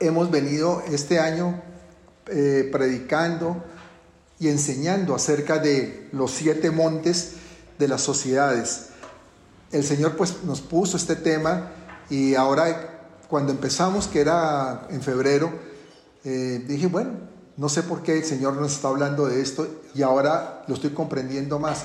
hemos 0.00 0.30
venido 0.30 0.82
este 0.90 1.18
año 1.18 1.60
eh, 2.26 2.68
predicando 2.70 3.64
y 4.38 4.48
enseñando 4.48 5.14
acerca 5.14 5.58
de 5.58 6.08
los 6.12 6.30
siete 6.30 6.70
montes 6.70 7.32
de 7.78 7.88
las 7.88 8.02
sociedades. 8.02 8.88
El 9.72 9.84
Señor 9.84 10.16
pues 10.16 10.44
nos 10.44 10.60
puso 10.60 10.96
este 10.96 11.16
tema 11.16 11.72
y 12.08 12.34
ahora 12.34 12.98
cuando 13.28 13.52
empezamos, 13.52 14.06
que 14.06 14.20
era 14.20 14.86
en 14.90 15.02
febrero, 15.02 15.52
eh, 16.24 16.64
dije, 16.66 16.86
bueno, 16.86 17.10
no 17.56 17.68
sé 17.68 17.82
por 17.82 18.02
qué 18.02 18.18
el 18.18 18.24
Señor 18.24 18.54
nos 18.54 18.72
está 18.72 18.88
hablando 18.88 19.26
de 19.26 19.42
esto 19.42 19.68
y 19.94 20.02
ahora 20.02 20.64
lo 20.66 20.74
estoy 20.74 20.90
comprendiendo 20.90 21.58
más, 21.58 21.84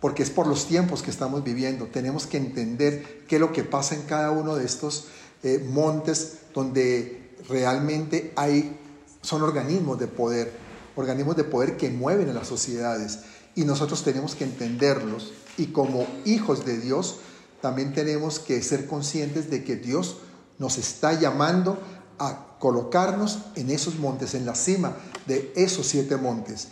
porque 0.00 0.22
es 0.22 0.30
por 0.30 0.46
los 0.46 0.66
tiempos 0.66 1.02
que 1.02 1.10
estamos 1.10 1.42
viviendo. 1.44 1.86
Tenemos 1.86 2.26
que 2.26 2.36
entender 2.36 3.24
qué 3.28 3.36
es 3.36 3.40
lo 3.40 3.52
que 3.52 3.64
pasa 3.64 3.94
en 3.94 4.02
cada 4.02 4.30
uno 4.30 4.56
de 4.56 4.66
estos 4.66 5.06
eh, 5.42 5.64
montes 5.70 6.38
donde 6.52 7.23
realmente 7.48 8.32
hay, 8.36 8.76
son 9.22 9.42
organismos 9.42 9.98
de 9.98 10.06
poder, 10.06 10.52
organismos 10.96 11.36
de 11.36 11.44
poder 11.44 11.76
que 11.76 11.90
mueven 11.90 12.28
a 12.30 12.32
las 12.32 12.48
sociedades. 12.48 13.20
Y 13.54 13.64
nosotros 13.64 14.02
tenemos 14.02 14.34
que 14.34 14.44
entenderlos. 14.44 15.32
Y 15.56 15.66
como 15.66 16.06
hijos 16.24 16.64
de 16.64 16.78
Dios 16.78 17.16
también 17.60 17.94
tenemos 17.94 18.38
que 18.40 18.62
ser 18.62 18.86
conscientes 18.86 19.50
de 19.50 19.64
que 19.64 19.76
Dios 19.76 20.18
nos 20.58 20.76
está 20.76 21.18
llamando 21.18 21.78
a 22.18 22.56
colocarnos 22.58 23.38
en 23.56 23.70
esos 23.70 23.98
montes, 23.98 24.34
en 24.34 24.46
la 24.46 24.54
cima 24.54 24.96
de 25.26 25.52
esos 25.56 25.86
siete 25.86 26.16
montes. 26.16 26.68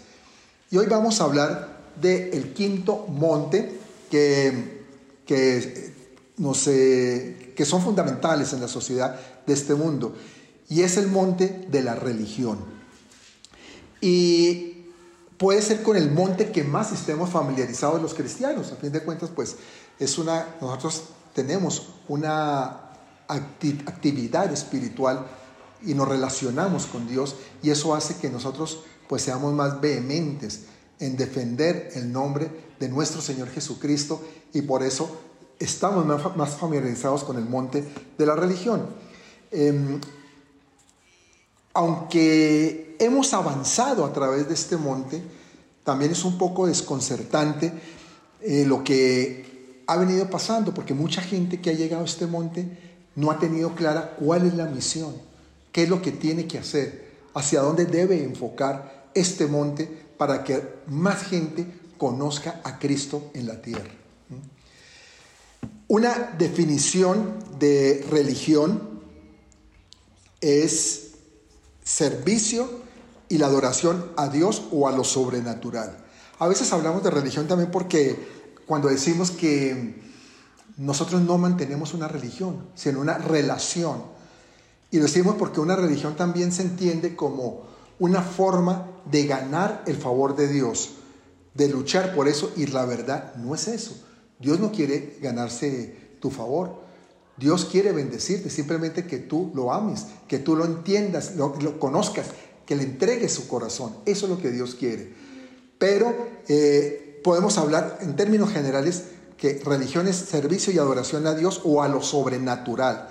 Y 0.70 0.76
hoy 0.78 0.86
vamos 0.86 1.20
a 1.20 1.24
hablar 1.24 1.82
del 2.00 2.52
quinto 2.52 3.06
monte 3.08 3.78
que, 4.10 4.84
que, 5.26 5.94
nos, 6.36 6.64
que 6.64 7.64
son 7.64 7.82
fundamentales 7.82 8.52
en 8.52 8.60
la 8.60 8.68
sociedad 8.68 9.18
de 9.46 9.52
este 9.52 9.74
mundo, 9.74 10.14
y 10.72 10.80
es 10.80 10.96
el 10.96 11.08
monte 11.08 11.66
de 11.70 11.82
la 11.82 11.94
religión. 11.94 12.58
Y 14.00 14.86
puede 15.36 15.60
ser 15.60 15.82
con 15.82 15.98
el 15.98 16.10
monte 16.10 16.50
que 16.50 16.64
más 16.64 16.92
estemos 16.92 17.28
familiarizados 17.28 18.00
los 18.00 18.14
cristianos. 18.14 18.72
A 18.72 18.76
fin 18.76 18.90
de 18.90 19.02
cuentas, 19.02 19.28
pues 19.34 19.56
es 19.98 20.16
una, 20.16 20.46
nosotros 20.62 21.02
tenemos 21.34 21.90
una 22.08 22.90
actividad 23.28 24.50
espiritual 24.50 25.26
y 25.82 25.92
nos 25.92 26.08
relacionamos 26.08 26.86
con 26.86 27.06
Dios 27.06 27.36
y 27.62 27.68
eso 27.68 27.94
hace 27.94 28.16
que 28.16 28.30
nosotros 28.30 28.80
pues 29.08 29.20
seamos 29.20 29.52
más 29.52 29.78
vehementes 29.78 30.62
en 31.00 31.18
defender 31.18 31.90
el 31.96 32.10
nombre 32.10 32.50
de 32.80 32.88
nuestro 32.88 33.20
Señor 33.20 33.50
Jesucristo 33.50 34.22
y 34.54 34.62
por 34.62 34.82
eso 34.82 35.20
estamos 35.58 36.06
más, 36.06 36.56
familiarizados 36.56 37.24
con 37.24 37.36
el 37.36 37.44
monte 37.44 37.84
de 38.16 38.24
la 38.24 38.36
religión. 38.36 38.86
Em, 39.50 40.00
aunque 41.74 42.96
hemos 42.98 43.32
avanzado 43.34 44.04
a 44.04 44.12
través 44.12 44.48
de 44.48 44.54
este 44.54 44.76
monte, 44.76 45.22
también 45.84 46.12
es 46.12 46.24
un 46.24 46.38
poco 46.38 46.66
desconcertante 46.66 47.72
eh, 48.40 48.64
lo 48.66 48.84
que 48.84 49.82
ha 49.86 49.96
venido 49.96 50.28
pasando, 50.30 50.72
porque 50.72 50.94
mucha 50.94 51.22
gente 51.22 51.60
que 51.60 51.70
ha 51.70 51.74
llegado 51.74 52.02
a 52.02 52.06
este 52.06 52.26
monte 52.26 52.78
no 53.14 53.30
ha 53.30 53.38
tenido 53.38 53.74
clara 53.74 54.16
cuál 54.18 54.46
es 54.46 54.54
la 54.54 54.66
misión, 54.66 55.14
qué 55.72 55.84
es 55.84 55.88
lo 55.88 56.00
que 56.00 56.12
tiene 56.12 56.46
que 56.46 56.58
hacer, 56.58 57.12
hacia 57.34 57.60
dónde 57.60 57.86
debe 57.86 58.22
enfocar 58.22 59.08
este 59.14 59.46
monte 59.46 59.86
para 60.16 60.44
que 60.44 60.62
más 60.86 61.24
gente 61.24 61.66
conozca 61.98 62.60
a 62.64 62.78
Cristo 62.78 63.30
en 63.34 63.46
la 63.46 63.60
tierra. 63.60 63.90
Una 65.88 66.34
definición 66.38 67.34
de 67.58 68.04
religión 68.10 69.00
es 70.40 71.01
servicio 71.82 72.68
y 73.28 73.38
la 73.38 73.46
adoración 73.46 74.12
a 74.16 74.28
Dios 74.28 74.64
o 74.72 74.88
a 74.88 74.92
lo 74.92 75.04
sobrenatural. 75.04 75.96
A 76.38 76.48
veces 76.48 76.72
hablamos 76.72 77.02
de 77.02 77.10
religión 77.10 77.46
también 77.46 77.70
porque 77.70 78.16
cuando 78.66 78.88
decimos 78.88 79.30
que 79.30 80.02
nosotros 80.76 81.22
no 81.22 81.38
mantenemos 81.38 81.94
una 81.94 82.08
religión, 82.08 82.68
sino 82.74 83.00
una 83.00 83.18
relación. 83.18 84.02
Y 84.90 84.98
lo 84.98 85.04
decimos 85.04 85.36
porque 85.38 85.60
una 85.60 85.76
religión 85.76 86.16
también 86.16 86.52
se 86.52 86.62
entiende 86.62 87.16
como 87.16 87.66
una 87.98 88.22
forma 88.22 88.88
de 89.10 89.26
ganar 89.26 89.82
el 89.86 89.96
favor 89.96 90.36
de 90.36 90.48
Dios, 90.48 90.94
de 91.54 91.68
luchar 91.68 92.14
por 92.14 92.28
eso, 92.28 92.52
y 92.56 92.66
la 92.66 92.84
verdad 92.84 93.34
no 93.36 93.54
es 93.54 93.68
eso. 93.68 93.94
Dios 94.38 94.58
no 94.58 94.72
quiere 94.72 95.18
ganarse 95.22 96.16
tu 96.20 96.30
favor. 96.30 96.81
Dios 97.42 97.64
quiere 97.64 97.90
bendecirte, 97.90 98.50
simplemente 98.50 99.04
que 99.04 99.18
tú 99.18 99.50
lo 99.52 99.72
ames, 99.72 100.06
que 100.28 100.38
tú 100.38 100.54
lo 100.54 100.64
entiendas, 100.64 101.34
lo, 101.34 101.80
conozcas, 101.80 102.26
que 102.64 102.76
le 102.76 102.84
entregue 102.84 103.28
su 103.28 103.48
corazón. 103.48 103.96
Eso 104.06 104.26
es 104.26 104.30
lo 104.30 104.40
que 104.40 104.52
Dios 104.52 104.76
quiere. 104.76 105.12
Pero 105.76 106.14
eh, 106.46 107.20
podemos 107.24 107.58
hablar 107.58 107.98
en 108.00 108.14
términos 108.14 108.52
generales 108.52 109.06
que 109.36 109.60
religión 109.64 110.06
es 110.06 110.14
servicio 110.14 110.72
y 110.72 110.78
adoración 110.78 111.26
a 111.26 111.34
Dios 111.34 111.62
o 111.64 111.82
a 111.82 111.88
lo 111.88 112.00
sobrenatural. 112.00 113.08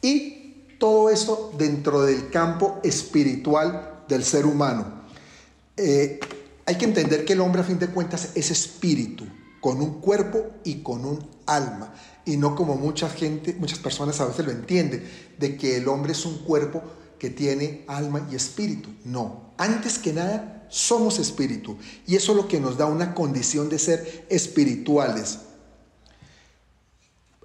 Y 0.00 0.64
todo 0.78 1.10
esto 1.10 1.52
dentro 1.58 2.00
del 2.00 2.30
campo 2.30 2.80
espiritual 2.82 4.04
del 4.08 4.24
ser 4.24 4.46
humano. 4.46 5.02
Eh, 5.76 6.18
hay 6.64 6.78
que 6.78 6.86
entender 6.86 7.26
que 7.26 7.34
el 7.34 7.40
hombre 7.42 7.60
a 7.60 7.64
fin 7.64 7.78
de 7.78 7.88
cuentas 7.88 8.30
es 8.34 8.50
espíritu, 8.50 9.26
con 9.60 9.82
un 9.82 10.00
cuerpo 10.00 10.52
y 10.64 10.82
con 10.82 11.04
un 11.04 11.28
alma. 11.44 11.92
Y 12.28 12.36
no 12.36 12.54
como 12.54 12.74
mucha 12.74 13.08
gente, 13.08 13.56
muchas 13.58 13.78
personas 13.78 14.20
a 14.20 14.26
veces 14.26 14.44
lo 14.44 14.52
entienden, 14.52 15.02
de 15.38 15.56
que 15.56 15.78
el 15.78 15.88
hombre 15.88 16.12
es 16.12 16.26
un 16.26 16.36
cuerpo 16.40 16.82
que 17.18 17.30
tiene 17.30 17.86
alma 17.88 18.28
y 18.30 18.34
espíritu. 18.34 18.90
No, 19.06 19.54
antes 19.56 19.98
que 19.98 20.12
nada 20.12 20.66
somos 20.68 21.18
espíritu 21.18 21.78
y 22.06 22.16
eso 22.16 22.32
es 22.32 22.36
lo 22.36 22.46
que 22.46 22.60
nos 22.60 22.76
da 22.76 22.84
una 22.84 23.14
condición 23.14 23.70
de 23.70 23.78
ser 23.78 24.26
espirituales. 24.28 25.38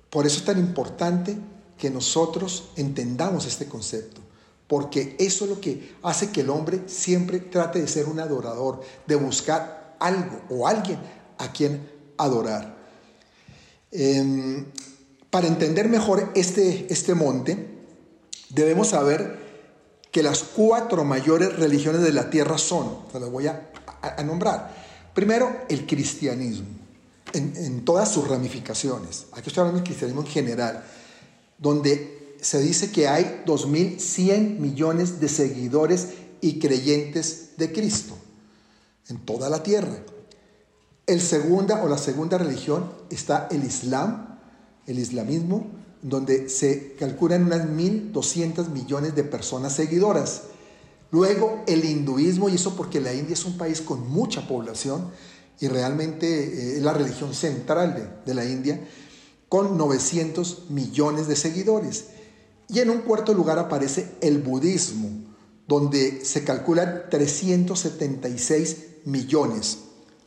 Por 0.09 0.25
eso 0.25 0.39
es 0.39 0.45
tan 0.45 0.59
importante 0.59 1.37
que 1.77 1.89
nosotros 1.89 2.71
entendamos 2.75 3.45
este 3.45 3.67
concepto, 3.67 4.19
porque 4.67 5.15
eso 5.17 5.45
es 5.45 5.49
lo 5.49 5.61
que 5.61 5.95
hace 6.03 6.29
que 6.31 6.41
el 6.41 6.49
hombre 6.49 6.81
siempre 6.87 7.39
trate 7.39 7.79
de 7.79 7.87
ser 7.87 8.07
un 8.07 8.19
adorador, 8.19 8.81
de 9.07 9.15
buscar 9.15 9.95
algo 10.01 10.41
o 10.49 10.67
alguien 10.67 10.99
a 11.37 11.53
quien 11.53 11.89
adorar. 12.17 12.82
Em, 13.95 14.65
para 15.29 15.47
entender 15.47 15.87
mejor 15.87 16.31
este, 16.33 16.91
este 16.91 17.13
monte, 17.13 17.67
debemos 18.49 18.89
saber 18.89 19.43
que 20.11 20.23
las 20.23 20.43
cuatro 20.43 21.03
mayores 21.03 21.55
religiones 21.57 22.01
de 22.01 22.11
la 22.11 22.29
tierra 22.29 22.57
son, 22.57 22.99
se 23.11 23.19
las 23.19 23.29
voy 23.29 23.47
a, 23.47 23.71
nombrar. 24.23 24.75
Primero, 25.13 25.61
el 25.69 25.85
cristianismo, 25.85 26.67
en, 27.33 27.85
todas 27.85 28.11
sus 28.11 28.27
ramificaciones. 28.27 29.25
Aquí 29.31 29.47
estoy 29.47 29.61
hablando 29.61 29.79
del 29.79 29.87
cristianismo 29.87 30.21
en 30.21 30.27
general, 30.27 30.83
donde 31.57 32.35
se 32.41 32.59
dice 32.61 32.91
que 32.91 33.07
hay 33.07 33.43
2.100 33.45 34.59
millones 34.59 35.19
de 35.19 35.29
seguidores 35.29 36.09
y 36.41 36.59
creyentes 36.59 37.51
de 37.57 37.71
Cristo 37.71 38.15
en 39.09 39.17
toda 39.17 39.49
la 39.49 39.63
tierra. 39.63 39.97
El 41.05 41.19
segunda 41.19 41.83
o 41.83 41.89
la 41.89 41.97
segunda 41.97 42.37
religión 42.37 42.89
está 43.09 43.49
el 43.51 43.65
Islam, 43.65 44.39
el 44.87 44.99
islamismo, 44.99 45.67
donde 46.01 46.47
se 46.47 46.93
calculan 46.93 47.43
unas 47.43 47.67
1.200 47.67 48.69
millones 48.69 49.13
de 49.13 49.25
personas 49.25 49.73
seguidoras. 49.73 50.43
Luego 51.11 51.61
el 51.67 51.83
hinduismo, 51.83 52.47
y 52.47 52.55
eso 52.55 52.75
porque 52.75 53.01
la 53.01 53.13
India 53.13 53.33
es 53.33 53.43
un 53.43 53.57
país 53.57 53.81
con 53.81 54.09
mucha 54.09 54.47
población 54.47 55.11
y 55.59 55.67
realmente 55.67 56.27
eh, 56.27 56.77
es 56.77 56.81
la 56.81 56.93
religión 56.93 57.33
central 57.33 58.21
de, 58.25 58.33
la 58.33 58.45
India, 58.45 58.87
con 59.49 59.77
900 59.77 60.69
millones 60.69 61.27
de 61.27 61.35
seguidores. 61.35 62.05
Y 62.69 62.79
en 62.79 62.89
un 62.89 62.99
cuarto 62.99 63.33
lugar 63.33 63.59
aparece 63.59 64.09
el 64.21 64.37
budismo, 64.37 65.09
donde 65.67 66.23
se 66.23 66.45
calculan 66.45 67.03
376 67.09 68.77
millones. 69.05 69.79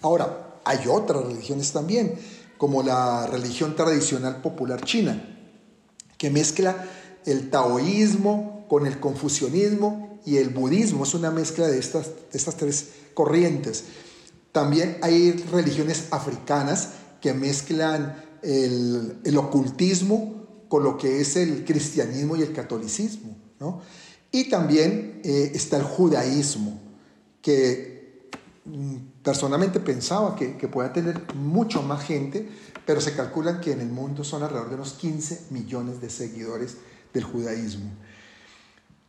Ahora, 0.02 0.45
hay 0.66 0.88
otras 0.88 1.24
religiones 1.24 1.72
también, 1.72 2.14
como 2.58 2.82
la 2.82 3.28
religión 3.28 3.76
tradicional 3.76 4.42
popular 4.42 4.84
china, 4.84 5.22
que 6.18 6.28
mezcla 6.28 6.84
el 7.24 7.50
taoísmo 7.50 8.66
con 8.68 8.86
el 8.86 8.98
confucianismo 8.98 10.20
y 10.26 10.38
el 10.38 10.48
budismo. 10.48 11.04
Es 11.04 11.14
una 11.14 11.30
mezcla 11.30 11.68
de 11.68 11.78
estas, 11.78 12.10
estas 12.32 12.56
tres 12.56 12.88
corrientes. 13.14 13.84
También 14.50 14.98
hay 15.02 15.32
religiones 15.52 16.08
africanas 16.10 16.90
que 17.20 17.32
mezclan 17.32 18.24
el, 18.42 19.18
el, 19.24 19.36
ocultismo 19.36 20.64
con 20.68 20.82
lo 20.82 20.98
que 20.98 21.20
es 21.20 21.36
el 21.36 21.64
cristianismo 21.64 22.36
y 22.36 22.42
el 22.42 22.52
catolicismo. 22.52 23.36
¿no? 23.60 23.82
Y 24.32 24.48
también 24.48 25.20
eh, 25.22 25.52
está 25.54 25.76
el 25.76 25.84
judaísmo, 25.84 26.80
que 27.40 28.28
mm, 28.64 28.96
personalmente 29.26 29.80
pensaba 29.80 30.36
que, 30.36 30.56
que 30.56 30.68
pueda 30.68 30.92
tener 30.92 31.20
mucho 31.34 31.82
más 31.82 32.04
gente, 32.04 32.48
pero 32.86 33.00
se 33.00 33.12
calcula 33.12 33.60
que 33.60 33.72
en 33.72 33.80
el 33.80 33.88
mundo 33.88 34.22
son 34.22 34.44
alrededor 34.44 34.68
de 34.68 34.76
unos 34.76 34.92
15 34.92 35.46
millones 35.50 36.00
de 36.00 36.10
seguidores 36.10 36.76
del 37.12 37.24
judaísmo. 37.24 37.90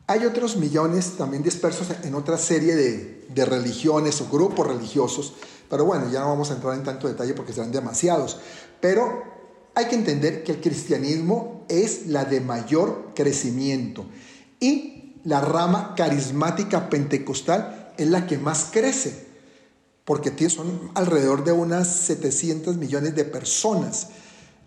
Hay 0.07 0.25
otros 0.25 0.57
millones 0.57 1.17
también 1.19 1.43
dispersos 1.43 1.89
en 2.03 2.15
otra 2.15 2.39
serie 2.39 2.75
de, 2.75 3.27
de 3.29 3.45
religiones 3.45 4.19
o 4.19 4.27
grupos 4.27 4.65
religiosos, 4.65 5.35
pero 5.69 5.85
bueno, 5.85 6.09
ya 6.11 6.21
no 6.21 6.29
vamos 6.29 6.49
a 6.49 6.55
entrar 6.55 6.73
en 6.73 6.83
tanto 6.83 7.07
detalle 7.07 7.35
porque 7.35 7.53
serán 7.53 7.71
demasiados. 7.71 8.39
Pero 8.81 9.21
hay 9.75 9.85
que 9.85 9.95
entender 9.95 10.43
que 10.43 10.53
el 10.53 10.61
cristianismo 10.61 11.63
es 11.69 12.07
la 12.07 12.25
de 12.25 12.41
mayor 12.41 13.11
crecimiento 13.13 14.07
y 14.59 15.13
la 15.25 15.41
rama 15.41 15.93
carismática 15.95 16.89
pentecostal 16.89 17.93
es 17.99 18.07
la 18.07 18.25
que 18.25 18.39
más 18.39 18.69
crece, 18.71 19.26
porque 20.07 20.49
son 20.49 20.89
alrededor 20.93 21.43
de 21.43 21.51
unas 21.51 21.85
700 21.85 22.77
millones 22.77 23.13
de 23.13 23.25
personas 23.25 24.07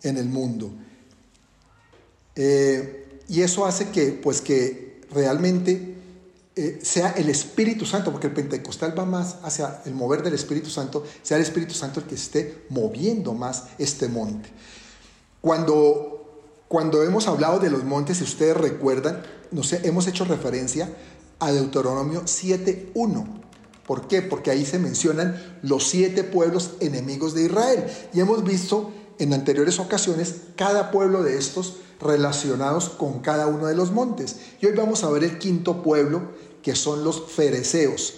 en 0.02 0.18
el 0.18 0.28
mundo. 0.28 0.70
Eh, 2.36 3.20
y 3.26 3.40
eso 3.40 3.64
hace 3.64 3.88
que, 3.88 4.12
pues, 4.12 4.42
que 4.42 5.00
realmente 5.10 5.96
eh, 6.56 6.80
sea 6.82 7.12
el 7.12 7.30
Espíritu 7.30 7.86
Santo, 7.86 8.12
porque 8.12 8.26
el 8.26 8.34
pentecostal 8.34 8.92
va 8.98 9.06
más 9.06 9.38
hacia 9.42 9.80
el 9.86 9.94
mover 9.94 10.22
del 10.22 10.34
Espíritu 10.34 10.68
Santo, 10.68 11.06
sea 11.22 11.38
el 11.38 11.42
Espíritu 11.42 11.72
Santo 11.72 12.00
el 12.00 12.06
que 12.06 12.16
esté 12.16 12.66
moviendo 12.68 13.32
más 13.32 13.64
este 13.78 14.08
monte. 14.08 14.50
Cuando, 15.40 16.42
cuando 16.68 17.02
hemos 17.02 17.26
hablado 17.28 17.58
de 17.60 17.70
los 17.70 17.82
montes, 17.82 18.18
si 18.18 18.24
ustedes 18.24 18.58
recuerdan, 18.58 19.22
no 19.52 19.62
sé, 19.62 19.80
hemos 19.84 20.06
hecho 20.06 20.26
referencia 20.26 20.94
a 21.38 21.50
Deuteronomio 21.50 22.24
7.1. 22.24 23.40
¿Por 23.86 24.08
qué? 24.08 24.22
Porque 24.22 24.50
ahí 24.50 24.64
se 24.64 24.78
mencionan 24.78 25.58
los 25.62 25.88
siete 25.88 26.24
pueblos 26.24 26.72
enemigos 26.80 27.34
de 27.34 27.44
Israel. 27.44 27.84
Y 28.12 28.20
hemos 28.20 28.44
visto 28.44 28.92
en 29.18 29.32
anteriores 29.32 29.78
ocasiones 29.78 30.34
cada 30.56 30.90
pueblo 30.90 31.22
de 31.22 31.36
estos 31.36 31.76
relacionados 32.00 32.88
con 32.88 33.20
cada 33.20 33.46
uno 33.46 33.66
de 33.66 33.74
los 33.74 33.92
montes. 33.92 34.36
Y 34.60 34.66
hoy 34.66 34.72
vamos 34.72 35.04
a 35.04 35.10
ver 35.10 35.24
el 35.24 35.38
quinto 35.38 35.82
pueblo, 35.82 36.22
que 36.62 36.74
son 36.74 37.04
los 37.04 37.30
fereceos. 37.30 38.14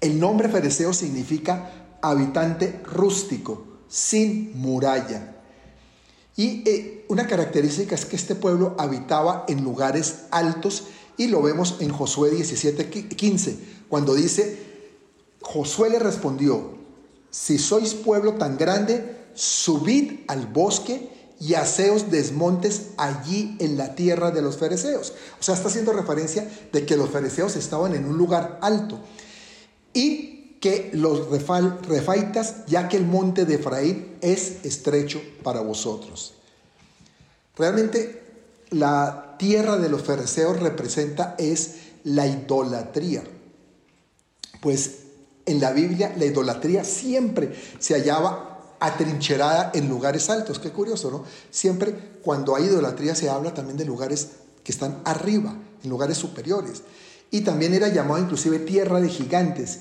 El 0.00 0.18
nombre 0.18 0.48
fereceo 0.48 0.92
significa 0.92 1.70
habitante 2.02 2.80
rústico, 2.84 3.64
sin 3.88 4.58
muralla. 4.58 5.36
Y 6.36 6.62
eh, 6.68 7.04
una 7.08 7.26
característica 7.26 7.94
es 7.94 8.04
que 8.04 8.16
este 8.16 8.36
pueblo 8.36 8.76
habitaba 8.78 9.44
en 9.48 9.64
lugares 9.64 10.26
altos 10.30 10.84
y 11.16 11.26
lo 11.26 11.42
vemos 11.42 11.76
en 11.80 11.90
Josué 11.90 12.30
17:15, 12.30 13.56
cuando 13.88 14.14
dice, 14.14 14.58
Josué 15.40 15.90
le 15.90 15.98
respondió, 15.98 16.76
si 17.30 17.58
sois 17.58 17.94
pueblo 17.94 18.34
tan 18.34 18.56
grande, 18.56 19.16
subid 19.34 20.20
al 20.28 20.46
bosque 20.46 21.10
y 21.40 21.54
haceos 21.54 22.10
desmontes 22.10 22.88
allí 22.96 23.56
en 23.60 23.76
la 23.76 23.94
tierra 23.94 24.30
de 24.30 24.42
los 24.42 24.56
fereceos. 24.56 25.12
O 25.38 25.42
sea, 25.42 25.54
está 25.54 25.68
haciendo 25.68 25.92
referencia 25.92 26.50
de 26.72 26.84
que 26.84 26.96
los 26.96 27.10
fereceos 27.10 27.54
estaban 27.56 27.94
en 27.94 28.04
un 28.04 28.18
lugar 28.18 28.58
alto 28.60 28.98
y 29.92 30.56
que 30.60 30.90
los 30.92 31.28
refaitas, 31.28 32.66
ya 32.66 32.88
que 32.88 32.96
el 32.96 33.06
monte 33.06 33.44
de 33.44 33.54
Efraín 33.54 34.16
es 34.20 34.64
estrecho 34.64 35.22
para 35.44 35.60
vosotros. 35.60 36.34
Realmente 37.56 38.22
la 38.70 39.36
tierra 39.38 39.76
de 39.76 39.88
los 39.88 40.02
fereceos 40.02 40.58
representa 40.58 41.36
es 41.38 41.74
la 42.04 42.26
idolatría. 42.26 43.22
Pues 44.60 44.98
en 45.46 45.60
la 45.60 45.72
Biblia 45.72 46.14
la 46.16 46.26
idolatría 46.26 46.84
siempre 46.84 47.54
se 47.78 47.94
hallaba 47.94 48.76
atrincherada 48.80 49.70
en 49.74 49.88
lugares 49.88 50.30
altos. 50.30 50.58
Qué 50.58 50.70
curioso, 50.70 51.10
¿no? 51.10 51.24
Siempre 51.50 51.94
cuando 52.22 52.54
hay 52.54 52.64
idolatría 52.64 53.14
se 53.14 53.28
habla 53.30 53.54
también 53.54 53.76
de 53.76 53.84
lugares 53.84 54.28
que 54.62 54.72
están 54.72 55.00
arriba, 55.04 55.56
en 55.82 55.90
lugares 55.90 56.18
superiores. 56.18 56.82
Y 57.30 57.42
también 57.42 57.74
era 57.74 57.88
llamado 57.88 58.22
inclusive 58.22 58.58
tierra 58.58 59.00
de 59.00 59.08
gigantes, 59.08 59.80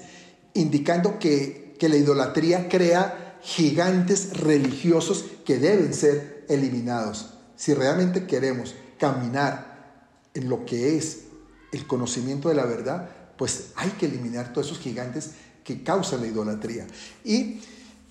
indicando 0.54 1.20
que, 1.20 1.76
que 1.80 1.90
la 1.90 1.98
idolatría 1.98 2.70
crea 2.70 3.40
gigantes 3.42 4.38
religiosos 4.38 5.26
que 5.46 5.58
deben 5.58 5.94
ser 5.94 6.46
eliminados. 6.50 7.34
Si 7.56 7.74
realmente 7.74 8.26
queremos 8.26 8.76
caminar 8.98 9.68
en 10.34 10.50
lo 10.50 10.66
que 10.66 10.98
es 10.98 11.20
el 11.72 11.88
conocimiento 11.88 12.50
de 12.50 12.56
la 12.56 12.66
verdad, 12.66 13.10
pues 13.38 13.68
hay 13.76 13.92
que 13.92 14.06
eliminar 14.06 14.52
todos 14.52 14.68
esos 14.68 14.80
gigantes 14.80 15.32
que 15.64 15.84
causan 15.84 16.22
la 16.22 16.28
idolatría. 16.28 16.88
Y 17.24 17.60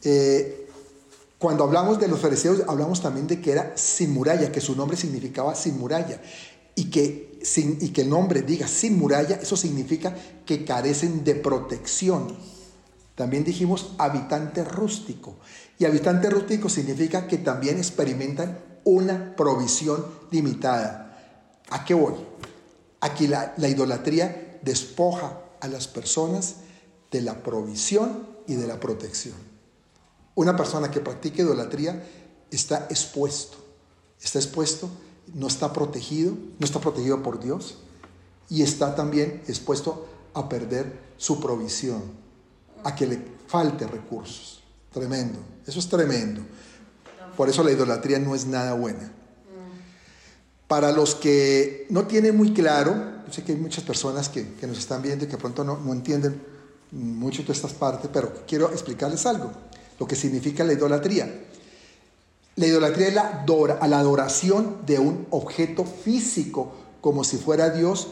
eh, 0.02 0.68
cuando 1.38 1.64
hablamos 1.64 1.98
de 1.98 2.08
los 2.08 2.20
fariseos, 2.20 2.62
hablamos 2.66 3.02
también 3.02 3.26
de 3.26 3.40
que 3.40 3.52
era 3.52 3.72
sin 3.76 4.12
muralla, 4.12 4.52
que 4.52 4.60
su 4.60 4.76
nombre 4.76 4.96
significaba 4.96 5.54
sin 5.54 5.78
muralla. 5.78 6.20
Y 6.74 6.90
que, 6.90 7.38
sin, 7.42 7.78
y 7.80 7.88
que 7.88 8.02
el 8.02 8.10
nombre 8.10 8.42
diga 8.42 8.68
sin 8.68 8.98
muralla, 8.98 9.36
eso 9.36 9.56
significa 9.56 10.14
que 10.44 10.64
carecen 10.64 11.24
de 11.24 11.34
protección. 11.34 12.36
También 13.14 13.44
dijimos 13.44 13.94
habitante 13.98 14.62
rústico. 14.62 15.36
Y 15.78 15.86
habitante 15.86 16.28
rústico 16.28 16.68
significa 16.68 17.26
que 17.26 17.38
también 17.38 17.78
experimentan 17.78 18.58
una 18.84 19.34
provisión 19.34 20.04
limitada. 20.30 21.18
¿A 21.70 21.84
qué 21.84 21.94
voy? 21.94 22.14
Aquí 23.00 23.26
la, 23.26 23.54
la 23.56 23.68
idolatría 23.68 24.45
despoja 24.62 25.40
a 25.60 25.68
las 25.68 25.88
personas 25.88 26.56
de 27.10 27.20
la 27.22 27.42
provisión 27.42 28.26
y 28.46 28.54
de 28.54 28.66
la 28.66 28.80
protección. 28.80 29.34
Una 30.34 30.56
persona 30.56 30.90
que 30.90 31.00
practique 31.00 31.42
idolatría 31.42 32.04
está 32.50 32.86
expuesto, 32.90 33.56
está 34.20 34.38
expuesto, 34.38 34.90
no 35.34 35.46
está 35.46 35.72
protegido, 35.72 36.32
no 36.58 36.64
está 36.64 36.80
protegido 36.80 37.22
por 37.22 37.40
Dios 37.40 37.78
y 38.48 38.62
está 38.62 38.94
también 38.94 39.42
expuesto 39.48 40.06
a 40.34 40.48
perder 40.48 41.00
su 41.16 41.40
provisión, 41.40 42.02
a 42.84 42.94
que 42.94 43.06
le 43.06 43.18
falte 43.46 43.86
recursos. 43.86 44.62
Tremendo, 44.92 45.38
eso 45.66 45.78
es 45.78 45.88
tremendo. 45.88 46.42
Por 47.36 47.48
eso 47.48 47.62
la 47.62 47.72
idolatría 47.72 48.18
no 48.18 48.34
es 48.34 48.46
nada 48.46 48.74
buena. 48.74 49.12
Para 50.68 50.92
los 50.92 51.14
que 51.14 51.86
no 51.90 52.06
tienen 52.06 52.36
muy 52.36 52.52
claro, 52.52 53.15
sé 53.32 53.44
que 53.44 53.52
hay 53.52 53.58
muchas 53.58 53.84
personas 53.84 54.28
que, 54.28 54.46
nos 54.66 54.78
están 54.78 55.02
viendo 55.02 55.24
y 55.24 55.28
que 55.28 55.36
pronto 55.36 55.64
no, 55.64 55.78
no 55.78 55.92
entienden 55.92 56.42
mucho 56.92 57.42
de 57.42 57.52
estas 57.52 57.72
partes, 57.72 58.10
pero 58.12 58.32
quiero 58.46 58.70
explicarles 58.70 59.26
algo 59.26 59.50
lo 59.98 60.06
que 60.06 60.16
significa 60.16 60.64
la 60.64 60.72
idolatría. 60.72 61.44
La 62.56 62.66
idolatría 62.66 63.08
es 63.08 63.14
la, 63.14 63.44
la 63.86 63.98
adoración 63.98 64.78
de 64.86 64.98
un 64.98 65.26
objeto 65.30 65.84
físico 65.84 66.72
como 67.00 67.24
si 67.24 67.36
fuera 67.36 67.70
Dios 67.70 68.08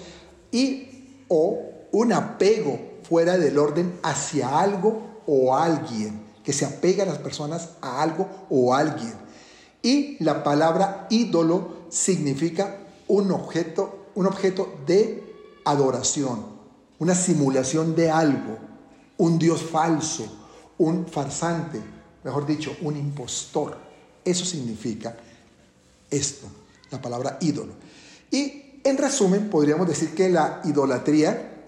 y 0.52 1.24
o 1.28 1.58
un 1.92 2.12
apego 2.12 2.78
fuera 3.02 3.38
del 3.38 3.58
orden 3.58 3.98
hacia 4.02 4.58
algo 4.58 5.22
o 5.26 5.56
alguien, 5.56 6.20
que 6.44 6.52
se 6.52 6.66
apega 6.66 7.04
a 7.04 7.06
las 7.06 7.18
personas 7.18 7.70
a 7.80 8.02
algo 8.02 8.28
o 8.50 8.74
alguien. 8.74 9.14
Y 9.82 10.22
la 10.22 10.44
palabra 10.44 11.06
ídolo 11.10 11.84
significa 11.88 12.78
un 13.08 13.30
objeto, 13.30 14.03
un 14.14 14.26
objeto 14.26 14.78
de 14.86 15.22
adoración, 15.64 16.46
una 16.98 17.14
simulación 17.14 17.94
de 17.94 18.10
algo, 18.10 18.58
un 19.18 19.38
Dios 19.38 19.62
falso, 19.62 20.26
un 20.78 21.06
farsante, 21.06 21.80
mejor 22.22 22.46
dicho, 22.46 22.76
un 22.82 22.96
impostor. 22.96 23.76
Eso 24.24 24.44
significa 24.44 25.16
esto, 26.10 26.46
la 26.90 27.00
palabra 27.00 27.38
ídolo. 27.40 27.72
Y 28.30 28.80
en 28.84 28.98
resumen, 28.98 29.48
podríamos 29.48 29.88
decir 29.88 30.14
que 30.14 30.28
la 30.28 30.60
idolatría, 30.64 31.64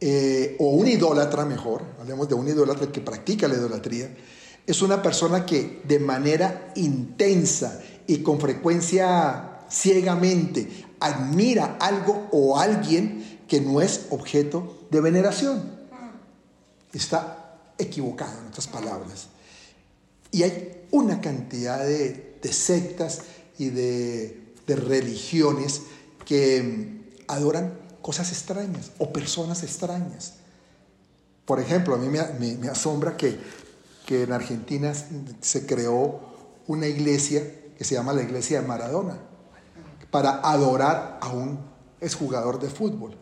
eh, 0.00 0.56
o 0.58 0.70
un 0.70 0.86
idólatra 0.86 1.44
mejor, 1.44 1.82
hablemos 2.00 2.28
de 2.28 2.34
un 2.34 2.48
idólatra 2.48 2.90
que 2.90 3.00
practica 3.00 3.48
la 3.48 3.54
idolatría, 3.54 4.10
es 4.66 4.82
una 4.82 5.00
persona 5.00 5.46
que 5.46 5.82
de 5.84 5.98
manera 5.98 6.72
intensa 6.74 7.80
y 8.06 8.18
con 8.18 8.40
frecuencia 8.40 9.55
ciegamente 9.76 10.84
admira 11.00 11.76
algo 11.80 12.28
o 12.32 12.58
alguien 12.58 13.40
que 13.48 13.60
no 13.60 13.80
es 13.80 14.06
objeto 14.10 14.86
de 14.90 15.00
veneración. 15.00 15.76
Está 16.92 17.58
equivocado, 17.78 18.40
en 18.40 18.46
otras 18.48 18.66
palabras. 18.66 19.26
Y 20.32 20.42
hay 20.42 20.86
una 20.90 21.20
cantidad 21.20 21.84
de, 21.84 22.24
sectas 22.50 23.22
y 23.58 23.70
de, 23.70 24.42
religiones 24.66 25.82
que 26.24 26.62
mm, 26.62 27.30
adoran 27.30 27.78
cosas 28.02 28.32
extrañas 28.32 28.92
o 28.98 29.12
personas 29.12 29.62
extrañas. 29.62 30.34
Por 31.44 31.60
ejemplo, 31.60 31.94
a 31.94 31.98
mí 31.98 32.08
me, 32.08 32.68
asombra 32.68 33.16
que, 33.16 33.38
que, 34.06 34.22
en 34.24 34.32
Argentina 34.32 34.92
se 35.40 35.66
creó 35.66 36.20
una 36.66 36.86
iglesia 36.86 37.42
que 37.78 37.84
se 37.84 37.94
llama 37.94 38.12
la 38.12 38.22
iglesia 38.22 38.60
de 38.60 38.66
Maradona 38.66 39.20
para 40.16 40.40
adorar 40.40 41.18
a 41.20 41.28
un 41.28 41.60
exjugador 42.00 42.58
de 42.58 42.70
fútbol 42.70 43.14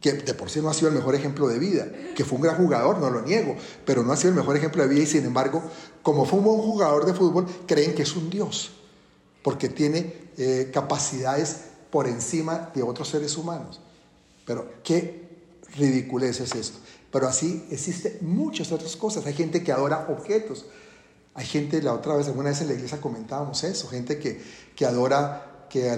que 0.00 0.12
de 0.12 0.34
por 0.34 0.50
sí 0.50 0.60
no 0.60 0.70
ha 0.70 0.72
sido 0.72 0.86
el 0.86 0.94
mejor 0.94 1.16
ejemplo 1.16 1.48
de 1.48 1.58
vida, 1.58 1.88
que 2.14 2.24
fue 2.24 2.36
un 2.36 2.42
gran 2.42 2.58
jugador, 2.58 2.98
no 2.98 3.10
lo 3.10 3.22
niego, 3.22 3.56
pero 3.84 4.04
no 4.04 4.12
ha 4.12 4.16
sido 4.16 4.30
el 4.30 4.36
mejor 4.36 4.56
ejemplo 4.56 4.84
de 4.84 4.88
vida 4.88 5.02
y 5.02 5.06
sin 5.06 5.24
embargo, 5.24 5.60
como 6.00 6.24
fue 6.24 6.38
un 6.38 6.44
buen 6.44 6.60
jugador 6.60 7.06
de 7.06 7.14
fútbol, 7.14 7.46
creen 7.66 7.92
que 7.96 8.02
es 8.02 8.14
un 8.14 8.30
dios, 8.30 8.70
porque 9.42 9.68
tiene 9.68 10.30
eh, 10.38 10.70
capacidades 10.72 11.62
por 11.90 12.06
encima 12.06 12.70
de 12.72 12.84
otros 12.84 13.08
seres 13.08 13.36
humanos. 13.36 13.80
Pero 14.46 14.74
qué 14.84 15.28
ridiculez 15.74 16.38
es 16.38 16.54
esto. 16.54 16.78
Pero 17.10 17.26
así 17.26 17.66
existen 17.72 18.18
muchas 18.20 18.70
otras 18.70 18.94
cosas. 18.94 19.26
Hay 19.26 19.34
gente 19.34 19.64
que 19.64 19.72
adora 19.72 20.06
objetos. 20.08 20.66
Hay 21.34 21.46
gente, 21.46 21.82
la 21.82 21.94
otra 21.94 22.14
vez, 22.14 22.28
alguna 22.28 22.50
vez 22.50 22.60
en 22.60 22.68
la 22.68 22.74
iglesia 22.74 23.00
comentábamos 23.00 23.64
eso, 23.64 23.88
gente 23.88 24.20
que, 24.20 24.40
que 24.76 24.84
adora, 24.84 25.51
que, 25.72 25.88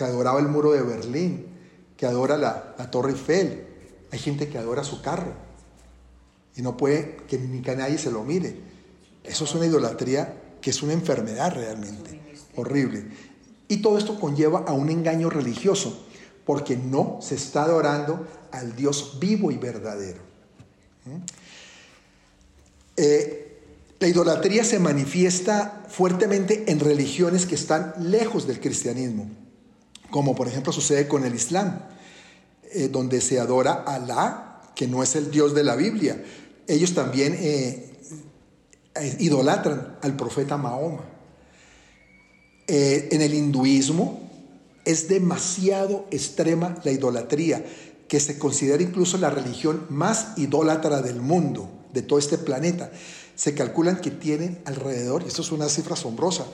adoraba 0.00 0.40
el 0.40 0.48
muro 0.48 0.72
de 0.72 0.80
Berlín, 0.80 1.46
que 1.98 2.06
adora 2.06 2.38
la, 2.38 2.74
la 2.78 2.90
Torre 2.90 3.10
Eiffel. 3.10 3.66
Hay 4.10 4.18
gente 4.18 4.48
que 4.48 4.56
adora 4.56 4.82
su 4.82 5.02
carro 5.02 5.34
y 6.56 6.62
no 6.62 6.78
puede 6.78 7.16
que 7.28 7.38
ni 7.38 7.60
que 7.60 7.76
nadie 7.76 7.98
se 7.98 8.10
lo 8.10 8.24
mire. 8.24 8.56
Eso 9.22 9.44
es 9.44 9.54
una 9.54 9.66
idolatría 9.66 10.56
que 10.62 10.70
es 10.70 10.82
una 10.82 10.94
enfermedad 10.94 11.52
realmente, 11.54 12.18
horrible. 12.56 13.04
Y 13.68 13.82
todo 13.82 13.98
esto 13.98 14.18
conlleva 14.18 14.60
a 14.66 14.72
un 14.72 14.88
engaño 14.88 15.28
religioso, 15.28 16.06
porque 16.46 16.78
no 16.78 17.18
se 17.20 17.34
está 17.34 17.64
adorando 17.64 18.26
al 18.50 18.74
Dios 18.74 19.18
vivo 19.20 19.50
y 19.50 19.58
verdadero. 19.58 20.22
¿Mm? 21.04 21.16
Eh, 22.96 23.47
la 24.00 24.08
idolatría 24.08 24.64
se 24.64 24.78
manifiesta 24.78 25.84
fuertemente 25.88 26.70
en 26.70 26.78
religiones 26.78 27.46
que 27.46 27.56
están 27.56 27.94
lejos 27.98 28.46
del 28.46 28.60
cristianismo, 28.60 29.28
como 30.10 30.34
por 30.34 30.46
ejemplo 30.46 30.72
sucede 30.72 31.08
con 31.08 31.24
el 31.24 31.34
Islam, 31.34 31.80
eh, 32.72 32.88
donde 32.88 33.20
se 33.20 33.40
adora 33.40 33.84
a 33.86 33.96
Alá, 33.96 34.62
que 34.76 34.86
no 34.86 35.02
es 35.02 35.16
el 35.16 35.30
Dios 35.30 35.54
de 35.54 35.64
la 35.64 35.74
Biblia. 35.74 36.22
Ellos 36.68 36.94
también 36.94 37.34
eh, 37.38 37.90
idolatran 39.18 39.98
al 40.02 40.16
profeta 40.16 40.56
Mahoma. 40.56 41.04
en 42.68 43.22
el 43.22 43.34
hinduismo 43.34 44.28
es 44.84 45.08
demasiado 45.08 46.06
extrema 46.10 46.76
la 46.84 46.92
idolatría 46.92 47.64
que 48.08 48.20
se 48.20 48.38
considera 48.38 48.82
incluso 48.82 49.18
la 49.18 49.28
religión 49.28 49.84
más 49.90 50.38
idólatra 50.38 51.02
del 51.02 51.20
mundo, 51.20 51.70
de 51.92 52.02
todo 52.02 52.18
este 52.18 52.38
planeta. 52.38 52.90
Se 53.38 53.54
calculan 53.54 54.00
que 54.00 54.10
tienen 54.10 54.60
alrededor, 54.64 55.22
y 55.22 55.28
esto 55.28 55.42
es 55.42 55.52
una 55.52 55.68
cifra 55.68 55.94
asombrosa, 55.94 56.44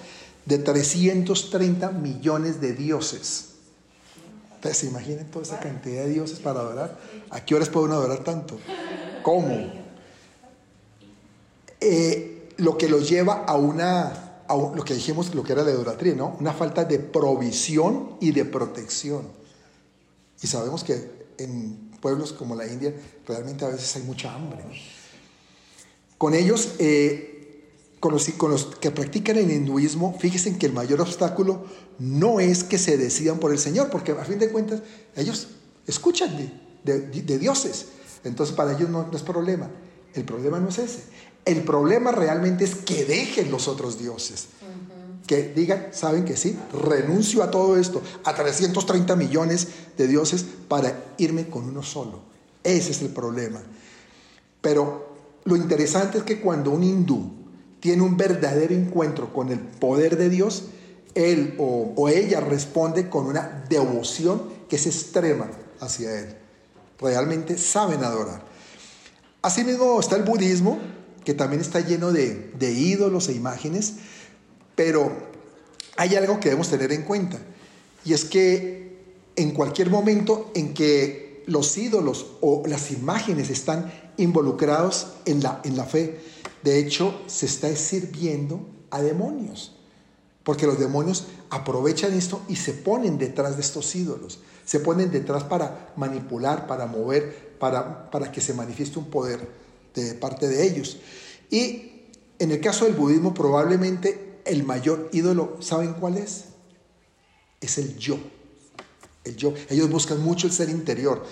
de 0.44 0.58
330 0.58 1.90
millones 1.92 2.60
de 2.60 2.74
dioses. 2.74 3.52
Entonces, 4.56 4.80
¿se 4.80 4.86
imaginen 4.88 5.30
toda 5.30 5.46
esa 5.46 5.60
cantidad 5.60 6.04
de 6.04 6.10
dioses 6.10 6.40
para 6.40 6.60
adorar? 6.60 6.98
¿A 7.30 7.42
qué 7.42 7.54
horas 7.54 7.70
puede 7.70 7.86
uno 7.86 7.94
adorar 7.94 8.22
tanto? 8.22 8.58
¿Cómo? 9.22 9.56
Eh, 11.80 12.50
lo 12.58 12.76
que 12.76 12.90
los 12.90 13.08
lleva 13.08 13.44
a 13.46 13.56
una, 13.56 14.42
lo 14.50 14.84
que 14.84 14.92
dijimos, 14.92 15.34
lo 15.34 15.42
que 15.42 15.54
era 15.54 15.62
la 15.62 15.70
idolatría, 15.70 16.14
¿no? 16.14 16.36
Una 16.38 16.52
falta 16.52 16.84
de 16.84 16.98
provisión 16.98 18.18
y 18.20 18.32
de 18.32 18.44
protección. 18.44 19.26
Y 20.42 20.46
sabemos 20.48 20.84
que 20.84 21.28
en 21.38 21.92
pueblos 22.02 22.34
como 22.34 22.54
la 22.54 22.66
India 22.66 22.94
realmente 23.26 23.64
a 23.64 23.68
veces 23.68 23.96
hay 23.96 24.02
mucha 24.02 24.34
hambre. 24.34 24.64
Con 26.18 26.34
ellos, 26.34 26.74
eh, 26.78 27.70
con, 28.00 28.12
los, 28.12 28.28
con, 28.30 28.50
los, 28.50 28.66
que 28.76 28.90
practican 28.90 29.36
el 29.36 29.50
hinduismo, 29.50 30.16
fíjense 30.18 30.56
que 30.58 30.66
el 30.66 30.72
mayor 30.72 31.00
obstáculo 31.00 31.64
no 31.98 32.40
es 32.40 32.64
que 32.64 32.78
se 32.78 32.96
decidan 32.96 33.38
por 33.38 33.52
el 33.52 33.58
Señor, 33.58 33.90
porque 33.90 34.12
a 34.12 34.24
fin 34.24 34.38
de 34.38 34.50
cuentas 34.50 34.80
ellos 35.16 35.48
escuchan 35.86 36.36
de, 36.84 37.00
de, 37.00 37.38
dioses. 37.38 37.86
Entonces 38.24 38.54
para 38.54 38.72
ellos 38.72 38.88
no, 38.88 39.06
no 39.06 39.16
es 39.16 39.22
problema. 39.22 39.70
El 40.14 40.24
problema 40.24 40.60
no 40.60 40.68
es 40.68 40.78
ese. 40.78 41.02
El 41.44 41.62
problema 41.62 42.12
realmente 42.12 42.64
es 42.64 42.76
que 42.76 43.04
dejen 43.04 43.50
los 43.50 43.68
otros 43.68 43.98
dioses 43.98 44.48
que 45.26 45.52
digan, 45.54 45.88
saben 45.92 46.24
que 46.24 46.36
sí, 46.36 46.58
renuncio 46.72 47.42
a 47.42 47.50
todo 47.50 47.78
esto, 47.78 48.02
a 48.24 48.34
330 48.34 49.16
millones 49.16 49.68
de 49.96 50.06
dioses 50.06 50.44
para 50.68 51.14
irme 51.18 51.48
con 51.48 51.64
uno 51.64 51.82
solo. 51.82 52.20
Ese 52.62 52.90
es 52.90 53.02
el 53.02 53.08
problema. 53.08 53.62
Pero 54.60 55.13
lo 55.44 55.56
interesante 55.56 56.18
es 56.18 56.24
que 56.24 56.40
cuando 56.40 56.70
un 56.70 56.82
hindú 56.82 57.30
tiene 57.80 58.02
un 58.02 58.16
verdadero 58.16 58.74
encuentro 58.74 59.32
con 59.32 59.50
el 59.50 59.58
poder 59.58 60.16
de 60.16 60.30
Dios, 60.30 60.64
él 61.14 61.54
o, 61.58 62.08
ella 62.08 62.40
responde 62.40 63.08
con 63.08 63.26
una 63.26 63.64
devoción 63.68 64.42
que 64.68 64.76
es 64.76 64.86
extrema 64.86 65.50
hacia 65.80 66.18
él. 66.18 66.36
Realmente 66.98 67.58
saben 67.58 68.02
adorar. 68.02 68.42
Asimismo 69.42 70.00
está 70.00 70.16
el 70.16 70.22
budismo, 70.22 70.78
que 71.24 71.34
también 71.34 71.60
está 71.60 71.80
lleno 71.80 72.10
de, 72.12 72.52
de 72.58 72.72
ídolos 72.72 73.28
e 73.28 73.34
imágenes, 73.34 73.94
pero 74.74 75.12
hay 75.96 76.16
algo 76.16 76.40
que 76.40 76.48
debemos 76.48 76.70
tener 76.70 76.90
en 76.92 77.02
cuenta, 77.02 77.38
y 78.04 78.14
es 78.14 78.24
que 78.24 78.98
en 79.36 79.50
cualquier 79.52 79.90
momento 79.90 80.50
en 80.54 80.74
que 80.74 81.42
los 81.46 81.76
ídolos 81.76 82.26
o 82.40 82.62
las 82.66 82.90
imágenes 82.90 83.50
están 83.50 83.92
involucrados 84.16 85.08
en 85.24 85.42
la, 85.42 85.60
en 85.64 85.76
la 85.76 85.84
fe, 85.84 86.20
de 86.62 86.78
hecho 86.78 87.22
se 87.26 87.46
está 87.46 87.74
sirviendo 87.76 88.66
a 88.90 89.02
demonios, 89.02 89.72
porque 90.42 90.66
los 90.66 90.78
demonios 90.78 91.26
aprovechan 91.50 92.12
esto 92.14 92.42
y 92.48 92.56
se 92.56 92.72
ponen 92.72 93.18
detrás 93.18 93.56
de 93.56 93.62
estos 93.62 93.94
ídolos, 93.94 94.40
se 94.64 94.80
ponen 94.80 95.10
detrás 95.10 95.44
para 95.44 95.92
manipular, 95.96 96.66
para 96.66 96.86
mover, 96.86 97.56
para, 97.58 98.10
para 98.10 98.30
que 98.32 98.40
se 98.40 98.54
manifieste 98.54 98.98
un 98.98 99.06
poder 99.06 99.48
de 99.94 100.14
parte 100.14 100.48
de 100.48 100.66
ellos. 100.66 100.98
Y 101.50 101.92
en 102.38 102.50
el 102.50 102.60
caso 102.60 102.84
del 102.84 102.94
budismo 102.94 103.34
probablemente 103.34 104.40
el 104.44 104.64
mayor 104.64 105.08
ídolo, 105.12 105.56
¿saben 105.60 105.94
cuál 105.94 106.18
es? 106.18 106.46
Es 107.60 107.78
el 107.78 107.96
yo. 107.96 108.18
El 109.24 109.36
yo. 109.36 109.54
Ellos 109.70 109.88
buscan 109.90 110.22
mucho 110.22 110.46
el 110.46 110.52
ser 110.52 110.68
interior 110.68 111.24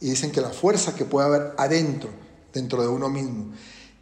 y 0.00 0.10
dicen 0.10 0.32
que 0.32 0.40
la 0.40 0.50
fuerza 0.50 0.94
que 0.94 1.04
puede 1.04 1.26
haber 1.26 1.54
adentro, 1.58 2.10
dentro 2.52 2.82
de 2.82 2.88
uno 2.88 3.08
mismo. 3.08 3.52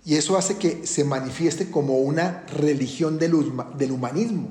Y 0.04 0.14
eso 0.14 0.38
hace 0.38 0.56
que 0.56 0.86
se 0.86 1.04
manifieste 1.04 1.70
como 1.70 1.98
una 1.98 2.46
religión 2.46 3.18
del, 3.18 3.34
humanismo, 3.34 4.50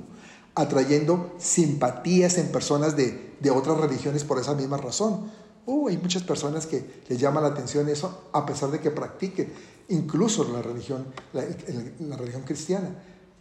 atrayendo 0.55 1.35
simpatías 1.39 2.37
en 2.37 2.51
personas 2.51 2.95
de, 2.95 3.35
otras 3.49 3.77
religiones 3.77 4.23
por 4.23 4.39
esa 4.39 4.53
misma 4.53 4.77
razón. 4.77 5.31
Uh, 5.65 5.89
hay 5.89 5.97
muchas 5.97 6.23
personas 6.23 6.65
que 6.65 7.01
les 7.09 7.19
llama 7.19 7.41
la 7.41 7.47
atención 7.47 7.89
eso 7.89 8.29
a 8.31 8.45
pesar 8.45 8.71
de 8.71 8.79
que 8.79 8.89
practiquen 8.89 9.51
incluso 9.89 10.45
la 10.45 10.61
religión, 10.61 11.05
la 11.33 12.15
religión 12.15 12.43
cristiana 12.43 12.89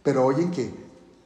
pero 0.07 0.25
oyen 0.25 0.51
que 0.51 0.71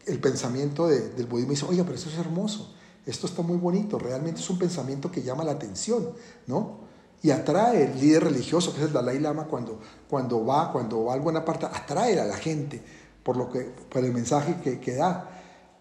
el 0.07 0.19
pensamiento 0.19 0.87
del 0.87 1.27
budismo 1.27 1.51
dice, 1.51 1.65
oye, 1.69 1.83
pero 1.83 1.93
eso 1.93 2.09
es 2.09 2.17
hermoso, 2.17 2.73
esto 3.05 3.27
está 3.27 3.41
muy 3.41 3.57
bonito, 3.57 3.97
realmente 3.97 4.41
es 4.41 4.49
un 4.49 4.59
pensamiento 4.59 5.11
que 5.11 5.23
llama 5.23 5.43
la 5.43 5.53
atención, 5.53 6.09
¿no? 6.47 6.81
Y 7.23 7.31
atrae 7.31 7.83
el 7.83 7.99
líder 7.99 8.25
religioso, 8.25 8.73
que 8.73 8.79
es 8.79 8.87
el 8.87 8.93
Dalai 8.93 9.19
Lama, 9.19 9.45
cuando, 9.45 9.79
cuando 10.09 10.45
va, 10.45 10.71
cuando 10.71 11.05
va 11.05 11.13
a 11.13 11.15
alguna 11.15 11.45
parte, 11.45 11.65
atrae 11.65 12.19
a 12.19 12.25
la 12.25 12.37
gente 12.37 12.81
por, 13.23 13.37
lo 13.37 13.49
que, 13.49 13.61
por 13.61 14.03
el 14.03 14.11
mensaje 14.11 14.57
que, 14.63 14.79
que 14.79 14.95
da. 14.95 15.29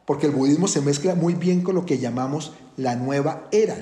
Porque 0.04 0.26
el 0.26 0.32
budismo 0.32 0.68
se 0.68 0.80
mezcla 0.80 1.14
muy 1.14 1.34
bien 1.34 1.62
con 1.62 1.74
lo 1.74 1.86
que 1.86 1.98
llamamos 1.98 2.52
la 2.76 2.96
nueva 2.96 3.48
era, 3.52 3.76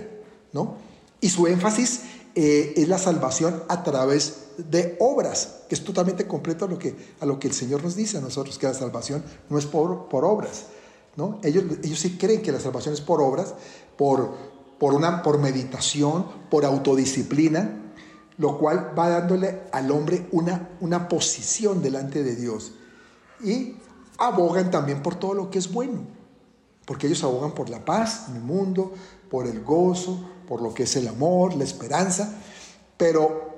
¿no? 0.52 0.76
Y 1.20 1.30
su 1.30 1.46
énfasis 1.48 2.02
eh, 2.34 2.74
es 2.76 2.88
la 2.88 2.98
salvación 2.98 3.64
a 3.68 3.82
través 3.82 4.44
de 4.58 4.96
obras, 5.00 5.62
que 5.68 5.74
es 5.74 5.82
totalmente 5.82 6.28
completo 6.28 6.66
a 6.66 6.68
lo 6.68 6.78
que, 6.78 6.94
a 7.18 7.26
lo 7.26 7.40
que 7.40 7.48
el 7.48 7.54
Señor 7.54 7.82
nos 7.82 7.96
dice 7.96 8.18
a 8.18 8.20
nosotros, 8.20 8.58
que 8.58 8.66
la 8.66 8.74
salvación 8.74 9.24
no 9.48 9.58
es 9.58 9.66
por, 9.66 10.08
por 10.08 10.24
obras. 10.24 10.66
¿No? 11.18 11.40
Ellos, 11.42 11.64
ellos 11.82 11.98
sí 11.98 12.16
creen 12.16 12.42
que 12.42 12.52
la 12.52 12.60
salvación 12.60 12.94
es 12.94 13.00
por 13.00 13.20
obras, 13.20 13.54
por, 13.96 14.36
por, 14.78 14.94
una, 14.94 15.24
por 15.24 15.38
meditación, 15.38 16.24
por 16.48 16.64
autodisciplina, 16.64 17.92
lo 18.36 18.56
cual 18.56 18.94
va 18.96 19.08
dándole 19.08 19.62
al 19.72 19.90
hombre 19.90 20.28
una, 20.30 20.70
una 20.80 21.08
posición 21.08 21.82
delante 21.82 22.22
de 22.22 22.36
Dios. 22.36 22.70
Y 23.42 23.74
abogan 24.16 24.70
también 24.70 25.02
por 25.02 25.16
todo 25.16 25.34
lo 25.34 25.50
que 25.50 25.58
es 25.58 25.72
bueno, 25.72 26.02
porque 26.86 27.08
ellos 27.08 27.24
abogan 27.24 27.50
por 27.50 27.68
la 27.68 27.84
paz 27.84 28.26
en 28.28 28.36
el 28.36 28.42
mundo, 28.42 28.92
por 29.28 29.48
el 29.48 29.64
gozo, 29.64 30.24
por 30.46 30.62
lo 30.62 30.72
que 30.72 30.84
es 30.84 30.94
el 30.94 31.08
amor, 31.08 31.56
la 31.56 31.64
esperanza, 31.64 32.32
pero 32.96 33.56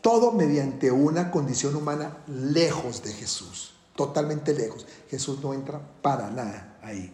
todo 0.00 0.30
mediante 0.30 0.92
una 0.92 1.32
condición 1.32 1.74
humana 1.74 2.18
lejos 2.28 3.02
de 3.02 3.12
Jesús, 3.12 3.74
totalmente 3.96 4.54
lejos. 4.54 4.86
Jesús 5.10 5.42
no 5.42 5.52
entra 5.52 5.80
para 6.02 6.30
nada 6.30 6.69
ahí. 6.82 7.12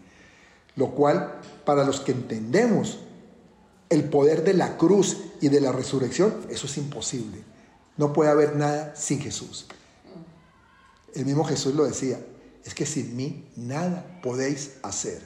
Lo 0.76 0.90
cual, 0.94 1.40
para 1.64 1.84
los 1.84 2.00
que 2.00 2.12
entendemos 2.12 3.00
el 3.88 4.04
poder 4.04 4.44
de 4.44 4.54
la 4.54 4.76
cruz 4.76 5.18
y 5.40 5.48
de 5.48 5.60
la 5.60 5.72
resurrección, 5.72 6.34
eso 6.50 6.66
es 6.66 6.76
imposible. 6.76 7.42
No 7.96 8.12
puede 8.12 8.30
haber 8.30 8.56
nada 8.56 8.94
sin 8.96 9.20
Jesús. 9.20 9.66
El 11.14 11.24
mismo 11.24 11.44
Jesús 11.44 11.74
lo 11.74 11.84
decía, 11.84 12.20
es 12.64 12.74
que 12.74 12.84
sin 12.84 13.16
mí 13.16 13.46
nada 13.56 14.20
podéis 14.22 14.72
hacer. 14.82 15.22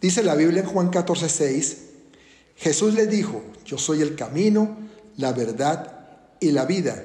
Dice 0.00 0.22
la 0.22 0.34
Biblia 0.34 0.60
en 0.60 0.68
Juan 0.68 0.90
14, 0.90 1.28
6, 1.28 1.78
Jesús 2.56 2.94
le 2.94 3.06
dijo, 3.06 3.42
yo 3.64 3.78
soy 3.78 4.02
el 4.02 4.14
camino, 4.14 4.76
la 5.16 5.32
verdad 5.32 6.08
y 6.40 6.50
la 6.50 6.66
vida. 6.66 7.04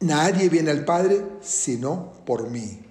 Nadie 0.00 0.48
viene 0.48 0.70
al 0.70 0.84
Padre 0.84 1.24
sino 1.40 2.12
por 2.24 2.48
mí. 2.48 2.89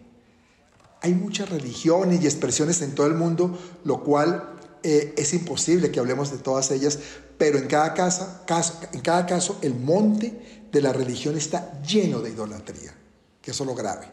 Hay 1.01 1.13
muchas 1.13 1.49
religiones 1.49 2.21
y 2.21 2.25
expresiones 2.25 2.81
en 2.81 2.93
todo 2.93 3.07
el 3.07 3.13
mundo, 3.13 3.57
lo 3.85 4.03
cual 4.03 4.55
eh, 4.83 5.13
es 5.17 5.33
imposible 5.33 5.91
que 5.91 5.99
hablemos 5.99 6.31
de 6.31 6.37
todas 6.37 6.71
ellas, 6.71 6.99
pero 7.37 7.57
en 7.57 7.67
cada, 7.67 7.93
casa, 7.93 8.43
caso, 8.45 8.79
en 8.91 9.01
cada 9.01 9.25
caso 9.25 9.57
el 9.61 9.75
monte 9.75 10.67
de 10.71 10.81
la 10.81 10.93
religión 10.93 11.37
está 11.37 11.81
lleno 11.81 12.19
de 12.21 12.31
idolatría, 12.31 12.93
que 13.41 13.51
eso 13.51 13.63
es 13.63 13.67
lo 13.67 13.75
grave. 13.75 14.07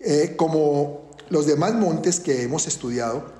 Eh, 0.00 0.34
como 0.36 1.10
los 1.30 1.46
demás 1.46 1.74
montes 1.74 2.20
que 2.20 2.42
hemos 2.42 2.66
estudiado, 2.66 3.34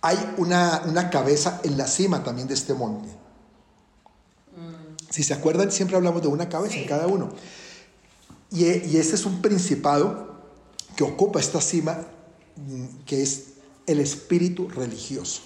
hay 0.00 0.18
una, 0.36 0.82
una, 0.86 1.10
cabeza 1.10 1.60
en 1.64 1.76
la 1.76 1.86
cima 1.86 2.22
también 2.22 2.46
de 2.46 2.54
este 2.54 2.72
monte. 2.74 3.08
Si 5.10 5.22
se 5.22 5.34
acuerdan, 5.34 5.72
siempre 5.72 5.96
hablamos 5.96 6.22
de 6.22 6.28
una 6.28 6.48
cabeza 6.48 6.76
en 6.76 6.86
cada 6.86 7.06
uno. 7.06 7.30
Y, 8.50 8.64
y 8.64 8.96
este 8.96 9.16
es 9.16 9.26
un 9.26 9.42
principado 9.42 10.27
que 10.98 11.04
ocupa 11.04 11.38
esta 11.38 11.60
cima, 11.60 11.96
mm, 12.56 13.04
que 13.06 13.22
es 13.22 13.50
el 13.86 14.00
espíritu 14.00 14.68
religioso. 14.68 15.42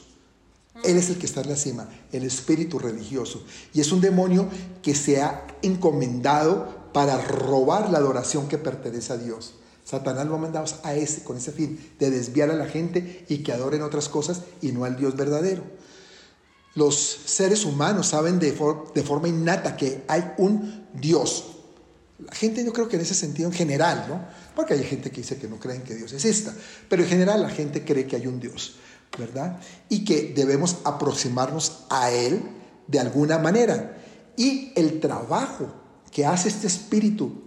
Él 0.83 0.97
es 0.97 1.11
el 1.11 1.19
que 1.19 1.27
está 1.27 1.43
en 1.43 1.51
la 1.51 1.57
cima, 1.57 1.91
el 2.11 2.25
espíritu 2.25 2.79
religioso. 2.79 3.45
Y 3.75 3.83
es 3.83 3.93
un 3.93 4.01
demonio 4.01 4.49
que 4.81 4.95
se 4.95 5.21
ha 5.21 5.47
encomendado 5.61 6.91
para 6.95 7.19
robar 7.19 7.91
la 7.91 7.99
adoración 7.99 8.49
que 8.49 8.57
pertenece 8.57 9.13
a 9.13 9.19
Dios. 9.19 9.53
Satanás 9.85 10.27
lo 10.27 10.37
ha 10.37 10.39
mandado 10.39 10.65
a 10.85 10.95
ese, 10.95 11.23
con 11.23 11.37
ese 11.37 11.53
fin, 11.53 11.79
de 11.99 12.11
desviar 12.11 12.51
a 12.51 12.55
la 12.55 12.67
gente 12.67 13.27
y 13.29 13.43
que 13.43 13.53
adoren 13.53 13.83
otras 13.83 14.09
cosas 14.09 14.45
y 14.63 14.73
no 14.73 14.87
al 14.87 14.97
Dios 14.97 15.17
verdadero. 15.17 15.65
Los 16.75 16.97
seres 17.27 17.67
humanos 17.67 18.07
saben 18.07 18.39
de, 18.39 18.53
de 18.95 19.03
forma 19.03 19.29
innata 19.29 19.77
que 19.77 20.03
hay 20.09 20.33
un 20.39 20.87
Dios. 20.95 21.45
La 22.19 22.33
gente 22.35 22.65
yo 22.65 22.73
creo 22.73 22.89
que 22.89 22.97
en 22.97 23.03
ese 23.03 23.15
sentido 23.15 23.51
en 23.51 23.55
general, 23.55 24.07
¿no? 24.09 24.42
Porque 24.55 24.75
hay 24.75 24.85
gente 24.85 25.11
que 25.11 25.23
dice 25.23 25.37
que 25.37 25.49
no 25.49 25.59
creen 25.59 25.83
que 25.83 25.95
Dios 25.95 26.13
exista, 26.13 26.55
pero 26.89 27.03
en 27.03 27.09
general 27.09 27.43
la 27.43 27.51
gente 27.51 27.85
cree 27.85 28.07
que 28.07 28.17
hay 28.17 28.27
un 28.27 28.39
Dios, 28.41 28.77
¿verdad? 29.19 29.61
Y 29.89 30.05
que 30.05 30.33
debemos 30.35 30.79
aproximarnos 30.85 31.85
a 31.91 32.11
Él 32.11 32.43
de 32.87 33.01
alguna 33.01 33.39
manera. 33.39 33.99
Y 34.37 34.73
el 34.77 35.01
trabajo 35.01 35.73
que 36.11 36.27
hace 36.27 36.49
este 36.49 36.67
espíritu 36.67 37.43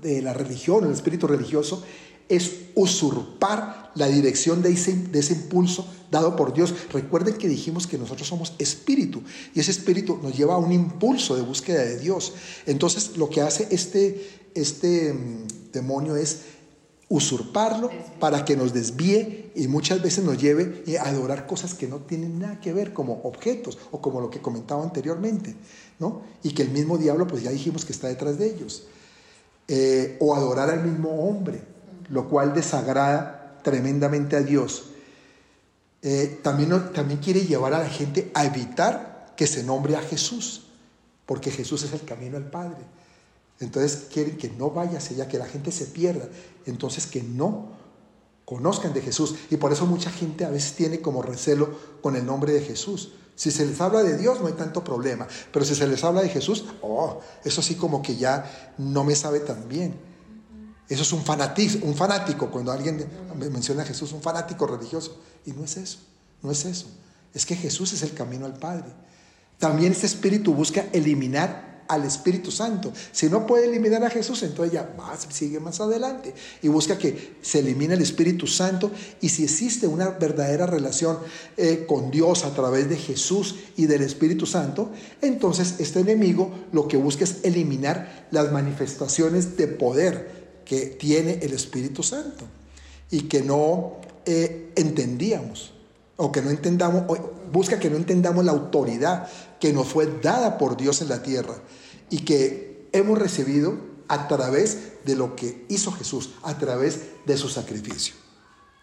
de 0.00 0.20
la 0.20 0.34
religión, 0.34 0.84
el 0.84 0.92
espíritu 0.92 1.26
religioso, 1.26 1.82
es 2.28 2.52
usurpar 2.74 3.90
la 3.94 4.08
dirección 4.08 4.62
de 4.62 4.70
ese, 4.70 4.94
de 4.94 5.18
ese 5.18 5.34
impulso 5.34 5.86
dado 6.10 6.36
por 6.36 6.54
Dios. 6.54 6.74
Recuerden 6.92 7.36
que 7.36 7.48
dijimos 7.48 7.86
que 7.86 7.98
nosotros 7.98 8.28
somos 8.28 8.54
espíritu 8.58 9.22
y 9.54 9.60
ese 9.60 9.70
espíritu 9.70 10.18
nos 10.22 10.36
lleva 10.36 10.54
a 10.54 10.58
un 10.58 10.72
impulso 10.72 11.36
de 11.36 11.42
búsqueda 11.42 11.82
de 11.82 11.98
Dios. 11.98 12.32
Entonces 12.66 13.16
lo 13.16 13.28
que 13.28 13.40
hace 13.40 13.68
este, 13.70 14.41
este 14.54 15.12
mm, 15.12 15.72
demonio 15.72 16.16
es 16.16 16.42
usurparlo 17.08 17.90
para 18.18 18.44
que 18.44 18.56
nos 18.56 18.72
desvíe 18.72 19.52
y 19.54 19.68
muchas 19.68 20.00
veces 20.00 20.24
nos 20.24 20.38
lleve 20.38 20.82
a 20.98 21.08
adorar 21.08 21.46
cosas 21.46 21.74
que 21.74 21.86
no 21.86 21.98
tienen 21.98 22.38
nada 22.38 22.58
que 22.58 22.72
ver 22.72 22.94
como 22.94 23.20
objetos 23.24 23.78
o 23.90 24.00
como 24.00 24.20
lo 24.22 24.30
que 24.30 24.40
comentaba 24.40 24.82
anteriormente, 24.82 25.54
¿no? 25.98 26.22
Y 26.42 26.54
que 26.54 26.62
el 26.62 26.70
mismo 26.70 26.96
diablo, 26.96 27.26
pues 27.26 27.42
ya 27.42 27.50
dijimos 27.50 27.84
que 27.84 27.92
está 27.92 28.08
detrás 28.08 28.38
de 28.38 28.46
ellos. 28.46 28.84
Eh, 29.68 30.16
o 30.20 30.34
adorar 30.34 30.70
al 30.70 30.84
mismo 30.84 31.28
hombre, 31.28 31.62
lo 32.08 32.28
cual 32.30 32.54
desagrada 32.54 33.60
tremendamente 33.62 34.34
a 34.36 34.40
Dios. 34.40 34.86
Eh, 36.00 36.40
también, 36.42 36.92
también 36.94 37.20
quiere 37.20 37.42
llevar 37.42 37.74
a 37.74 37.80
la 37.80 37.88
gente 37.88 38.30
a 38.34 38.46
evitar 38.46 39.34
que 39.36 39.46
se 39.46 39.62
nombre 39.62 39.96
a 39.96 40.00
Jesús, 40.00 40.66
porque 41.26 41.50
Jesús 41.50 41.82
es 41.84 41.92
el 41.92 42.04
camino 42.04 42.38
al 42.38 42.50
Padre. 42.50 42.84
Entonces 43.60 44.06
quieren 44.12 44.36
que 44.36 44.50
no 44.50 44.70
vaya 44.70 44.98
allá, 44.98 45.28
que 45.28 45.38
la 45.38 45.46
gente 45.46 45.70
se 45.70 45.86
pierda. 45.86 46.28
Entonces 46.66 47.06
que 47.06 47.22
no 47.22 47.72
conozcan 48.44 48.92
de 48.92 49.00
Jesús. 49.00 49.36
Y 49.50 49.56
por 49.56 49.72
eso 49.72 49.86
mucha 49.86 50.10
gente 50.10 50.44
a 50.44 50.50
veces 50.50 50.74
tiene 50.74 51.00
como 51.00 51.22
recelo 51.22 51.70
con 52.02 52.16
el 52.16 52.26
nombre 52.26 52.52
de 52.52 52.60
Jesús. 52.60 53.12
Si 53.34 53.50
se 53.50 53.64
les 53.64 53.80
habla 53.80 54.02
de 54.02 54.18
Dios 54.18 54.40
no 54.40 54.46
hay 54.46 54.52
tanto 54.52 54.84
problema, 54.84 55.26
pero 55.52 55.64
si 55.64 55.74
se 55.74 55.86
les 55.86 56.04
habla 56.04 56.22
de 56.22 56.28
Jesús, 56.28 56.64
oh, 56.82 57.20
eso 57.44 57.62
sí 57.62 57.76
como 57.76 58.02
que 58.02 58.16
ya 58.16 58.74
no 58.78 59.04
me 59.04 59.14
sabe 59.14 59.40
tan 59.40 59.68
bien. 59.68 59.98
Eso 60.88 61.02
es 61.02 61.12
un 61.12 61.24
fanatismo, 61.24 61.86
un 61.86 61.94
fanático, 61.94 62.50
cuando 62.50 62.70
alguien 62.70 63.08
menciona 63.50 63.82
a 63.82 63.86
Jesús, 63.86 64.12
un 64.12 64.20
fanático 64.20 64.66
religioso. 64.66 65.18
Y 65.46 65.52
no 65.52 65.64
es 65.64 65.78
eso, 65.78 66.00
no 66.42 66.50
es 66.50 66.66
eso. 66.66 66.88
Es 67.32 67.46
que 67.46 67.56
Jesús 67.56 67.94
es 67.94 68.02
el 68.02 68.12
camino 68.12 68.44
al 68.44 68.58
Padre. 68.58 68.92
También 69.58 69.92
este 69.92 70.06
espíritu 70.06 70.52
busca 70.52 70.84
eliminar 70.92 71.71
al 71.92 72.04
Espíritu 72.04 72.50
Santo. 72.50 72.90
Si 73.12 73.28
no 73.28 73.46
puede 73.46 73.66
eliminar 73.66 74.02
a 74.02 74.08
Jesús, 74.08 74.42
entonces 74.42 74.72
ya 74.72 74.94
más, 74.96 75.26
sigue 75.30 75.60
más 75.60 75.78
adelante 75.80 76.34
y 76.62 76.68
busca 76.68 76.96
que 76.96 77.34
se 77.42 77.58
elimine 77.58 77.94
el 77.94 78.00
Espíritu 78.00 78.46
Santo. 78.46 78.90
Y 79.20 79.28
si 79.28 79.44
existe 79.44 79.86
una 79.86 80.08
verdadera 80.08 80.64
relación 80.64 81.18
eh, 81.58 81.84
con 81.86 82.10
Dios 82.10 82.44
a 82.44 82.54
través 82.54 82.88
de 82.88 82.96
Jesús 82.96 83.56
y 83.76 83.84
del 83.86 84.00
Espíritu 84.00 84.46
Santo, 84.46 84.90
entonces 85.20 85.74
este 85.80 86.00
enemigo 86.00 86.50
lo 86.72 86.88
que 86.88 86.96
busca 86.96 87.24
es 87.24 87.40
eliminar 87.42 88.26
las 88.30 88.50
manifestaciones 88.50 89.58
de 89.58 89.68
poder 89.68 90.62
que 90.64 90.86
tiene 90.86 91.40
el 91.42 91.52
Espíritu 91.52 92.02
Santo 92.02 92.46
y 93.10 93.22
que 93.22 93.42
no 93.42 93.96
eh, 94.24 94.72
entendíamos 94.76 95.74
o 96.16 96.32
que 96.32 96.40
no 96.40 96.48
entendamos, 96.48 97.04
busca 97.52 97.78
que 97.78 97.90
no 97.90 97.96
entendamos 97.96 98.46
la 98.46 98.52
autoridad 98.52 99.28
que 99.60 99.74
nos 99.74 99.88
fue 99.88 100.08
dada 100.22 100.56
por 100.56 100.78
Dios 100.78 101.02
en 101.02 101.10
la 101.10 101.22
tierra 101.22 101.54
y 102.12 102.18
que 102.18 102.88
hemos 102.92 103.18
recibido 103.18 103.74
a 104.06 104.28
través 104.28 105.02
de 105.04 105.16
lo 105.16 105.34
que 105.34 105.64
hizo 105.70 105.90
Jesús, 105.92 106.34
a 106.42 106.56
través 106.58 107.00
de 107.24 107.38
su 107.38 107.48
sacrificio. 107.48 108.14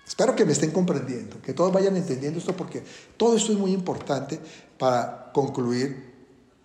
Espero 0.05 0.35
que 0.35 0.45
me 0.45 0.51
estén 0.51 0.71
comprendiendo, 0.71 1.39
que 1.39 1.53
todos 1.53 1.71
vayan 1.71 1.95
entendiendo 1.95 2.39
esto 2.39 2.57
porque 2.57 2.83
todo 3.15 3.37
esto 3.37 3.51
es 3.51 3.59
muy 3.59 3.71
importante 3.71 4.39
para 4.79 5.31
concluir 5.31 6.11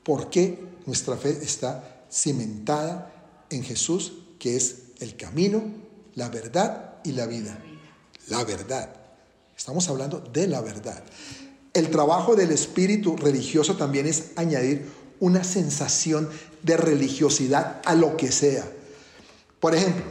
por 0.02 0.30
qué 0.30 0.58
nuestra 0.86 1.18
fe 1.18 1.38
está 1.42 2.06
cimentada 2.10 3.12
en 3.50 3.62
Jesús, 3.62 4.14
que 4.38 4.56
es 4.56 4.84
el 5.00 5.16
camino, 5.16 5.62
la 6.14 6.30
verdad 6.30 6.94
y 7.04 7.12
la 7.12 7.26
vida. 7.26 7.62
La 8.28 8.42
verdad. 8.44 8.88
Estamos 9.54 9.86
hablando 9.90 10.20
de 10.20 10.46
la 10.46 10.62
verdad. 10.62 11.04
El 11.74 11.90
trabajo 11.90 12.34
del 12.34 12.52
espíritu 12.52 13.18
religioso 13.18 13.76
también 13.76 14.06
es 14.06 14.30
añadir 14.36 14.86
una 15.20 15.44
sensación 15.44 16.30
de 16.64 16.76
religiosidad 16.76 17.80
a 17.84 17.94
lo 17.94 18.16
que 18.16 18.32
sea. 18.32 18.64
Por 19.60 19.74
ejemplo, 19.74 20.02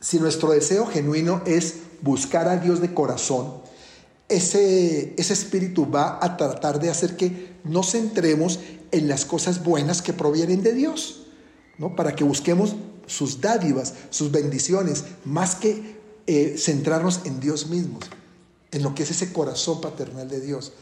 si 0.00 0.18
nuestro 0.18 0.50
deseo 0.50 0.86
genuino 0.86 1.42
es 1.46 1.74
buscar 2.00 2.48
a 2.48 2.56
Dios 2.56 2.80
de 2.80 2.92
corazón, 2.92 3.62
ese, 4.28 5.14
ese 5.16 5.32
espíritu 5.32 5.88
va 5.88 6.18
a 6.20 6.36
tratar 6.36 6.80
de 6.80 6.90
hacer 6.90 7.16
que 7.16 7.52
nos 7.62 7.92
centremos 7.92 8.58
en 8.90 9.06
las 9.06 9.24
cosas 9.24 9.62
buenas 9.62 10.02
que 10.02 10.12
provienen 10.12 10.62
de 10.62 10.72
Dios, 10.72 11.26
¿no? 11.78 11.94
para 11.94 12.16
que 12.16 12.24
busquemos 12.24 12.74
sus 13.06 13.40
dádivas, 13.40 13.94
sus 14.10 14.32
bendiciones, 14.32 15.04
más 15.24 15.54
que 15.54 16.00
eh, 16.26 16.56
centrarnos 16.58 17.20
en 17.24 17.40
Dios 17.40 17.68
mismo 17.68 18.00
en 18.72 18.82
lo 18.82 18.94
que 18.94 19.04
es 19.04 19.10
ese 19.10 19.32
corazón 19.32 19.80
paternal 19.80 20.28
de 20.28 20.40
Dios. 20.40 20.72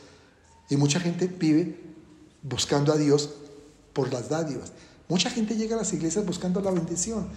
Y 0.70 0.76
mucha 0.76 1.00
gente 1.00 1.26
vive 1.26 1.78
buscando 2.42 2.92
a 2.92 2.96
Dios 2.96 3.30
por 3.92 4.12
las 4.12 4.28
dádivas. 4.28 4.72
Mucha 5.08 5.30
gente 5.30 5.56
llega 5.56 5.74
a 5.74 5.78
las 5.78 5.92
iglesias 5.92 6.24
buscando 6.24 6.60
la 6.60 6.70
bendición 6.70 7.28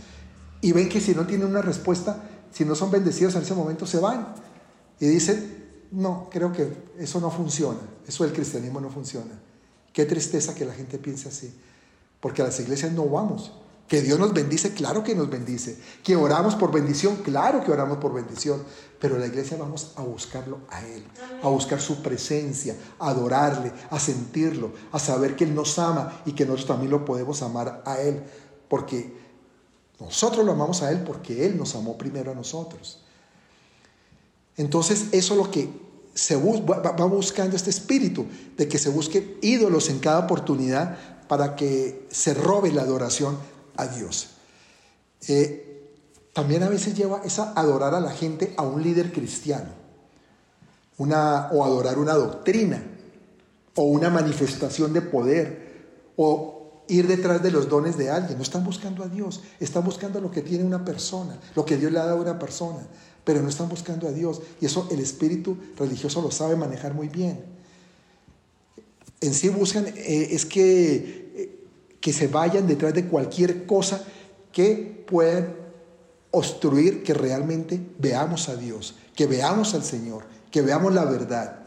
y 0.62 0.72
ven 0.72 0.90
que 0.90 1.02
si 1.02 1.14
no 1.14 1.26
tienen 1.26 1.48
una 1.48 1.62
respuesta, 1.62 2.24
si 2.52 2.66
no 2.66 2.76
son 2.76 2.92
bendecidos 2.92 3.36
en 3.36 3.42
ese 3.42 3.54
momento, 3.54 3.86
se 3.86 4.00
van. 4.00 4.36
Y 5.00 5.08
dicen, 5.08 5.64
no, 5.92 6.30
creo 6.32 6.52
que 6.52 6.72
eso 6.98 7.20
no 7.20 7.30
funciona, 7.32 7.80
eso 8.08 8.24
del 8.24 8.34
cristianismo 8.34 8.80
no 8.80 8.90
funciona. 8.90 9.40
Qué 9.92 10.06
tristeza 10.06 10.56
que 10.56 10.66
la 10.66 10.74
gente 10.74 10.98
piense 10.98 11.30
así, 11.30 11.54
porque 12.20 12.42
a 12.42 12.46
las 12.46 12.60
iglesias 12.60 12.92
no 12.92 13.06
vamos, 13.08 13.52
que 13.88 14.02
Dios 14.02 14.18
nos 14.18 14.34
bendice, 14.34 14.74
claro 14.74 15.04
que 15.04 15.14
nos 15.14 15.30
bendice. 15.30 15.78
Que 16.04 16.16
oramos 16.16 16.56
por 16.56 16.72
bendición, 16.72 17.18
claro 17.18 17.64
que 17.64 17.72
oramos 17.72 17.98
por 17.98 18.14
bendición. 18.14 18.64
Pero 19.00 19.16
en 19.16 19.22
la 19.22 19.28
iglesia 19.28 19.58
vamos 19.58 19.92
a 19.98 20.02
buscarlo 20.02 20.60
a 20.70 20.86
Él, 20.86 21.04
a 21.42 21.50
buscar 21.50 21.82
su 21.82 22.02
presencia, 22.02 22.76
a 23.00 23.10
adorarle, 23.10 23.72
a 23.90 24.00
sentirlo, 24.00 24.72
a 24.92 25.00
saber 25.00 25.36
que 25.36 25.44
Él 25.44 25.54
nos 25.54 25.78
ama 25.78 26.22
y 26.26 26.32
que 26.32 26.46
nosotros 26.46 26.68
también 26.68 26.92
lo 26.92 27.04
podemos 27.04 27.42
amar 27.42 27.84
a 27.86 28.00
Él. 28.00 28.24
Porque 28.70 29.14
nosotros 30.00 30.46
lo 30.46 30.54
amamos 30.54 30.82
a 30.82 30.92
Él 30.92 31.04
porque 31.04 31.46
Él 31.46 31.58
nos 31.58 31.76
amó 31.76 31.98
primero 31.98 32.32
a 32.32 32.36
nosotros. 32.36 33.00
Entonces 34.56 35.08
eso 35.12 35.34
es 35.34 35.40
lo 35.40 35.52
que 35.52 35.70
se 36.14 36.36
va 36.36 37.06
buscando 37.06 37.56
este 37.56 37.72
espíritu, 37.72 38.26
de 38.56 38.68
que 38.68 38.78
se 38.78 38.90
busquen 38.90 39.38
ídolos 39.42 39.90
en 39.90 40.00
cada 40.00 40.20
oportunidad 40.20 40.98
para 41.28 41.56
que 41.56 42.08
se 42.12 42.34
robe 42.34 42.72
la 42.72 42.84
adoración 42.84 43.38
a 43.78 43.88
Dios. 43.88 44.30
Eh, 45.28 45.92
también 46.34 46.64
a 46.64 46.70
veces 46.70 46.96
lleva 46.96 47.22
esa 47.24 47.54
adorar 47.54 47.94
a 47.94 48.00
la 48.00 48.12
gente 48.12 48.54
a 48.58 48.64
un 48.64 48.82
líder 48.82 49.12
cristiano, 49.12 49.70
una, 50.98 51.50
o 51.52 51.64
adorar 51.64 52.00
una 52.00 52.14
doctrina, 52.14 52.84
o 53.76 53.84
una 53.84 54.10
manifestación 54.10 54.94
de 54.94 55.02
poder, 55.02 55.74
o 56.16 56.84
ir 56.88 57.08
detrás 57.08 57.42
de 57.42 57.52
los 57.52 57.70
dones 57.70 57.98
de 57.98 58.10
alguien. 58.10 58.38
No 58.38 58.44
están 58.44 58.64
buscando 58.64 59.04
a 59.04 59.08
Dios, 59.08 59.42
están 59.60 59.84
buscando 59.84 60.20
lo 60.20 60.32
que 60.32 60.42
tiene 60.42 60.64
una 60.64 60.84
persona, 60.84 61.40
lo 61.56 61.66
que 61.66 61.78
Dios 61.78 61.92
le 61.92 62.00
ha 62.00 62.06
dado 62.06 62.18
a 62.18 62.22
una 62.22 62.40
persona, 62.40 62.80
pero 63.24 63.42
no 63.42 63.50
están 63.50 63.70
buscando 63.70 64.08
a 64.08 64.12
Dios. 64.12 64.42
Y 64.60 64.66
eso 64.66 64.88
el 64.92 65.00
espíritu 65.00 65.58
religioso 65.78 66.22
lo 66.22 66.32
sabe 66.32 66.56
manejar 66.56 66.94
muy 66.94 67.08
bien. 67.08 67.44
En 69.22 69.34
sí 69.34 69.50
buscan 69.50 69.88
eh, 69.88 70.28
es 70.32 70.46
que, 70.46 71.23
que 72.04 72.12
se 72.12 72.28
vayan 72.28 72.68
detrás 72.68 72.94
de 72.94 73.08
cualquier 73.08 73.66
cosa 73.66 74.04
que 74.52 75.06
puedan 75.08 75.56
obstruir 76.32 77.02
que 77.02 77.14
realmente 77.14 77.80
veamos 77.98 78.50
a 78.50 78.58
Dios, 78.58 78.96
que 79.16 79.26
veamos 79.26 79.74
al 79.74 79.86
Señor, 79.86 80.26
que 80.52 80.62
veamos 80.62 80.94
la 80.94 81.06
verdad. 81.06 81.62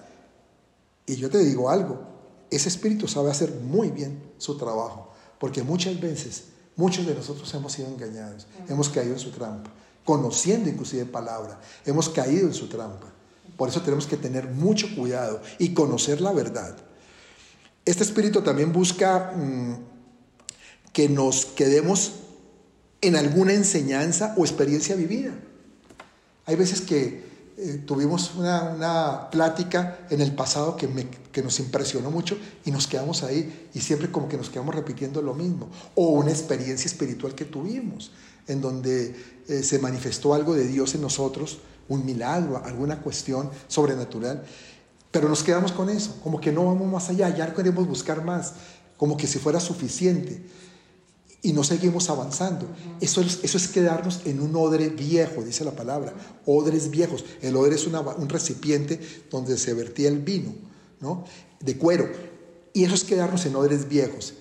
Y 1.06 1.16
yo 1.16 1.30
te 1.30 1.38
digo 1.38 1.70
algo, 1.70 2.02
ese 2.50 2.68
espíritu 2.68 3.08
sabe 3.08 3.30
hacer 3.30 3.50
muy 3.62 3.90
bien 3.90 4.20
su 4.36 4.58
trabajo, 4.58 5.10
porque 5.40 5.62
muchas 5.62 5.98
veces 5.98 6.48
muchos 6.76 7.06
de 7.06 7.14
nosotros 7.14 7.54
hemos 7.54 7.72
sido 7.72 7.88
engañados, 7.88 8.46
hemos 8.68 8.90
caído 8.90 9.14
en 9.14 9.20
su 9.20 9.30
trampa 9.30 9.70
conociendo 10.04 10.70
inclusive 10.70 11.04
palabra. 11.04 11.60
Hemos 11.84 12.08
caído 12.08 12.46
en 12.46 12.54
su 12.54 12.68
trampa. 12.68 13.08
Por 13.56 13.68
eso 13.68 13.82
tenemos 13.82 14.06
que 14.06 14.16
tener 14.16 14.48
mucho 14.48 14.86
cuidado 14.94 15.42
y 15.58 15.74
conocer 15.74 16.20
la 16.20 16.32
verdad. 16.32 16.76
Este 17.84 18.04
espíritu 18.04 18.40
también 18.42 18.72
busca 18.72 19.32
mm, 19.34 19.95
que 20.96 21.10
nos 21.10 21.44
quedemos 21.44 22.12
en 23.02 23.16
alguna 23.16 23.52
enseñanza 23.52 24.32
o 24.38 24.46
experiencia 24.46 24.96
vivida. 24.96 25.34
Hay 26.46 26.56
veces 26.56 26.80
que 26.80 27.22
eh, 27.58 27.82
tuvimos 27.84 28.34
una, 28.34 29.28
plática 29.30 30.06
en 30.08 30.22
el 30.22 30.34
pasado 30.34 30.74
que, 30.74 30.88
que 31.32 31.42
nos 31.42 31.60
impresionó 31.60 32.10
mucho 32.10 32.38
y 32.64 32.70
nos 32.70 32.86
quedamos 32.86 33.24
ahí 33.24 33.68
y 33.74 33.80
siempre 33.80 34.10
como 34.10 34.26
que 34.26 34.38
nos 34.38 34.48
quedamos 34.48 34.74
repitiendo 34.74 35.20
lo 35.20 35.34
mismo. 35.34 35.68
O 35.96 36.12
una 36.12 36.30
experiencia 36.30 36.86
espiritual 36.86 37.34
que 37.34 37.44
tuvimos 37.44 38.10
en 38.46 38.62
donde 38.62 39.14
eh, 39.48 39.62
se 39.62 39.78
manifestó 39.78 40.32
algo 40.32 40.54
de 40.54 40.66
Dios 40.66 40.94
en 40.94 41.02
nosotros, 41.02 41.58
un 41.90 42.06
milagro, 42.06 42.62
alguna 42.64 43.02
cuestión 43.02 43.50
sobrenatural. 43.68 44.46
Pero 45.10 45.28
nos 45.28 45.42
quedamos 45.42 45.72
con 45.72 45.90
eso, 45.90 46.18
como 46.22 46.40
que 46.40 46.52
no 46.52 46.64
vamos 46.64 46.90
más 46.90 47.10
allá, 47.10 47.28
ya 47.36 47.52
queremos 47.52 47.86
buscar 47.86 48.24
más, 48.24 48.54
como 48.96 49.18
que 49.18 49.26
si 49.26 49.38
fuera 49.38 49.60
suficiente. 49.60 50.42
Y 51.42 51.52
no 51.52 51.62
seguimos 51.62 52.10
avanzando. 52.10 52.66
Eso 53.00 53.20
es, 53.20 53.40
eso 53.42 53.56
es 53.56 53.68
quedarnos 53.68 54.22
en 54.24 54.40
un 54.40 54.56
odre 54.56 54.88
viejo, 54.88 55.42
dice 55.42 55.64
la 55.64 55.72
palabra. 55.72 56.12
Odres 56.44 56.90
viejos. 56.90 57.24
El 57.40 57.56
odre 57.56 57.76
es 57.76 57.86
un 57.86 58.28
recipiente 58.28 59.00
donde 59.30 59.56
se 59.58 59.74
vertía 59.74 60.08
el 60.08 60.20
vino, 60.20 60.54
¿no? 61.00 61.24
De 61.60 61.76
cuero. 61.76 62.08
Y 62.72 62.84
eso 62.84 62.94
es 62.94 63.04
quedarnos 63.04 63.46
en 63.46 63.54
odres 63.56 63.88
viejos. 63.88 64.34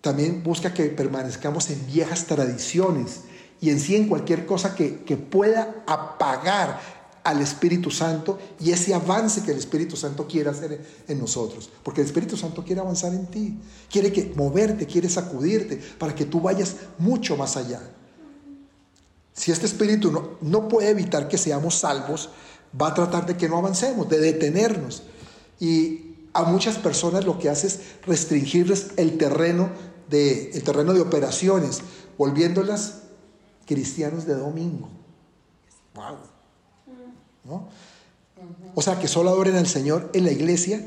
También 0.00 0.42
busca 0.42 0.72
que 0.72 0.84
permanezcamos 0.84 1.70
en 1.70 1.86
viejas 1.86 2.26
tradiciones 2.26 3.22
y 3.60 3.70
en 3.70 3.80
sí 3.80 3.96
en 3.96 4.08
cualquier 4.08 4.46
cosa 4.46 4.74
que, 4.74 5.16
pueda 5.16 5.82
apagar 5.86 6.80
al 7.28 7.42
Espíritu 7.42 7.90
Santo 7.90 8.38
y 8.58 8.72
ese 8.72 8.94
avance 8.94 9.42
que 9.42 9.50
el 9.50 9.58
Espíritu 9.58 9.96
Santo 9.96 10.26
quiere 10.26 10.48
hacer 10.48 10.80
en 11.06 11.18
nosotros. 11.18 11.68
Porque 11.82 12.00
el 12.00 12.06
Espíritu 12.06 12.38
Santo 12.38 12.64
quiere 12.64 12.80
avanzar 12.80 13.12
en 13.12 13.26
ti, 13.26 13.58
quiere 13.90 14.10
que 14.10 14.32
moverte, 14.34 14.86
quiere 14.86 15.10
sacudirte 15.10 15.76
para 15.98 16.14
que 16.14 16.24
tú 16.24 16.40
vayas 16.40 16.76
mucho 16.96 17.36
más 17.36 17.58
allá. 17.58 17.82
Si 19.34 19.52
este 19.52 19.66
Espíritu 19.66 20.10
no, 20.10 20.38
no 20.40 20.68
puede 20.68 20.88
evitar 20.88 21.28
que 21.28 21.36
seamos 21.36 21.74
salvos, 21.74 22.30
va 22.80 22.88
a 22.88 22.94
tratar 22.94 23.26
de 23.26 23.36
que 23.36 23.46
no 23.46 23.58
avancemos, 23.58 24.08
de 24.08 24.20
detenernos. 24.20 25.02
Y 25.60 26.14
a 26.32 26.44
muchas 26.44 26.78
personas 26.78 27.26
lo 27.26 27.38
que 27.38 27.50
hace 27.50 27.66
es 27.66 27.80
restringirles 28.06 28.92
el 28.96 29.18
terreno 29.18 29.68
de, 30.08 30.50
el 30.52 30.62
terreno 30.62 30.94
de 30.94 31.02
operaciones, 31.02 31.82
volviéndolas 32.16 33.02
cristianos 33.66 34.24
de 34.24 34.34
domingo. 34.34 34.88
Wow. 35.94 36.37
O 38.74 38.82
sea, 38.82 38.98
que 38.98 39.08
solo 39.08 39.30
adoren 39.30 39.56
al 39.56 39.66
Señor 39.66 40.10
en 40.14 40.24
la 40.24 40.32
iglesia, 40.32 40.84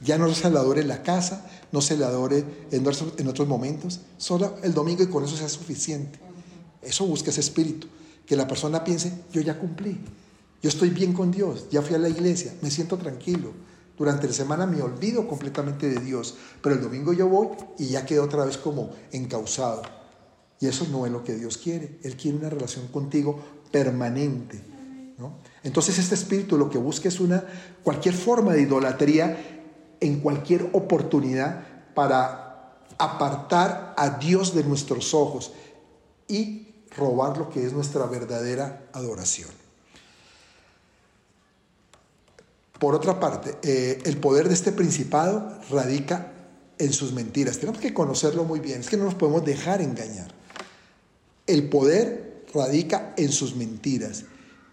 ya 0.00 0.18
no 0.18 0.32
se 0.34 0.50
le 0.50 0.58
adore 0.58 0.82
en 0.82 0.88
la 0.88 1.02
casa, 1.02 1.46
no 1.72 1.80
se 1.80 1.96
le 1.96 2.04
adore 2.04 2.44
en 2.70 2.86
otros, 2.86 3.14
en 3.16 3.28
otros 3.28 3.48
momentos, 3.48 4.00
solo 4.16 4.56
el 4.62 4.74
domingo 4.74 5.02
y 5.02 5.08
con 5.08 5.24
eso 5.24 5.36
sea 5.36 5.48
suficiente. 5.48 6.18
Eso 6.82 7.06
busca 7.06 7.30
ese 7.30 7.40
espíritu, 7.40 7.86
que 8.26 8.36
la 8.36 8.46
persona 8.46 8.84
piense, 8.84 9.12
yo 9.32 9.40
ya 9.40 9.58
cumplí, 9.58 10.00
yo 10.62 10.68
estoy 10.68 10.90
bien 10.90 11.12
con 11.12 11.30
Dios, 11.30 11.68
ya 11.70 11.82
fui 11.82 11.94
a 11.94 11.98
la 11.98 12.08
iglesia, 12.08 12.54
me 12.62 12.70
siento 12.70 12.96
tranquilo, 12.98 13.52
durante 13.98 14.28
la 14.28 14.32
semana 14.32 14.64
me 14.64 14.80
olvido 14.80 15.26
completamente 15.26 15.88
de 15.88 16.00
Dios, 16.00 16.36
pero 16.62 16.76
el 16.76 16.80
domingo 16.80 17.12
yo 17.12 17.28
voy 17.28 17.48
y 17.78 17.86
ya 17.86 18.06
quedo 18.06 18.24
otra 18.24 18.44
vez 18.44 18.56
como 18.56 18.90
encausado. 19.10 19.82
Y 20.60 20.66
eso 20.66 20.86
no 20.90 21.04
es 21.04 21.12
lo 21.12 21.24
que 21.24 21.34
Dios 21.34 21.58
quiere. 21.58 21.98
Él 22.02 22.16
quiere 22.16 22.38
una 22.38 22.48
relación 22.48 22.86
contigo 22.88 23.40
permanente. 23.72 24.62
Entonces 25.62 25.98
este 25.98 26.14
espíritu 26.14 26.56
lo 26.56 26.70
que 26.70 26.78
busca 26.78 27.08
es 27.08 27.20
una 27.20 27.44
cualquier 27.82 28.14
forma 28.14 28.52
de 28.52 28.62
idolatría 28.62 29.64
en 30.00 30.20
cualquier 30.20 30.70
oportunidad 30.72 31.64
para 31.94 32.74
apartar 32.98 33.94
a 33.96 34.10
Dios 34.18 34.54
de 34.54 34.64
nuestros 34.64 35.14
ojos 35.14 35.52
y 36.26 36.68
robar 36.96 37.38
lo 37.38 37.50
que 37.50 37.64
es 37.64 37.72
nuestra 37.72 38.06
verdadera 38.06 38.88
adoración. 38.92 39.50
Por 42.78 42.94
otra 42.94 43.18
parte, 43.18 43.56
eh, 43.62 44.00
el 44.04 44.18
poder 44.18 44.48
de 44.48 44.54
este 44.54 44.70
principado 44.70 45.58
radica 45.70 46.32
en 46.78 46.92
sus 46.92 47.12
mentiras. 47.12 47.58
Tenemos 47.58 47.80
que 47.80 47.92
conocerlo 47.92 48.44
muy 48.44 48.60
bien, 48.60 48.80
es 48.80 48.88
que 48.88 48.96
no 48.96 49.04
nos 49.04 49.14
podemos 49.14 49.44
dejar 49.44 49.82
engañar. 49.82 50.32
El 51.46 51.68
poder 51.68 52.44
radica 52.54 53.14
en 53.16 53.32
sus 53.32 53.56
mentiras. 53.56 54.24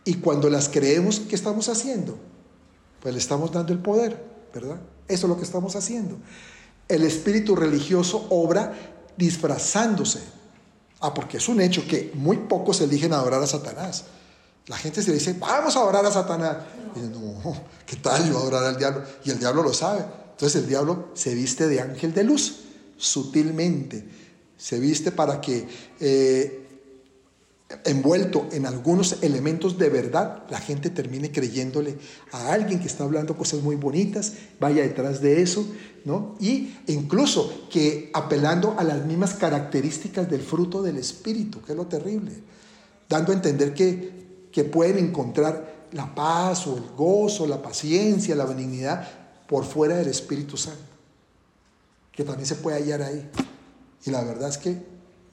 Y 0.06 0.16
cuando 0.16 0.50
las 0.50 0.70
creemos, 0.70 1.20
¿qué 1.20 1.36
estamos 1.36 1.68
haciendo? 1.68 2.18
Pues 3.02 3.14
le 3.14 3.20
estamos 3.20 3.52
dando 3.52 3.74
el 3.74 3.80
poder, 3.80 4.24
¿verdad? 4.54 4.80
Eso 5.08 5.26
es 5.26 5.30
lo 5.30 5.38
que 5.38 5.44
estamos 5.44 5.76
haciendo. 5.76 6.18
El 6.88 7.04
espíritu 7.04 7.56
religioso 7.56 8.28
obra 8.30 8.74
disfrazándose. 9.18 10.22
Ah, 11.02 11.14
porque 11.14 11.38
es 11.38 11.50
un 11.50 11.60
hecho 11.60 11.86
que 11.88 12.12
muy 12.14 12.38
pocos 12.38 12.82
eligen 12.82 13.14
adorar 13.14 13.42
a 13.42 13.48
Satanás. 13.48 14.06
La 14.68 14.78
gente 14.78 15.02
se 15.02 15.14
dice, 15.14 15.34
vamos 15.34 15.76
a 15.76 15.80
adorar 15.80 16.06
a 16.06 16.12
Satanás. 16.12 16.58
No, 16.96 17.56
¿qué 17.86 17.96
tal 17.98 18.28
yo 18.28 18.38
adorar 18.38 18.64
al 18.64 18.78
diablo? 18.78 19.04
Y 19.24 19.32
el 19.32 19.40
diablo 19.40 19.62
lo 19.62 19.74
sabe. 19.74 20.04
Entonces 20.32 20.62
el 20.62 20.68
diablo 20.68 21.10
se 21.14 21.36
viste 21.36 21.68
de 21.68 21.82
ángel 21.82 22.14
de 22.14 22.24
luz, 22.24 22.62
sutilmente. 22.98 24.08
Se 24.58 24.80
viste 24.80 25.12
para 25.12 25.40
que, 25.40 25.68
eh, 26.00 26.65
envuelto 27.84 28.48
en 28.52 28.66
algunos 28.66 29.24
elementos 29.24 29.78
de 29.78 29.90
verdad, 29.90 30.44
la 30.50 30.60
gente 30.60 30.90
termine 30.90 31.32
creyéndole 31.32 31.98
a 32.32 32.54
alguien 32.54 32.80
que 32.80 32.88
está 32.88 33.04
hablando 33.04 33.36
cosas 33.36 33.62
muy 33.62 33.76
bonitas, 33.76 34.34
vaya 34.60 34.84
detrás 34.84 35.20
de 35.22 35.42
eso, 35.42 35.66
¿no? 36.06 36.36
Y 36.40 36.76
incluso 36.88 37.68
que 37.72 38.12
apelando 38.14 38.76
a 38.78 38.84
las 38.84 39.06
mismas 39.06 39.34
características 39.34 40.30
del 40.30 40.42
fruto 40.42 40.84
del 40.84 40.98
Espíritu, 40.98 41.62
que 41.62 41.72
es 41.72 41.78
lo 41.78 41.88
terrible, 41.88 42.32
dando 43.10 43.32
a 43.32 43.36
entender 43.36 43.74
que 43.74 44.16
que 44.56 44.64
pueden 44.64 44.98
encontrar 44.98 45.90
la 45.92 46.16
paz 46.16 46.66
o 46.66 46.78
el 46.78 46.84
gozo, 46.96 47.46
la 47.46 47.62
paciencia, 47.62 48.38
la 48.38 48.46
benignidad 48.46 49.06
por 49.50 49.66
fuera 49.66 49.98
del 49.98 50.08
Espíritu 50.08 50.56
Santo, 50.56 50.80
que 52.14 52.24
también 52.24 52.48
se 52.48 52.56
puede 52.56 52.78
hallar 52.78 53.02
ahí. 53.02 53.30
Y 54.06 54.12
la 54.12 54.24
verdad 54.24 54.48
es 54.48 54.58
que 54.58 54.82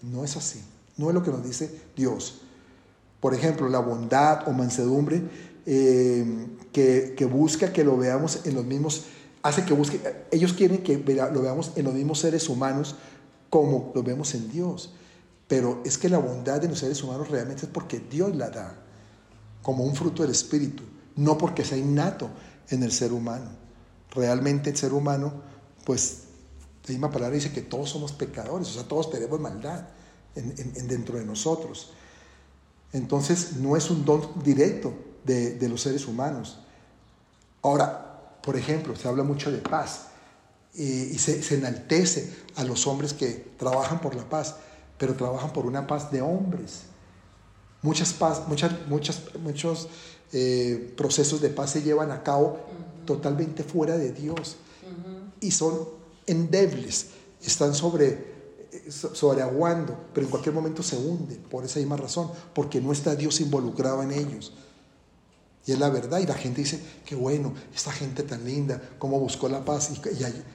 no 0.02 0.24
es 0.24 0.36
así, 0.36 0.60
no 0.96 1.08
es 1.08 1.14
lo 1.14 1.22
que 1.22 1.30
nos 1.30 1.44
dice 1.44 1.82
Dios. 1.96 2.40
Por 3.20 3.34
ejemplo, 3.34 3.68
la 3.68 3.78
bondad 3.78 4.48
o 4.48 4.52
mansedumbre 4.52 5.22
eh, 5.64 6.46
que, 6.72 7.14
que, 7.16 7.24
busca 7.24 7.72
que 7.72 7.84
lo 7.84 7.96
veamos 7.96 8.46
en 8.46 8.54
los 8.54 8.64
mismos, 8.64 9.04
hace 9.42 9.64
que 9.64 9.74
busque, 9.74 10.00
ellos 10.30 10.52
quieren 10.52 10.82
que 10.82 10.98
lo 10.98 11.42
veamos 11.42 11.72
en 11.76 11.84
los 11.84 11.94
mismos 11.94 12.18
seres 12.18 12.48
humanos 12.48 12.96
como 13.48 13.92
lo 13.94 14.02
vemos 14.02 14.34
en 14.34 14.50
Dios. 14.50 14.92
Pero 15.46 15.82
es 15.84 15.98
que 15.98 16.08
la 16.08 16.18
bondad 16.18 16.60
de 16.60 16.68
los 16.68 16.78
seres 16.78 17.02
humanos 17.02 17.28
realmente 17.28 17.66
es 17.66 17.70
porque 17.70 18.00
Dios 18.00 18.34
la 18.34 18.50
da 18.50 18.74
como 19.62 19.84
un 19.84 19.94
fruto 19.94 20.22
del 20.22 20.32
Espíritu, 20.32 20.82
no 21.16 21.38
porque 21.38 21.64
sea 21.64 21.78
innato 21.78 22.30
en 22.70 22.82
el 22.82 22.90
ser 22.90 23.12
humano. 23.12 23.50
Realmente 24.10 24.70
el 24.70 24.76
ser 24.76 24.92
humano, 24.92 25.32
pues 25.84 26.22
la 26.86 26.92
misma 26.92 27.10
palabra 27.10 27.36
dice 27.36 27.52
que 27.52 27.62
todos 27.62 27.90
somos 27.90 28.12
pecadores, 28.12 28.68
o 28.68 28.72
sea, 28.72 28.82
todos 28.84 29.10
tenemos 29.10 29.38
maldad 29.38 29.84
en, 30.34 30.88
dentro 30.88 31.18
de 31.18 31.24
nosotros. 31.24 31.92
Entonces 32.92 33.56
no 33.56 33.76
es 33.76 33.90
un 33.90 34.04
don 34.04 34.42
directo 34.42 34.94
de, 35.24 35.68
los 35.68 35.82
seres 35.82 36.06
humanos. 36.06 36.58
Ahora, 37.62 38.38
por 38.42 38.56
ejemplo, 38.56 38.96
se 38.96 39.08
habla 39.08 39.22
mucho 39.22 39.50
de 39.50 39.58
paz 39.58 40.08
y, 40.74 41.18
se, 41.18 41.42
se, 41.42 41.56
enaltece 41.56 42.32
a 42.56 42.64
los 42.64 42.86
hombres 42.86 43.12
que 43.12 43.52
trabajan 43.58 44.00
por 44.00 44.14
la 44.14 44.28
paz, 44.28 44.56
pero 44.98 45.14
trabajan 45.14 45.52
por 45.52 45.66
una 45.66 45.86
paz 45.86 46.10
de 46.10 46.22
hombres 46.22 46.84
Muchas, 47.82 48.12
paz, 48.12 48.42
muchas, 48.46 48.86
muchas, 48.86 49.22
muchos 49.42 49.88
eh, 50.32 50.94
procesos 50.96 51.40
de 51.40 51.48
paz 51.48 51.70
se 51.70 51.82
llevan 51.82 52.12
a 52.12 52.22
cabo 52.22 52.60
totalmente 53.04 53.64
fuera 53.64 53.98
de 53.98 54.12
Dios 54.12 54.56
y 55.40 55.50
son 55.50 55.88
endebles, 56.26 57.08
están 57.42 57.74
sobre, 57.74 58.41
sobreaguando, 58.88 59.96
pero 60.12 60.26
en 60.26 60.30
cualquier 60.30 60.54
momento 60.54 60.82
se 60.82 60.96
hunden 60.96 61.38
por 61.50 61.64
esa 61.64 61.78
misma 61.78 61.96
razón, 61.96 62.30
porque 62.54 62.80
no 62.80 62.92
está 62.92 63.14
Dios 63.14 63.40
involucrado 63.40 64.02
en 64.02 64.12
ellos. 64.12 64.52
Y 65.66 65.72
es 65.72 65.78
la 65.78 65.90
verdad. 65.90 66.18
Y 66.18 66.26
la 66.26 66.34
gente 66.34 66.62
dice, 66.62 66.80
qué 67.04 67.14
bueno, 67.14 67.54
esta 67.74 67.92
gente 67.92 68.22
tan 68.22 68.44
linda, 68.44 68.80
cómo 68.98 69.20
buscó 69.20 69.48
la 69.48 69.64
paz 69.64 69.92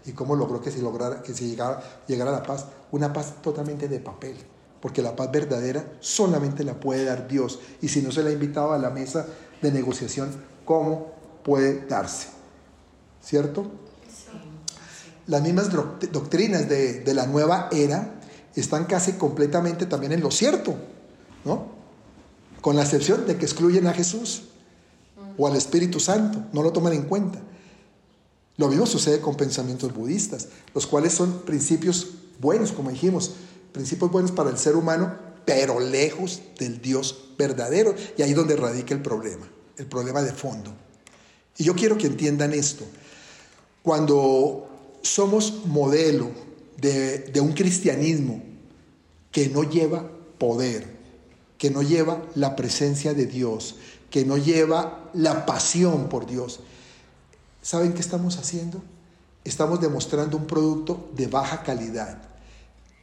y, 0.06 0.12
cómo 0.12 0.36
logró 0.36 0.62
que 0.62 0.72
se, 0.72 0.82
lograra, 0.82 1.22
que 1.22 1.34
se 1.34 1.48
llegara, 1.48 2.04
llegara 2.08 2.32
a 2.32 2.40
la 2.40 2.44
paz. 2.44 2.66
Una 2.92 3.14
paz 3.14 3.42
totalmente 3.42 3.88
de 3.88 4.00
papel. 4.00 4.36
Porque 4.82 5.02
la 5.02 5.16
paz 5.16 5.32
verdadera 5.32 5.86
solamente 6.02 6.64
la 6.64 6.80
puede 6.80 7.06
dar 7.06 7.28
Dios. 7.28 7.60
Y 7.82 7.88
si 7.88 8.02
no 8.02 8.12
se 8.12 8.22
la 8.22 8.30
ha 8.30 8.34
invitado 8.34 8.74
a 8.74 8.78
la 8.78 8.90
mesa 8.90 9.26
de 9.62 9.72
negociación, 9.72 10.30
¿cómo 10.66 11.14
puede 11.44 11.86
darse? 11.86 12.28
¿Cierto? 13.22 13.72
Las 15.26 15.42
mismas 15.42 15.70
doctrinas 15.72 16.70
de, 16.70 17.02
de 17.02 17.14
la 17.14 17.26
nueva 17.28 17.70
era 17.72 18.17
están 18.60 18.86
casi 18.86 19.14
completamente 19.14 19.86
también 19.86 20.14
en 20.14 20.22
lo 20.22 20.32
cierto, 20.32 20.76
¿no? 21.46 21.78
Con 22.62 22.76
la 22.76 22.84
excepción 22.84 23.26
de 23.28 23.38
que 23.38 23.46
excluyen 23.46 23.88
a 23.88 23.94
Jesús 23.94 24.44
o 25.38 25.48
al 25.48 25.56
Espíritu 25.56 26.00
Santo, 26.00 26.44
no 26.54 26.64
lo 26.64 26.72
toman 26.72 26.94
en 26.94 27.04
cuenta. 27.04 27.40
Lo 28.58 28.68
mismo 28.68 28.88
sucede 28.88 29.22
con 29.22 29.36
pensamientos 29.36 29.94
budistas, 29.94 30.48
los 30.74 30.88
cuales 30.88 31.14
son 31.14 31.42
principios 31.42 32.08
buenos, 32.40 32.72
como 32.72 32.90
dijimos, 32.90 33.34
principios 33.72 34.12
buenos 34.12 34.32
para 34.32 34.50
el 34.50 34.58
ser 34.58 34.76
humano, 34.76 35.14
pero 35.46 35.80
lejos 35.80 36.42
del 36.58 36.82
Dios 36.82 37.30
verdadero. 37.38 37.94
Y 38.18 38.24
ahí 38.24 38.32
es 38.32 38.36
donde 38.36 38.56
radica 38.56 38.96
el 38.96 39.02
problema, 39.02 39.48
el 39.78 39.86
problema 39.86 40.24
de 40.24 40.34
fondo. 40.34 40.74
Y 41.58 41.64
yo 41.64 41.76
quiero 41.76 41.98
que 41.98 42.08
entiendan 42.08 42.54
esto. 42.54 42.84
Cuando 43.84 44.68
somos 45.04 45.66
modelo 45.66 46.32
de, 46.78 47.20
de 47.20 47.40
un 47.40 47.54
cristianismo 47.54 48.44
que 49.38 49.50
no 49.50 49.62
lleva 49.62 50.04
poder, 50.40 50.98
que 51.60 51.70
no 51.70 51.84
lleva 51.84 52.24
la 52.34 52.56
presencia 52.56 53.14
de 53.14 53.28
Dios, 53.28 53.76
que 54.10 54.26
no 54.26 54.36
lleva 54.36 55.12
la 55.14 55.46
pasión 55.46 56.10
por 56.10 56.26
Dios. 56.26 56.62
¿Saben 57.62 57.94
qué 57.94 58.00
estamos 58.00 58.40
haciendo? 58.40 58.82
Estamos 59.44 59.80
demostrando 59.80 60.38
un 60.38 60.48
producto 60.48 61.12
de 61.16 61.28
baja 61.28 61.62
calidad 61.62 62.18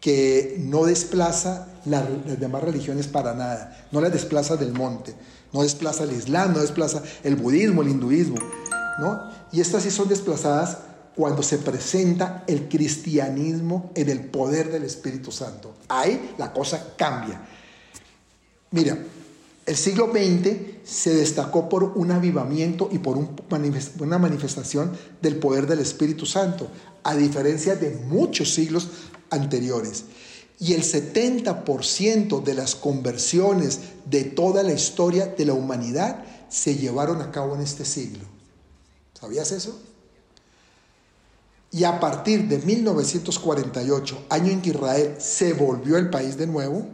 que 0.01 0.57
no 0.59 0.87
desplaza 0.87 1.69
las, 1.85 2.05
demás 2.41 2.65
religiones 2.65 3.07
para 3.07 3.35
nada, 3.35 3.87
no 3.93 4.01
las 4.01 4.13
desplaza 4.13 4.57
del 4.57 4.73
monte, 4.73 5.15
no 5.53 5.63
desplaza 5.63 6.03
el 6.03 6.15
Islam, 6.15 6.53
no 6.53 6.59
desplaza 6.59 7.01
el 7.23 7.37
budismo, 7.37 7.83
el 7.83 7.91
hinduismo, 7.91 8.39
¿no? 8.99 9.31
Y 9.53 9.61
estas 9.61 9.85
sí 9.85 9.93
son 9.93 10.09
desplazadas 10.09 10.79
cuando 11.17 11.43
se 11.43 11.59
presenta 11.59 12.45
el 12.47 12.69
cristianismo 12.69 13.91
en 13.95 14.09
el 14.09 14.21
poder 14.21 14.71
del 14.71 14.85
Espíritu 14.85 15.31
Santo. 15.31 15.75
Ahí 15.89 16.35
la 16.39 16.53
cosa 16.53 16.95
cambia. 16.97 17.41
Mira, 18.73 18.99
el 19.67 19.77
siglo 19.77 20.11
XX 20.13 20.57
se 20.85 21.15
destacó 21.15 21.69
por 21.69 21.85
un 21.85 22.11
avivamiento 22.11 22.89
y 22.93 22.99
por 22.99 23.17
una 23.17 24.19
manifestación 24.19 24.93
del 25.23 25.37
poder 25.37 25.67
del 25.67 25.79
Espíritu 25.79 26.27
Santo, 26.27 26.69
a 27.03 27.15
diferencia 27.15 27.77
de 27.77 27.91
muchos 27.91 28.53
siglos 28.53 28.89
anteriores. 29.31 30.05
Y 30.59 30.75
el 30.75 30.83
70% 30.83 32.43
de 32.43 32.55
las 32.55 32.75
conversiones 32.75 33.81
de 34.05 34.25
toda 34.25 34.63
la 34.63 34.73
historia 34.73 35.27
de 35.27 35.47
la 35.47 35.55
humanidad 35.55 36.25
se 36.49 36.77
llevaron 36.77 37.23
a 37.23 37.31
cabo 37.31 37.55
en 37.55 37.63
este 37.63 37.85
siglo. 37.85 38.25
¿Sabías 39.19 39.51
eso? 39.53 39.81
Y 41.75 41.83
a 41.83 41.99
partir 41.99 42.47
de 42.47 42.59
1948, 42.59 44.27
año 44.31 44.53
en 44.53 44.63
que 44.63 44.71
Israel 44.71 45.17
se 45.19 45.55
volvió 45.55 45.97
el 45.97 46.09
país 46.09 46.37
de 46.37 46.47
nuevo, 46.47 46.87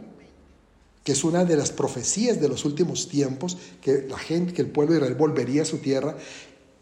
que 1.03 1.11
es 1.11 1.23
una 1.23 1.45
de 1.45 1.55
las 1.55 1.69
profecías 1.69 2.41
de 2.41 2.49
los 2.49 2.65
últimos 2.65 3.07
tiempos, 3.07 3.59
que 3.79 4.07
la 4.09 4.17
gente, 4.17 4.53
que 4.53 4.63
el 4.63 4.71
pueblo 4.71 4.93
de 4.93 5.01
Israel 5.01 5.15
volvería 5.19 5.61
a 5.61 5.65
su 5.65 5.77
tierra 5.77 6.17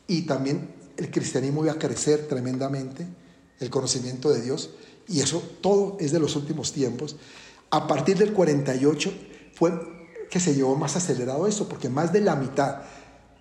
y 0.08 0.22
también 0.22 0.74
el 0.96 1.12
cristianismo 1.12 1.66
iba 1.66 1.74
a 1.74 1.78
crecer 1.78 2.26
tremendamente, 2.26 3.06
el 3.60 3.70
conocimiento 3.70 4.30
de 4.30 4.44
Dios, 4.44 4.70
y 5.10 5.20
eso 5.20 5.44
todo 5.60 5.98
es 6.00 6.14
de 6.14 6.20
los 6.20 6.38
últimos 6.38 6.72
tiempos. 6.72 7.18
A 7.70 7.86
partir 7.86 8.18
del 8.18 8.32
48 8.32 9.12
fue 9.56 9.74
que 10.32 10.40
se 10.40 10.56
llevó 10.56 10.78
más 10.78 10.96
acelerado 10.96 11.48
eso, 11.48 11.68
porque 11.68 11.90
más 11.90 12.14
de 12.14 12.22
la 12.22 12.38
mitad 12.38 12.78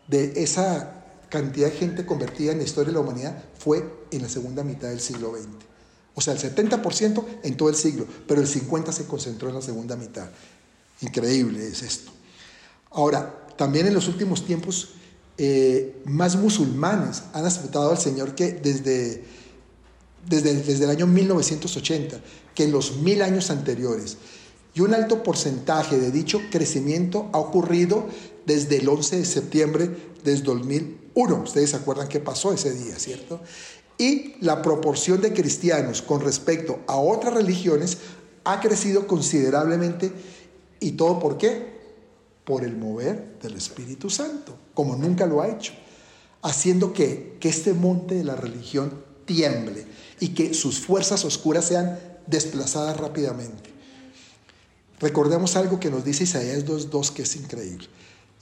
de 0.09 0.33
esa 0.42 0.97
cantidad 1.28 1.70
de 1.70 1.76
gente 1.76 2.06
convertida 2.06 2.52
en 2.52 2.58
la 2.58 2.64
historia 2.64 2.88
de 2.88 2.94
la 2.94 3.00
humanidad 3.00 3.42
fue 3.58 3.84
en 4.10 4.22
la 4.22 4.28
segunda 4.28 4.64
mitad 4.64 4.88
del 4.88 5.00
siglo 5.00 5.34
XX. 5.36 5.48
O 6.14 6.20
sea, 6.20 6.32
el 6.32 6.40
70% 6.40 7.24
en 7.44 7.56
todo 7.56 7.68
el 7.68 7.76
siglo, 7.76 8.06
pero 8.26 8.40
el 8.40 8.48
50% 8.48 8.92
se 8.92 9.06
concentró 9.06 9.48
en 9.48 9.54
la 9.54 9.62
segunda 9.62 9.96
mitad. 9.96 10.28
Increíble 11.00 11.66
es 11.66 11.82
esto. 11.82 12.10
Ahora, 12.90 13.46
también 13.56 13.86
en 13.86 13.94
los 13.94 14.08
últimos 14.08 14.44
tiempos, 14.44 14.94
eh, 15.36 16.02
más 16.04 16.36
musulmanes 16.36 17.22
han 17.32 17.46
aceptado 17.46 17.90
al 17.90 17.98
Señor 17.98 18.34
que 18.34 18.52
desde, 18.52 19.22
desde, 20.28 20.54
desde 20.54 20.84
el 20.84 20.90
año 20.90 21.06
1980 21.06 22.20
que 22.54 22.64
en 22.64 22.72
los 22.72 22.96
mil 22.96 23.22
años 23.22 23.50
anteriores. 23.50 24.16
Y 24.74 24.80
un 24.80 24.94
alto 24.94 25.22
porcentaje 25.22 25.98
de 25.98 26.10
dicho 26.10 26.40
crecimiento 26.50 27.30
ha 27.32 27.38
ocurrido 27.38 28.08
desde 28.46 28.78
el 28.78 28.88
11 28.88 29.18
de 29.18 29.24
septiembre 29.24 29.90
desde 30.24 30.42
2000 30.42 31.08
uno, 31.18 31.42
ustedes 31.42 31.70
se 31.70 31.76
acuerdan 31.76 32.07
qué 32.07 32.20
pasó 32.20 32.52
ese 32.52 32.72
día, 32.72 32.96
¿cierto? 32.96 33.40
Y 33.98 34.35
la 34.40 34.62
proporción 34.62 35.20
de 35.20 35.33
cristianos 35.33 36.00
con 36.00 36.20
respecto 36.20 36.78
a 36.87 36.94
otras 36.94 37.35
religiones 37.35 37.98
ha 38.44 38.61
crecido 38.61 39.09
considerablemente. 39.09 40.12
¿Y 40.78 40.92
todo 40.92 41.18
por 41.18 41.37
qué? 41.37 41.76
Por 42.44 42.62
el 42.62 42.76
mover 42.76 43.37
del 43.42 43.57
Espíritu 43.57 44.09
Santo, 44.11 44.57
como 44.74 44.94
nunca 44.94 45.26
lo 45.26 45.42
ha 45.42 45.48
hecho, 45.48 45.72
haciendo 46.42 46.92
que, 46.92 47.37
que 47.40 47.48
este 47.48 47.72
monte 47.72 48.14
de 48.14 48.22
la 48.22 48.37
religión 48.37 49.02
tiemble 49.24 49.87
y 50.20 50.28
que 50.35 50.54
sus 50.54 50.78
fuerzas 50.78 51.24
oscuras 51.24 51.64
sean 51.64 51.98
desplazadas 52.28 52.96
rápidamente. 52.96 53.70
Recordemos 55.00 55.57
algo 55.57 55.81
que 55.81 55.90
nos 55.90 56.04
dice 56.04 56.22
Isaías 56.22 56.64
2.2 56.64 57.11
que 57.12 57.22
es 57.22 57.35
increíble 57.35 57.88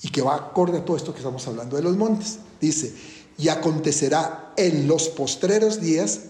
y 0.03 0.09
que 0.09 0.23
va 0.23 0.37
acorde 0.37 0.79
a 0.79 0.85
todo 0.85 0.97
esto 0.97 1.13
que 1.13 1.19
estamos 1.19 1.47
hablando 1.47 1.77
de 1.77 1.83
los 1.83 1.97
montes. 1.97 2.39
Dice, 2.61 2.95
y 3.39 3.49
acontecerá 3.49 4.53
en 4.57 4.89
los 4.89 5.09
postreros 5.09 5.81
días, 5.81 6.21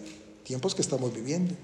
tiempos 0.44 0.74
que 0.74 0.82
estamos 0.82 1.12
viviendo, 1.14 1.54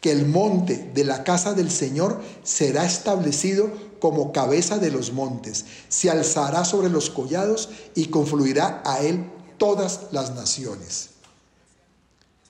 que 0.00 0.12
el 0.12 0.26
monte 0.26 0.90
de 0.94 1.04
la 1.04 1.24
casa 1.24 1.54
del 1.54 1.70
Señor 1.70 2.20
será 2.44 2.84
establecido 2.84 3.70
como 3.98 4.32
cabeza 4.32 4.78
de 4.78 4.90
los 4.90 5.12
montes, 5.12 5.64
se 5.88 6.10
alzará 6.10 6.64
sobre 6.64 6.90
los 6.90 7.10
collados 7.10 7.70
y 7.94 8.06
confluirá 8.06 8.82
a 8.84 9.00
él 9.00 9.24
todas 9.58 10.02
las 10.12 10.34
naciones. 10.34 11.10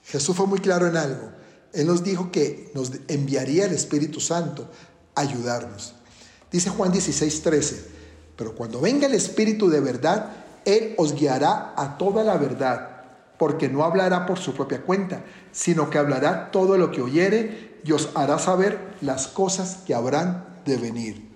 Jesús 0.05 0.37
fue 0.37 0.47
muy 0.47 0.59
claro 0.59 0.87
en 0.87 0.97
algo. 0.97 1.31
Él 1.73 1.87
nos 1.87 2.03
dijo 2.03 2.31
que 2.31 2.71
nos 2.75 2.93
enviaría 3.09 3.67
el 3.67 3.73
Espíritu 3.73 4.21
Santo 4.21 4.69
a 5.15 5.21
ayudarnos. 5.21 5.95
Dice 6.51 6.71
Juan 6.71 6.93
16, 6.93 7.43
13, 7.43 7.96
pero 8.37 8.55
cuando 8.55 8.81
venga 8.81 9.07
el 9.07 9.15
Espíritu 9.15 9.69
de 9.69 9.81
verdad, 9.81 10.31
Él 10.65 10.95
os 10.99 11.15
guiará 11.15 11.73
a 11.77 11.97
toda 11.99 12.23
la 12.23 12.37
verdad 12.37 12.97
porque 13.39 13.69
no 13.69 13.85
hablará 13.85 14.27
por 14.27 14.39
su 14.39 14.55
propia 14.55 14.83
cuenta, 14.83 15.23
sino 15.53 15.91
que 15.91 15.99
hablará 15.99 16.51
todo 16.51 16.79
lo 16.79 16.91
que 16.91 17.03
oyere 17.03 17.77
y 17.85 17.93
os 17.93 18.11
hará 18.15 18.39
saber 18.39 18.79
las 19.01 19.27
cosas 19.27 19.79
que 19.87 19.95
habrán 19.95 20.45
de 20.65 20.77
venir. 20.77 21.29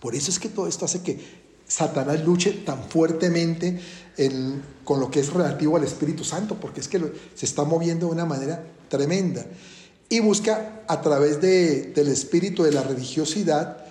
Por 0.00 0.14
eso 0.14 0.30
es 0.30 0.38
que 0.38 0.48
todo 0.48 0.66
esto 0.66 0.84
hace 0.84 1.02
que 1.02 1.42
Satanás 1.66 2.24
luche 2.24 2.52
tan 2.52 2.82
fuertemente 2.84 3.80
con 4.84 5.00
lo 5.00 5.10
que 5.10 5.20
es 5.20 5.32
relativo 5.32 5.76
al 5.76 5.84
Espíritu 5.84 6.24
Santo, 6.24 6.56
porque 6.60 6.80
es 6.80 6.88
que 6.88 7.00
se 7.34 7.46
está 7.46 7.64
moviendo 7.64 8.06
de 8.06 8.12
una 8.12 8.26
manera 8.26 8.64
tremenda. 8.88 9.44
Y 10.08 10.20
busca 10.20 10.82
a 10.86 11.00
través 11.00 11.40
del 11.40 12.08
espíritu 12.08 12.62
de 12.64 12.72
la 12.72 12.82
religiosidad 12.82 13.86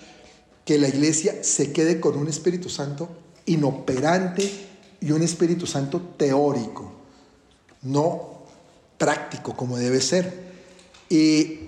que 0.64 0.78
la 0.78 0.88
iglesia 0.88 1.42
se 1.42 1.72
quede 1.72 2.00
con 2.00 2.16
un 2.16 2.28
Espíritu 2.28 2.68
Santo 2.68 3.08
inoperante, 3.46 4.50
y 5.02 5.10
un 5.10 5.22
Espíritu 5.22 5.66
Santo 5.66 6.00
teórico, 6.16 6.92
no 7.82 8.44
práctico 8.96 9.56
como 9.56 9.76
debe 9.76 10.00
ser. 10.00 10.52
Y 11.08 11.58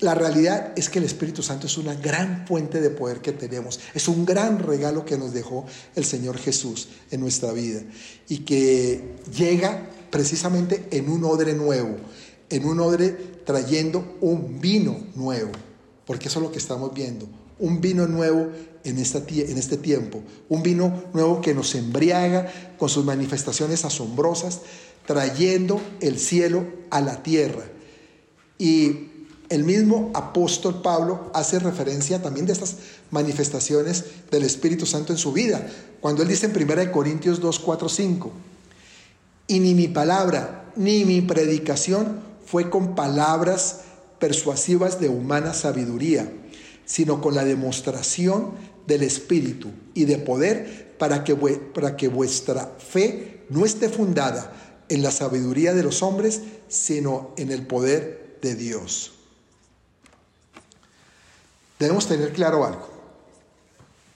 la 0.00 0.14
realidad 0.14 0.72
es 0.76 0.90
que 0.90 0.98
el 0.98 1.04
Espíritu 1.04 1.42
Santo 1.42 1.68
es 1.68 1.78
una 1.78 1.94
gran 1.94 2.46
fuente 2.46 2.80
de 2.80 2.90
poder 2.90 3.20
que 3.20 3.32
tenemos, 3.32 3.80
es 3.94 4.08
un 4.08 4.26
gran 4.26 4.58
regalo 4.58 5.04
que 5.04 5.16
nos 5.16 5.32
dejó 5.32 5.64
el 5.94 6.04
Señor 6.04 6.38
Jesús 6.38 6.88
en 7.10 7.20
nuestra 7.20 7.52
vida 7.52 7.82
y 8.28 8.38
que 8.38 9.16
llega 9.34 9.88
precisamente 10.10 10.88
en 10.90 11.08
un 11.08 11.24
odre 11.24 11.54
nuevo, 11.54 11.96
en 12.50 12.66
un 12.66 12.80
odre 12.80 13.10
trayendo 13.46 14.16
un 14.20 14.60
vino 14.60 14.98
nuevo, 15.14 15.52
porque 16.06 16.28
eso 16.28 16.38
es 16.38 16.44
lo 16.44 16.52
que 16.52 16.58
estamos 16.58 16.94
viendo, 16.94 17.26
un 17.58 17.80
vino 17.80 18.06
nuevo 18.06 18.50
en, 18.84 18.98
este 18.98 19.76
tiempo, 19.76 20.22
un 20.48 20.62
vino 20.62 21.04
nuevo 21.12 21.40
que 21.40 21.52
nos 21.52 21.74
embriaga 21.74 22.50
con 22.78 22.88
sus 22.88 23.04
manifestaciones 23.04 23.84
asombrosas, 23.84 24.60
trayendo 25.06 25.80
el 26.00 26.18
cielo 26.18 26.64
a 26.90 27.00
la 27.00 27.22
tierra. 27.22 27.64
Y 28.58 29.08
el 29.48 29.64
mismo 29.64 30.10
apóstol 30.14 30.82
Pablo 30.82 31.30
hace 31.34 31.58
referencia 31.58 32.22
también 32.22 32.46
de 32.46 32.52
estas 32.52 32.76
manifestaciones 33.10 34.04
del 34.30 34.44
Espíritu 34.44 34.86
Santo 34.86 35.12
en 35.12 35.18
su 35.18 35.32
vida, 35.32 35.66
cuando 36.00 36.22
él 36.22 36.28
dice 36.28 36.46
en 36.46 36.70
1 36.70 36.92
Corintios 36.92 37.40
2, 37.40 37.58
4, 37.58 37.88
5, 37.88 38.32
y 39.48 39.60
ni 39.60 39.74
mi 39.74 39.88
palabra 39.88 40.70
ni 40.76 41.04
mi 41.04 41.20
predicación 41.22 42.20
fue 42.44 42.70
con 42.70 42.94
palabras 42.94 43.80
persuasivas 44.18 45.00
de 45.00 45.08
humana 45.08 45.54
sabiduría, 45.54 46.32
sino 46.84 47.20
con 47.20 47.34
la 47.34 47.44
demostración 47.44 48.52
del 48.86 49.02
Espíritu 49.02 49.70
y 49.94 50.04
de 50.04 50.18
poder 50.18 50.94
para 50.98 51.24
que, 51.24 51.34
para 51.34 51.96
que 51.96 52.08
vuestra 52.08 52.76
fe 52.78 53.44
no 53.50 53.64
esté 53.64 53.88
fundada 53.88 54.52
en 54.88 55.02
la 55.02 55.10
sabiduría 55.10 55.74
de 55.74 55.82
los 55.82 56.02
hombres, 56.02 56.42
sino 56.68 57.32
en 57.36 57.50
el 57.50 57.66
poder 57.66 58.38
de 58.40 58.54
Dios. 58.54 59.12
Debemos 61.78 62.06
tener 62.08 62.32
claro 62.32 62.64
algo, 62.64 62.88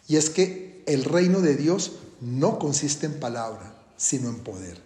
y 0.08 0.16
es 0.16 0.30
que 0.30 0.82
el 0.86 1.04
reino 1.04 1.40
de 1.40 1.56
Dios 1.56 1.92
no 2.20 2.58
consiste 2.58 3.06
en 3.06 3.20
palabra, 3.20 3.74
sino 3.96 4.28
en 4.28 4.38
poder. 4.38 4.80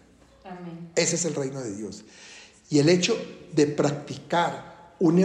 Ese 0.97 1.17
es 1.17 1.25
el 1.25 1.35
reino 1.35 1.61
de 1.61 1.75
Dios. 1.75 2.05
Y 2.71 2.79
el 2.79 2.89
hecho 2.89 3.17
de 3.53 3.67
practicar 3.67 4.74
un 5.05 5.19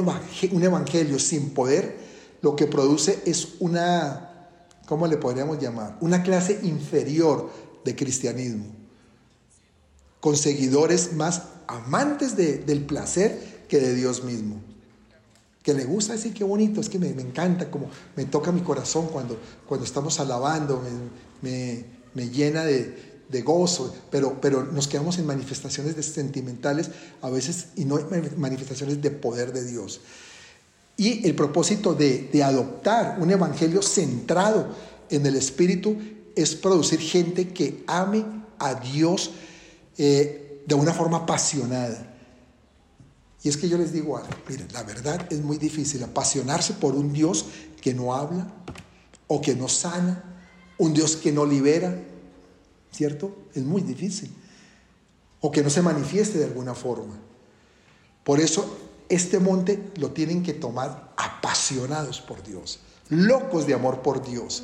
un 0.51 0.63
evangelio 0.63 1.19
sin 1.19 1.51
poder, 1.51 1.97
lo 2.41 2.57
que 2.57 2.67
produce 2.67 3.21
es 3.25 3.55
una, 3.59 4.49
¿cómo 4.85 5.07
le 5.07 5.15
podríamos 5.15 5.57
llamar? 5.61 5.97
Una 6.01 6.21
clase 6.21 6.59
inferior 6.63 7.49
de 7.85 7.95
cristianismo, 7.95 8.65
con 10.19 10.35
seguidores 10.35 11.13
más 11.13 11.43
amantes 11.67 12.35
del 12.35 12.85
placer 12.85 13.65
que 13.69 13.79
de 13.79 13.95
Dios 13.95 14.25
mismo. 14.25 14.61
Que 15.63 15.73
le 15.73 15.85
gusta 15.85 16.13
decir 16.13 16.33
qué 16.33 16.43
bonito, 16.43 16.81
es 16.81 16.89
que 16.89 16.99
me, 16.99 17.09
encanta, 17.09 17.71
como 17.71 17.89
me 18.17 18.25
toca 18.25 18.51
mi 18.51 18.61
corazón 18.61 19.07
cuando, 19.07 19.39
cuando 19.65 19.85
estamos 19.85 20.19
alabando, 20.19 20.83
me, 21.41 21.85
me 22.13 22.29
llena 22.29 22.65
de, 22.65 23.08
de 23.29 23.41
gozo, 23.41 23.95
pero, 24.09 24.41
pero 24.41 24.63
nos 24.63 24.87
quedamos 24.87 25.17
en 25.19 25.25
manifestaciones 25.25 25.95
de 25.95 26.03
sentimentales 26.03 26.89
a 27.21 27.29
veces 27.29 27.67
y 27.75 27.85
no 27.85 27.99
en 27.99 28.39
manifestaciones 28.39 29.01
de 29.01 29.11
poder 29.11 29.53
de 29.53 29.65
Dios. 29.65 30.01
Y 30.97 31.25
el 31.25 31.33
propósito 31.33 31.95
de, 31.95 32.29
adoptar 32.43 33.17
un 33.21 33.31
evangelio 33.31 33.81
centrado 33.81 34.75
en 35.09 35.25
el 35.25 35.35
Espíritu 35.35 35.95
es 36.35 36.55
producir 36.55 36.99
gente 36.99 37.49
que 37.49 37.83
ame 37.87 38.25
a 38.57 38.75
Dios 38.75 39.31
eh, 39.97 40.61
de 40.65 40.75
una 40.75 40.93
forma 40.93 41.19
apasionada. 41.19 42.05
Y 43.41 43.47
es 43.47 43.55
que 43.55 43.69
yo 43.69 43.77
les 43.77 43.93
digo 43.93 44.21
miren, 44.49 44.67
la 44.73 44.83
verdad 44.83 45.25
es 45.31 45.39
muy 45.41 45.57
difícil 45.57 46.03
apasionarse 46.03 46.73
por 46.73 46.95
un 46.95 47.13
Dios 47.13 47.45
que 47.81 47.93
no 47.93 48.13
habla 48.13 48.51
o 49.27 49.39
que 49.39 49.55
no 49.55 49.69
sana, 49.69 50.23
un 50.77 50.93
Dios 50.93 51.15
que 51.15 51.31
no 51.31 51.45
libera, 51.45 51.97
¿cierto? 52.91 53.35
Es 53.53 53.63
muy 53.63 53.81
difícil. 53.81 54.31
O 55.41 55.51
que 55.51 55.63
no 55.63 55.69
se 55.69 55.81
manifieste 55.81 56.37
de 56.37 56.45
alguna 56.45 56.73
forma. 56.73 57.17
Por 58.23 58.39
eso 58.39 58.77
este 59.09 59.39
monte 59.39 59.91
lo 59.95 60.11
tienen 60.11 60.43
que 60.43 60.53
tomar 60.53 61.13
apasionados 61.17 62.21
por 62.21 62.43
Dios, 62.43 62.79
locos 63.09 63.65
de 63.65 63.73
amor 63.73 64.01
por 64.01 64.23
Dios, 64.23 64.63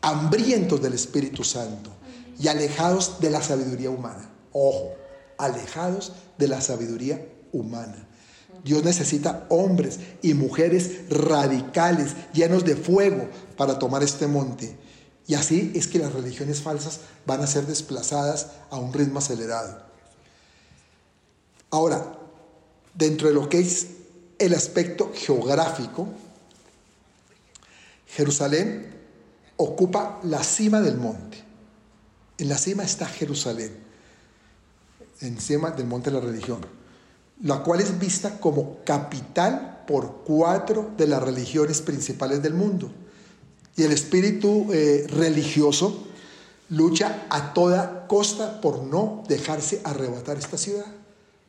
hambrientos 0.00 0.82
del 0.82 0.94
Espíritu 0.94 1.44
Santo 1.44 1.90
y 2.38 2.48
alejados 2.48 3.20
de 3.20 3.30
la 3.30 3.42
sabiduría 3.42 3.90
humana. 3.90 4.30
Ojo, 4.52 4.92
alejados 5.38 6.12
de 6.38 6.48
la 6.48 6.60
sabiduría 6.60 7.24
humana. 7.52 8.08
Dios 8.64 8.84
necesita 8.84 9.46
hombres 9.48 10.00
y 10.22 10.34
mujeres 10.34 11.08
radicales, 11.08 12.14
llenos 12.32 12.64
de 12.64 12.76
fuego, 12.76 13.28
para 13.56 13.78
tomar 13.78 14.02
este 14.02 14.26
monte. 14.26 14.76
Y 15.30 15.36
así 15.36 15.70
es 15.76 15.86
que 15.86 16.00
las 16.00 16.12
religiones 16.12 16.60
falsas 16.60 17.02
van 17.24 17.40
a 17.40 17.46
ser 17.46 17.64
desplazadas 17.64 18.48
a 18.68 18.78
un 18.78 18.92
ritmo 18.92 19.20
acelerado. 19.20 19.80
Ahora, 21.70 22.18
dentro 22.94 23.28
de 23.28 23.34
lo 23.34 23.48
que 23.48 23.60
es 23.60 23.86
el 24.40 24.54
aspecto 24.54 25.12
geográfico, 25.14 26.08
Jerusalén 28.08 28.92
ocupa 29.56 30.18
la 30.24 30.42
cima 30.42 30.80
del 30.80 30.96
monte. 30.96 31.44
En 32.38 32.48
la 32.48 32.58
cima 32.58 32.82
está 32.82 33.06
Jerusalén, 33.06 33.72
encima 35.20 35.70
del 35.70 35.86
monte 35.86 36.10
de 36.10 36.18
la 36.18 36.26
religión, 36.26 36.58
la 37.44 37.62
cual 37.62 37.78
es 37.78 37.96
vista 38.00 38.40
como 38.40 38.82
capital 38.82 39.84
por 39.86 40.24
cuatro 40.24 40.90
de 40.96 41.06
las 41.06 41.22
religiones 41.22 41.82
principales 41.82 42.42
del 42.42 42.54
mundo. 42.54 42.90
Y 43.80 43.84
el 43.84 43.92
espíritu 43.92 44.66
eh, 44.74 45.06
religioso 45.08 46.06
lucha 46.68 47.26
a 47.30 47.54
toda 47.54 48.06
costa 48.06 48.60
por 48.60 48.82
no 48.82 49.24
dejarse 49.26 49.80
arrebatar 49.84 50.36
esta 50.36 50.58
ciudad. 50.58 50.84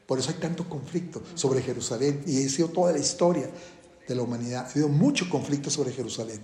Por 0.05 0.17
eso 0.17 0.29
hay 0.29 0.37
tanto 0.37 0.69
conflicto 0.69 1.21
sobre 1.35 1.61
Jerusalén. 1.61 2.23
Y 2.25 2.45
ha 2.45 2.49
sido 2.49 2.69
toda 2.69 2.93
la 2.93 2.99
historia 2.99 3.49
de 4.07 4.15
la 4.15 4.21
humanidad. 4.21 4.65
Ha 4.65 4.71
habido 4.71 4.87
mucho 4.87 5.29
conflicto 5.29 5.69
sobre 5.69 5.91
Jerusalén, 5.91 6.39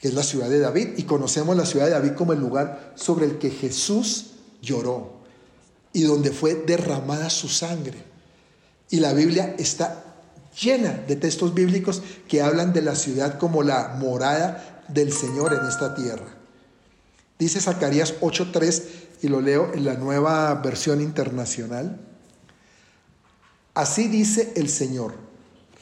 que 0.00 0.08
es 0.08 0.14
la 0.14 0.24
ciudad 0.24 0.50
de 0.50 0.58
David. 0.58 0.94
Y 0.96 1.04
conocemos 1.04 1.56
la 1.56 1.64
ciudad 1.64 1.84
de 1.84 1.92
David 1.92 2.14
como 2.14 2.32
el 2.32 2.40
lugar 2.40 2.92
sobre 2.96 3.26
el 3.26 3.38
que 3.38 3.50
Jesús 3.50 4.32
lloró 4.60 5.12
y 5.92 6.02
donde 6.02 6.32
fue 6.32 6.56
derramada 6.56 7.30
su 7.30 7.48
sangre. 7.48 8.02
Y 8.90 8.98
la 8.98 9.12
Biblia 9.12 9.54
está 9.60 10.03
llena 10.60 10.92
de 11.06 11.16
textos 11.16 11.54
bíblicos 11.54 12.02
que 12.28 12.42
hablan 12.42 12.72
de 12.72 12.82
la 12.82 12.94
ciudad 12.94 13.38
como 13.38 13.62
la 13.62 13.96
morada 13.98 14.84
del 14.88 15.12
Señor 15.12 15.54
en 15.54 15.66
esta 15.66 15.94
tierra. 15.94 16.26
Dice 17.38 17.60
Zacarías 17.60 18.14
8:3 18.20 18.82
y 19.22 19.28
lo 19.28 19.40
leo 19.40 19.72
en 19.74 19.84
la 19.84 19.94
nueva 19.94 20.54
versión 20.54 21.00
internacional. 21.00 22.00
Así 23.74 24.08
dice 24.08 24.52
el 24.56 24.68
Señor, 24.68 25.14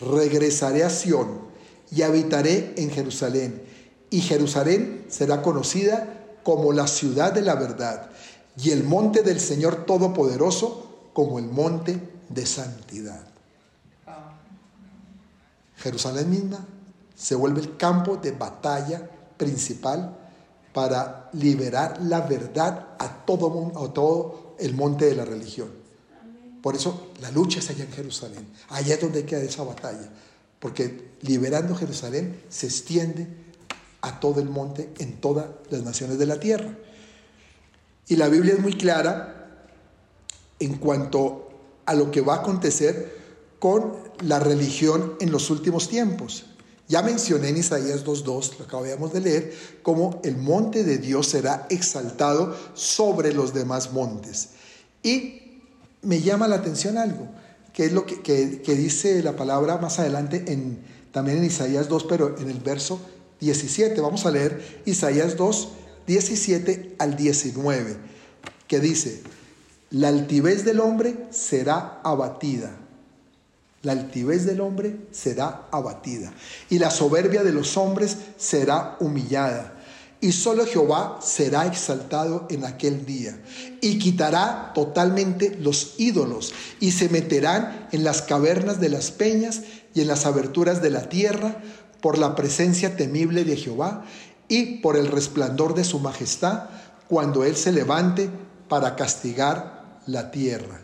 regresaré 0.01 0.85
a 0.85 0.91
Sión 0.91 1.43
y 1.91 2.03
habitaré 2.03 2.73
en 2.77 2.91
Jerusalén, 2.91 3.63
y 4.11 4.21
Jerusalén 4.21 5.05
será 5.09 5.43
conocida 5.43 6.39
como 6.43 6.73
la 6.73 6.87
ciudad 6.87 7.33
de 7.33 7.43
la 7.43 7.55
verdad, 7.55 8.11
y 8.57 8.71
el 8.71 8.85
monte 8.85 9.23
del 9.23 9.41
Señor 9.41 9.85
Todopoderoso 9.85 11.11
como 11.13 11.39
el 11.39 11.47
monte 11.47 11.99
de 12.31 12.47
santidad. 12.47 13.32
Jerusalén 15.83 16.31
misma 16.31 16.65
se 17.15 17.35
vuelve 17.35 17.61
el 17.61 17.77
campo 17.77 18.17
de 18.17 18.33
batalla 18.33 19.11
principal 19.37 20.17
para 20.73 21.29
liberar 21.33 22.01
la 22.03 22.21
verdad 22.21 22.95
a 22.99 23.25
todo, 23.27 23.73
a 23.77 23.93
todo 23.93 24.55
el 24.59 24.75
monte 24.75 25.07
de 25.07 25.17
la 25.17 25.25
religión. 25.25 25.71
Por 26.63 26.77
eso 26.77 27.11
la 27.21 27.31
lucha 27.31 27.59
es 27.59 27.69
allá 27.71 27.85
en 27.85 27.93
Jerusalén. 27.93 28.47
Allá 28.69 28.95
es 28.95 29.01
donde 29.01 29.27
queda 29.27 29.43
esa 29.43 29.65
batalla. 29.65 30.09
Porque 30.61 31.11
liberando 31.23 31.75
Jerusalén 31.75 32.41
se 32.49 32.67
extiende 32.67 33.27
a 34.01 34.21
todo 34.21 34.41
el 34.41 34.49
monte 34.49 34.93
en 34.99 35.21
todas 35.21 35.47
las 35.71 35.83
naciones 35.83 36.19
de 36.19 36.27
la 36.27 36.39
tierra. 36.39 36.79
Y 38.07 38.17
la 38.17 38.29
Biblia 38.29 38.55
es 38.55 38.61
muy 38.61 38.75
clara 38.75 39.67
en 40.61 40.77
cuanto 40.77 41.49
a 41.85 41.95
lo 41.95 42.13
que 42.13 42.21
va 42.21 42.37
a 42.37 42.39
acontecer 42.39 43.22
con 43.63 43.93
la 44.23 44.41
religión 44.41 45.15
en 45.21 45.31
los 45.31 45.49
últimos 45.49 45.89
tiempos. 45.89 46.47
Ya 46.89 47.01
mencioné 47.01 47.51
en 47.51 47.59
Isaías 47.59 48.05
2.2, 48.05 48.59
lo 48.59 48.65
acabamos 48.65 49.13
de 49.13 49.21
leer, 49.21 49.55
cómo 49.85 50.21
el 50.25 50.37
monte 50.37 50.83
de 50.83 50.99
Dios 50.99 51.29
será 51.29 51.69
exaltado 51.71 52.57
sobre 52.75 53.33
los 53.33 53.55
demás 53.55 53.93
montes. 53.93 54.49
Y 55.05 55.61
me 56.03 56.21
llama 56.21 56.49
la 56.49 56.57
atención 56.57 56.99
algo, 56.99 57.29
que 57.73 57.85
es 57.85 57.93
lo 57.93 58.05
que, 58.05 58.61
dice 58.67 59.23
la 59.23 59.37
palabra 59.37 59.79
más 59.79 60.01
adelante 60.01 60.43
en, 60.49 60.81
también 61.13 61.39
en 61.39 61.45
Isaías 61.45 61.89
2, 61.89 62.03
pero 62.09 62.37
en 62.39 62.51
el 62.51 62.59
verso 62.59 62.99
17. 63.39 64.01
Vamos 64.01 64.27
a 64.27 64.33
leer 64.33 64.83
Isaías 64.87 65.37
2, 65.37 65.69
17 66.09 66.97
al 66.99 67.15
19, 67.15 67.97
que 68.67 68.81
dice, 68.81 69.23
la 69.91 70.09
altivez 70.09 70.65
del 70.65 70.81
hombre 70.81 71.29
será 71.31 72.01
abatida 72.03 72.82
la 73.83 73.93
altivez 73.93 74.47
del 74.47 74.61
hombre 74.61 74.97
será 75.11 75.69
abatida 75.71 76.33
y 76.71 76.79
la 76.79 76.91
soberbia 76.91 77.43
de 77.43 77.53
los 77.53 77.77
hombres 77.77 78.17
será 78.39 78.97
humillada. 79.01 79.79
Y 80.21 80.31
solo 80.31 80.65
Jehová 80.65 81.19
será 81.21 81.67
exaltado 81.67 82.47
en 82.49 82.65
aquel 82.65 83.05
día 83.05 83.43
y 83.81 83.99
quitará 83.99 84.71
totalmente 84.73 85.57
los 85.59 85.95
ídolos 85.99 86.55
y 86.79 86.93
se 86.93 87.09
meterán 87.09 87.89
en 87.91 88.05
las 88.05 88.23
cavernas 88.23 88.79
de 88.81 88.89
las 88.89 89.11
peñas 89.11 89.63
y 89.95 90.01
en 90.01 90.07
las 90.07 90.25
aberturas 90.25 90.81
de 90.81 90.91
la 90.91 91.09
tierra 91.09 91.57
por 92.01 92.19
la 92.19 92.37
presencia 92.37 92.97
temible 92.97 93.45
de 93.45 93.57
Jehová 93.57 94.05
y 94.47 94.77
por 94.77 94.97
el 94.97 95.09
resplandor 95.09 95.75
de 95.75 95.83
su 95.83 95.99
majestad 95.99 96.69
cuando 97.09 97.43
Él 97.43 97.57
se 97.57 97.73
levante 97.73 98.31
para 98.69 98.95
castigar 98.95 100.01
la 100.07 100.31
tierra. 100.31 100.83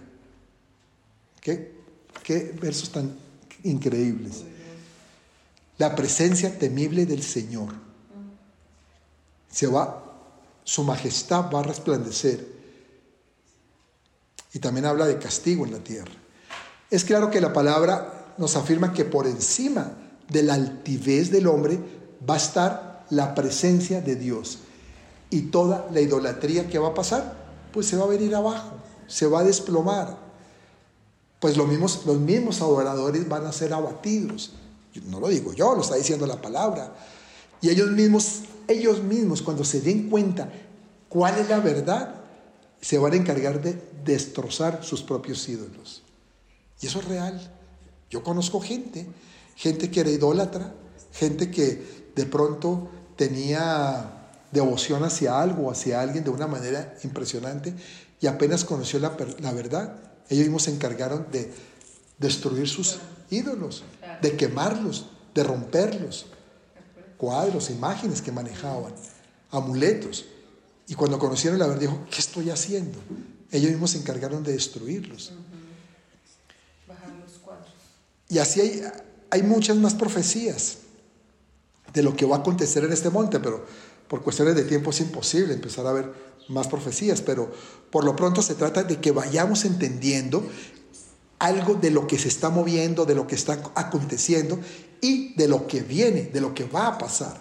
¿Qué? 1.40 1.77
Qué 2.28 2.54
versos 2.60 2.90
tan, 2.90 3.16
increíbles. 3.62 4.42
La 5.78 5.96
presencia 5.96 6.58
temible 6.58 7.06
del 7.06 7.22
Señor. 7.22 7.70
Se 9.50 9.66
va, 9.66 10.04
su 10.62 10.84
majestad 10.84 11.50
va 11.50 11.60
a 11.60 11.62
resplandecer. 11.62 12.46
Y 14.52 14.58
también 14.58 14.84
habla 14.84 15.06
de 15.06 15.18
castigo 15.18 15.64
en 15.64 15.72
la 15.72 15.78
tierra. 15.78 16.12
Es 16.90 17.02
claro 17.02 17.30
que 17.30 17.40
la 17.40 17.54
palabra 17.54 18.34
nos 18.36 18.56
afirma 18.56 18.92
que 18.92 19.06
por 19.06 19.26
encima 19.26 19.94
de 20.28 20.42
la 20.42 20.52
altivez 20.52 21.30
del 21.30 21.46
hombre 21.46 21.80
va 22.28 22.34
a 22.34 22.36
estar 22.36 23.06
la 23.08 23.34
presencia 23.34 24.02
de 24.02 24.16
Dios. 24.16 24.58
Y 25.30 25.44
toda 25.44 25.88
la 25.94 26.02
idolatría 26.02 26.68
que 26.68 26.78
va 26.78 26.88
a 26.88 26.94
pasar, 26.94 27.34
pues 27.72 27.86
se 27.86 27.96
va 27.96 28.04
a 28.04 28.08
venir 28.08 28.34
abajo, 28.34 28.72
se 29.06 29.26
va 29.26 29.40
a 29.40 29.44
desplomar. 29.44 30.27
Pues 31.40 31.56
los 31.56 31.68
mismos, 31.68 32.04
los 32.06 32.18
mismos 32.18 32.60
adoradores 32.60 33.28
van 33.28 33.46
a 33.46 33.52
ser 33.52 33.72
abatidos. 33.72 34.52
No 35.06 35.20
lo 35.20 35.28
digo 35.28 35.52
yo, 35.52 35.74
lo 35.74 35.82
está 35.82 35.94
diciendo 35.96 36.26
la 36.26 36.40
palabra. 36.40 36.94
Y 37.60 37.70
ellos 37.70 37.90
mismos, 37.90 38.42
ellos 38.66 39.02
mismos, 39.02 39.42
cuando 39.42 39.64
se 39.64 39.80
den 39.80 40.08
cuenta 40.10 40.50
cuál 41.08 41.38
es 41.38 41.48
la 41.48 41.60
verdad, 41.60 42.14
se 42.80 42.98
van 42.98 43.12
a 43.12 43.16
encargar 43.16 43.62
de 43.62 43.80
destrozar 44.04 44.84
sus 44.84 45.02
propios 45.02 45.48
ídolos. 45.48 46.02
Y 46.80 46.86
eso 46.86 47.00
es 47.00 47.04
real. 47.06 47.54
Yo 48.10 48.22
conozco 48.22 48.60
gente, 48.60 49.06
gente 49.56 49.90
que 49.90 50.00
era 50.00 50.10
idólatra, 50.10 50.74
gente 51.12 51.50
que 51.50 52.10
de 52.14 52.26
pronto 52.26 52.88
tenía 53.16 54.18
devoción 54.52 55.04
hacia 55.04 55.40
algo, 55.40 55.70
hacia 55.70 56.00
alguien 56.00 56.24
de 56.24 56.30
una 56.30 56.46
manera 56.46 56.96
impresionante 57.04 57.74
y 58.20 58.26
apenas 58.26 58.64
conoció 58.64 58.98
la, 58.98 59.16
la 59.40 59.52
verdad, 59.52 60.07
ellos 60.28 60.44
mismos 60.44 60.64
se 60.64 60.70
encargaron 60.70 61.26
de 61.30 61.52
destruir 62.18 62.68
sus 62.68 62.98
ídolos, 63.30 63.84
de 64.20 64.36
quemarlos, 64.36 65.06
de 65.34 65.44
romperlos. 65.44 66.26
Cuadros, 67.16 67.70
imágenes 67.70 68.22
que 68.22 68.30
manejaban, 68.30 68.92
amuletos. 69.50 70.24
Y 70.86 70.94
cuando 70.94 71.18
conocieron 71.18 71.58
la 71.58 71.66
verdad, 71.66 71.80
dijo, 71.80 72.06
¿qué 72.10 72.18
estoy 72.18 72.50
haciendo? 72.50 72.98
Ellos 73.50 73.70
mismos 73.70 73.90
se 73.90 73.98
encargaron 73.98 74.42
de 74.44 74.52
destruirlos. 74.52 75.32
Y 78.28 78.38
así 78.38 78.60
hay, 78.60 78.82
hay 79.30 79.42
muchas 79.42 79.76
más 79.76 79.94
profecías 79.94 80.78
de 81.92 82.02
lo 82.02 82.14
que 82.14 82.26
va 82.26 82.36
a 82.36 82.38
acontecer 82.40 82.84
en 82.84 82.92
este 82.92 83.10
monte, 83.10 83.40
pero 83.40 83.66
por 84.08 84.22
cuestiones 84.22 84.54
de 84.54 84.64
tiempo 84.64 84.90
es 84.90 85.00
imposible 85.00 85.54
empezar 85.54 85.86
a 85.86 85.92
ver 85.92 86.12
más 86.48 86.66
profecías, 86.66 87.20
pero 87.20 87.52
por 87.90 88.04
lo 88.04 88.16
pronto 88.16 88.42
se 88.42 88.54
trata 88.54 88.82
de 88.82 89.00
que 89.00 89.12
vayamos 89.12 89.64
entendiendo 89.64 90.48
algo 91.38 91.74
de 91.74 91.90
lo 91.90 92.06
que 92.06 92.18
se 92.18 92.28
está 92.28 92.50
moviendo, 92.50 93.04
de 93.04 93.14
lo 93.14 93.26
que 93.26 93.34
está 93.34 93.60
aconteciendo 93.74 94.58
y 95.00 95.34
de 95.34 95.46
lo 95.46 95.66
que 95.66 95.82
viene, 95.82 96.22
de 96.22 96.40
lo 96.40 96.54
que 96.54 96.64
va 96.64 96.88
a 96.88 96.98
pasar. 96.98 97.40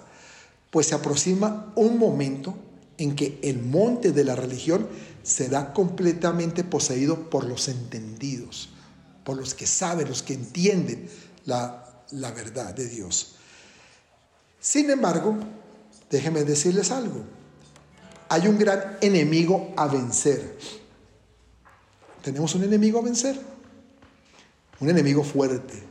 Pues 0.70 0.88
se 0.88 0.96
aproxima 0.96 1.72
un 1.76 1.98
momento 1.98 2.56
en 2.98 3.16
que 3.16 3.40
el 3.44 3.60
monte 3.62 4.12
de 4.12 4.24
la 4.24 4.36
religión 4.36 4.88
será 5.24 5.74
completamente 5.74 6.64
poseído 6.64 7.30
por 7.30 7.46
los 7.46 7.68
entendidos, 7.68 8.70
por 9.24 9.38
los 9.38 9.54
que 9.54 9.66
saben, 9.66 10.08
los 10.08 10.24
que 10.24 10.34
entienden 10.34 11.10
la, 11.46 12.04
la 12.12 12.32
verdad 12.32 12.74
de 12.74 12.88
Dios. 12.88 13.36
Sin 14.60 14.90
embargo, 14.90 15.38
déjenme 16.10 16.44
decirles 16.44 16.92
algo. 16.92 17.24
Hay 18.30 18.48
un 18.48 18.58
gran 18.58 18.98
enemigo 19.02 19.74
a 19.78 19.88
vencer. 19.88 20.58
Tenemos 22.22 22.54
un 22.56 22.64
enemigo 22.64 23.00
a 23.00 23.04
vencer. 23.04 23.40
Un 24.80 24.90
enemigo 24.90 25.24
fuerte. 25.24 25.84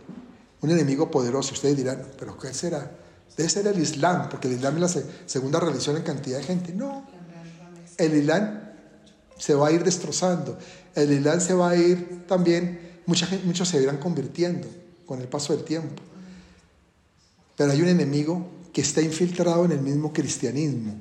Un 0.60 0.70
enemigo 0.70 1.10
poderoso. 1.10 1.54
Ustedes 1.54 1.76
dirán, 1.76 2.02
¿pero 2.18 2.38
qué 2.38 2.52
será? 2.52 2.90
Debe 3.36 3.48
ser 3.48 3.66
el 3.66 3.78
Islam, 3.78 4.28
porque 4.28 4.48
el 4.48 4.54
Islam 4.54 4.82
es 4.82 4.96
la 4.96 5.02
segunda 5.26 5.60
religión 5.60 5.96
en 5.96 6.02
cantidad 6.02 6.38
de 6.38 6.44
gente. 6.44 6.72
No. 6.72 7.06
El 7.96 8.14
Islam 8.14 8.60
se 9.38 9.54
va 9.54 9.68
a 9.68 9.72
ir 9.72 9.84
destrozando. 9.84 10.58
El 10.94 11.12
Islam 11.12 11.40
se 11.40 11.54
va 11.54 11.70
a 11.70 11.76
ir 11.76 12.26
también, 12.26 13.00
mucha 13.06 13.26
gente, 13.26 13.44
muchos 13.46 13.68
se 13.68 13.82
irán 13.82 13.98
convirtiendo 13.98 14.68
con 15.04 15.20
el 15.20 15.28
paso 15.28 15.54
del 15.54 15.64
tiempo. 15.64 16.02
Pero 17.56 17.72
hay 17.72 17.80
un 17.80 17.88
enemigo 17.88 18.46
que 18.76 18.82
está 18.82 19.00
infiltrado 19.00 19.64
en 19.64 19.72
el 19.72 19.80
mismo 19.80 20.12
cristianismo 20.12 20.94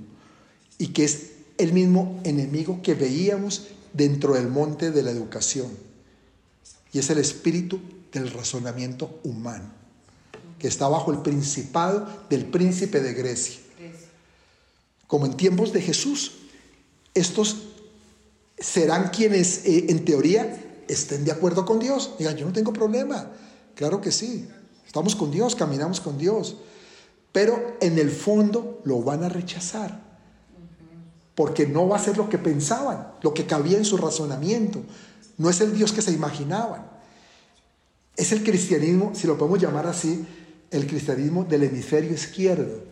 y 0.77 0.93
que 0.93 1.03
es 1.03 1.31
el 1.57 1.73
mismo 1.73 2.21
enemigo 2.23 2.79
que 2.81 2.93
veíamos 2.93 3.67
dentro 3.91 4.35
del 4.35 4.47
monte 4.47 4.91
de 4.91 5.03
la 5.03 5.11
educación. 5.11 5.67
Y 6.93 6.99
es 6.99 7.09
el 7.09 7.17
espíritu 7.17 7.81
del 8.13 8.31
razonamiento 8.31 9.19
humano, 9.25 9.65
que 10.57 10.69
está 10.69 10.87
bajo 10.87 11.11
el 11.11 11.17
principado 11.17 12.07
del 12.29 12.45
príncipe 12.45 13.01
de 13.01 13.13
Grecia. 13.13 13.59
Como 15.05 15.25
en 15.25 15.35
tiempos 15.35 15.73
de 15.73 15.81
Jesús, 15.81 16.31
estos 17.13 17.57
serán 18.57 19.09
quienes 19.09 19.65
eh, 19.65 19.87
en 19.89 20.05
teoría 20.05 20.83
estén 20.87 21.25
de 21.25 21.33
acuerdo 21.33 21.65
con 21.65 21.79
Dios. 21.79 22.11
Digan, 22.17 22.37
yo 22.37 22.45
no 22.45 22.53
tengo 22.53 22.71
problema. 22.71 23.33
Claro 23.75 23.99
que 23.99 24.13
sí. 24.13 24.47
Estamos 24.87 25.13
con 25.13 25.29
Dios, 25.29 25.55
caminamos 25.55 25.99
con 25.99 26.17
Dios. 26.17 26.55
Pero 27.35 27.75
en 27.81 27.99
el 27.99 28.11
fondo 28.11 28.79
lo 28.85 29.01
van 29.01 29.25
a 29.25 29.27
rechazar. 29.27 29.99
Porque 31.35 31.67
no 31.67 31.89
va 31.89 31.97
a 31.97 31.99
ser 31.99 32.15
lo 32.15 32.29
que 32.29 32.37
pensaban, 32.37 33.11
lo 33.21 33.33
que 33.33 33.45
cabía 33.45 33.77
en 33.77 33.83
su 33.83 33.97
razonamiento. 33.97 34.81
No 35.37 35.49
es 35.49 35.59
el 35.59 35.75
Dios 35.75 35.91
que 35.91 36.01
se 36.01 36.13
imaginaban. 36.13 36.87
Es 38.15 38.31
el 38.31 38.41
cristianismo, 38.41 39.11
si 39.15 39.27
lo 39.27 39.37
podemos 39.37 39.61
llamar 39.61 39.85
así, 39.85 40.25
el 40.71 40.87
cristianismo 40.87 41.43
del 41.43 41.63
hemisferio 41.63 42.13
izquierdo. 42.13 42.85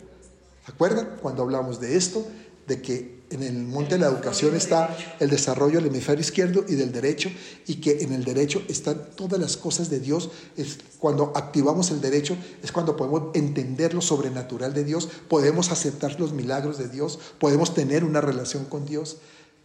¿Se 0.66 0.72
acuerdan 0.72 1.16
cuando 1.22 1.42
hablamos 1.42 1.80
de 1.80 1.96
esto? 1.96 2.26
De 2.66 2.82
que 2.82 3.23
en 3.34 3.42
el 3.42 3.64
monte 3.64 3.94
de 3.94 4.00
la 4.00 4.08
educación 4.08 4.54
está 4.54 4.96
el 5.20 5.30
desarrollo 5.30 5.78
del 5.78 5.88
hemisferio 5.88 6.20
izquierdo 6.20 6.64
y 6.68 6.74
del 6.74 6.92
derecho, 6.92 7.30
y 7.66 7.76
que 7.76 8.02
en 8.02 8.12
el 8.12 8.24
derecho 8.24 8.62
están 8.68 9.10
todas 9.16 9.40
las 9.40 9.56
cosas 9.56 9.90
de 9.90 10.00
Dios. 10.00 10.30
Es 10.56 10.78
cuando 10.98 11.32
activamos 11.34 11.90
el 11.90 12.00
derecho 12.00 12.36
es 12.62 12.72
cuando 12.72 12.96
podemos 12.96 13.34
entender 13.34 13.94
lo 13.94 14.00
sobrenatural 14.00 14.72
de 14.72 14.84
Dios, 14.84 15.08
podemos 15.28 15.70
aceptar 15.70 16.18
los 16.18 16.32
milagros 16.32 16.78
de 16.78 16.88
Dios, 16.88 17.18
podemos 17.38 17.74
tener 17.74 18.04
una 18.04 18.20
relación 18.20 18.64
con 18.64 18.86
Dios, 18.86 19.18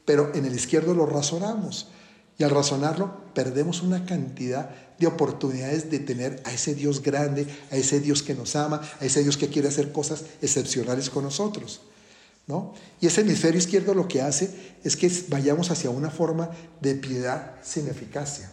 pero 0.06 0.32
en 0.34 0.46
el 0.46 0.56
izquierdo 0.56 0.94
lo 0.94 1.06
razonamos. 1.06 1.88
Y 2.38 2.44
al 2.44 2.52
razonarlo, 2.52 3.22
perdemos 3.34 3.82
una 3.82 4.06
cantidad 4.06 4.70
de 4.98 5.08
oportunidades 5.08 5.92
de 5.92 6.00
tener 6.00 6.42
a 6.46 6.54
ese 6.54 6.74
Dios 6.74 7.02
grande, 7.02 7.46
a 7.70 7.76
ese 7.76 8.00
Dios 8.00 8.24
que 8.24 8.34
nos 8.34 8.56
ama, 8.56 8.82
a 9.00 9.06
ese 9.06 9.24
Dios 9.24 9.38
que 9.38 9.50
quiere 9.50 9.68
hacer 9.68 9.92
cosas 9.92 10.24
excepcionales 10.42 11.10
con 11.10 11.26
nosotros. 11.26 11.82
Y 13.00 13.08
ese 13.08 13.22
hemisferio 13.22 13.60
izquierdo 13.60 13.94
lo 13.94 14.08
que 14.08 14.22
hace 14.22 14.76
es 14.84 14.96
que 14.96 15.12
vayamos 15.28 15.70
hacia 15.72 15.90
una 15.90 16.10
forma 16.10 16.50
de 16.82 16.96
piedad 16.96 17.56
sin 17.62 17.88
eficacia. 17.88 18.52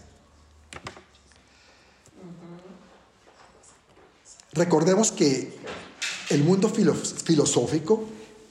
Recordemos 4.53 5.13
que 5.13 5.57
el 6.31 6.45
mundo 6.45 6.69
filosófico 6.69 8.05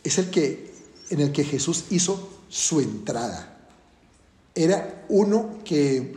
es 0.04 0.18
el 0.18 0.30
que 0.30 0.74
en 1.10 1.20
el 1.20 1.32
que 1.32 1.44
Jesús 1.44 1.86
hizo 1.92 2.42
su 2.50 2.80
entrada. 2.80 3.58
Era 4.56 5.06
uno 5.10 5.60
que, 5.64 6.16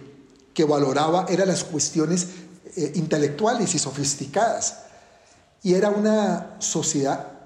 que 0.55 0.65
valoraba, 0.65 1.27
eran 1.29 1.49
las 1.49 1.65
cuestiones 1.65 2.29
eh, 2.77 2.93
intelectuales 2.95 3.75
y 3.75 3.79
sofisticadas. 3.79 4.79
Y 5.63 5.75
era 5.75 5.91
una 5.91 6.57
sociedad 6.61 7.39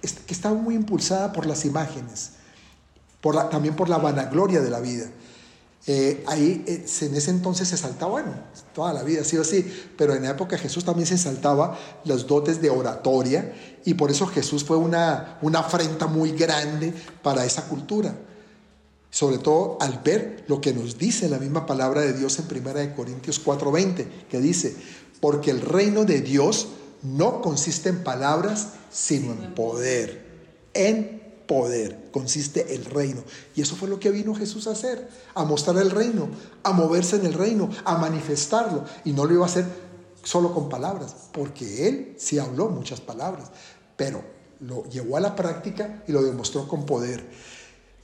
que 0.00 0.34
estaba 0.34 0.54
muy 0.54 0.74
impulsada 0.74 1.32
por 1.32 1.46
las 1.46 1.64
imágenes, 1.64 2.32
también 3.50 3.74
por 3.76 3.88
la 3.88 3.98
vanagloria 3.98 4.60
de 4.60 4.70
la 4.70 4.80
vida. 4.80 5.10
Eh, 5.86 6.22
ahí 6.26 6.64
eh, 6.66 6.84
en 7.00 7.14
ese 7.14 7.30
entonces 7.30 7.68
se 7.68 7.76
saltaba, 7.78 8.10
bueno, 8.10 8.34
toda 8.74 8.92
la 8.92 9.02
vida 9.02 9.22
ha 9.22 9.24
sido 9.24 9.40
así, 9.40 9.64
pero 9.96 10.14
en 10.14 10.24
la 10.24 10.30
época 10.30 10.58
Jesús 10.58 10.84
también 10.84 11.06
se 11.06 11.16
saltaba 11.16 11.78
las 12.04 12.26
dotes 12.26 12.60
de 12.60 12.68
oratoria 12.68 13.54
y 13.86 13.94
por 13.94 14.10
eso 14.10 14.26
Jesús 14.26 14.64
fue 14.64 14.76
una, 14.76 15.38
una 15.40 15.60
afrenta 15.60 16.06
muy 16.06 16.32
grande 16.32 16.92
para 17.22 17.46
esa 17.46 17.68
cultura. 17.68 18.14
Sobre 19.10 19.38
todo 19.38 19.78
al 19.80 20.00
ver 20.04 20.44
lo 20.48 20.60
que 20.60 20.74
nos 20.74 20.98
dice 20.98 21.28
la 21.30 21.38
misma 21.38 21.64
palabra 21.64 22.02
de 22.02 22.12
Dios 22.12 22.38
en 22.38 22.44
1 22.44 22.94
Corintios 22.94 23.42
4:20, 23.42 24.06
que 24.28 24.40
dice, 24.40 24.76
porque 25.20 25.50
el 25.50 25.62
reino 25.62 26.04
de 26.04 26.20
Dios 26.20 26.68
no 27.02 27.40
consiste 27.40 27.88
en 27.88 28.04
palabras, 28.04 28.74
sino 28.90 29.32
en 29.32 29.54
poder. 29.54 30.26
En 30.74 31.22
poder 31.46 32.10
consiste 32.12 32.74
el 32.74 32.84
reino. 32.84 33.22
Y 33.54 33.62
eso 33.62 33.76
fue 33.76 33.88
lo 33.88 33.98
que 33.98 34.10
vino 34.10 34.34
Jesús 34.34 34.66
a 34.66 34.72
hacer, 34.72 35.08
a 35.34 35.44
mostrar 35.44 35.78
el 35.78 35.90
reino, 35.90 36.28
a 36.62 36.72
moverse 36.72 37.16
en 37.16 37.26
el 37.26 37.34
reino, 37.34 37.70
a 37.84 37.96
manifestarlo. 37.98 38.84
Y 39.04 39.12
no 39.12 39.24
lo 39.24 39.34
iba 39.34 39.44
a 39.44 39.48
hacer 39.48 39.64
solo 40.22 40.52
con 40.52 40.68
palabras, 40.68 41.14
porque 41.32 41.88
él 41.88 42.14
sí 42.18 42.38
habló 42.38 42.68
muchas 42.68 43.00
palabras, 43.00 43.50
pero 43.96 44.22
lo 44.60 44.84
llevó 44.84 45.16
a 45.16 45.20
la 45.20 45.34
práctica 45.34 46.02
y 46.06 46.12
lo 46.12 46.22
demostró 46.22 46.68
con 46.68 46.84
poder. 46.84 47.24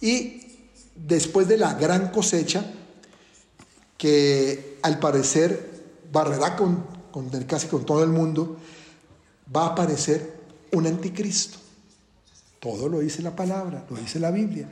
Y 0.01 0.41
después 0.95 1.49
de 1.49 1.59
la 1.59 1.75
gran 1.75 2.11
cosecha, 2.11 2.65
que 3.99 4.79
al 4.83 4.99
parecer 4.99 5.83
barrerá 6.11 6.57
con 6.57 6.95
con, 7.15 7.31
casi 7.45 7.69
con 7.69 7.87
todo 7.87 8.03
el 8.03 8.11
mundo, 8.11 8.57
va 9.55 9.67
a 9.67 9.69
aparecer 9.69 10.35
un 10.75 10.87
anticristo. 10.87 11.59
Todo 12.61 12.89
lo 12.89 13.01
dice 13.01 13.23
la 13.23 13.35
palabra, 13.35 13.85
lo 13.89 13.97
dice 13.97 14.19
la 14.19 14.31
Biblia. 14.31 14.69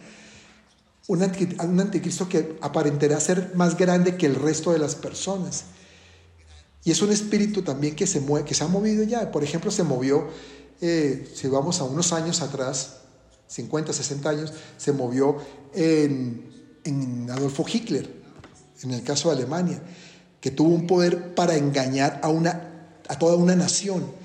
Un, 1.08 1.22
anticristo 1.22 2.28
que 2.28 2.56
aparentará 2.60 3.18
ser 3.20 3.52
más 3.54 3.76
grande 3.76 4.16
que 4.16 4.26
el 4.26 4.34
resto 4.34 4.72
de 4.72 4.78
las 4.78 4.94
personas. 4.94 5.64
Y 6.84 6.90
es 6.90 7.02
un 7.02 7.12
espíritu 7.12 7.62
también 7.62 7.94
que 7.94 8.06
se, 8.06 8.20
mueve, 8.20 8.46
que 8.46 8.54
se 8.54 8.64
ha 8.64 8.68
movido 8.68 9.02
ya. 9.04 9.30
Por 9.30 9.44
ejemplo, 9.44 9.70
se 9.70 9.82
movió, 9.82 10.28
eh, 10.80 11.30
si 11.34 11.48
vamos 11.48 11.80
a 11.80 11.84
unos 11.84 12.12
años 12.12 12.40
atrás, 12.40 12.98
50, 13.48 13.92
60 13.92 14.30
años, 14.30 14.52
se 14.78 14.92
movió 14.92 15.36
en, 15.74 16.50
en 16.84 17.30
Adolfo 17.30 17.64
Hitler, 17.70 18.10
en 18.82 18.92
el 18.92 19.02
caso 19.02 19.28
de 19.30 19.36
Alemania, 19.36 19.82
que 20.40 20.50
tuvo 20.50 20.74
un 20.74 20.86
poder 20.86 21.34
para 21.34 21.56
engañar 21.56 22.20
a, 22.22 22.28
una, 22.28 22.96
a 23.08 23.18
toda 23.18 23.36
una 23.36 23.54
nación. 23.54 24.21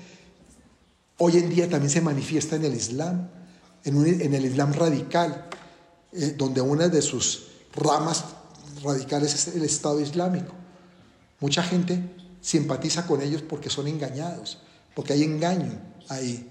Hoy 1.20 1.36
en 1.36 1.50
día 1.50 1.68
también 1.68 1.90
se 1.90 2.00
manifiesta 2.00 2.54
en 2.54 2.64
el 2.64 2.74
Islam, 2.74 3.28
en, 3.84 4.34
el 4.34 4.44
Islam 4.44 4.72
radical, 4.72 5.48
eh, 6.12 6.34
donde 6.38 6.60
una 6.60 6.88
de 6.88 7.02
sus 7.02 7.48
ramas 7.74 8.24
radicales 8.84 9.34
es 9.34 9.56
el 9.56 9.64
Estado 9.64 10.00
Islámico. 10.00 10.54
Mucha 11.40 11.64
gente 11.64 12.00
simpatiza 12.40 13.04
con 13.04 13.20
ellos 13.20 13.42
porque 13.42 13.68
son 13.68 13.88
engañados, 13.88 14.58
porque 14.94 15.12
hay 15.12 15.24
engaño 15.24 15.80
ahí, 16.08 16.48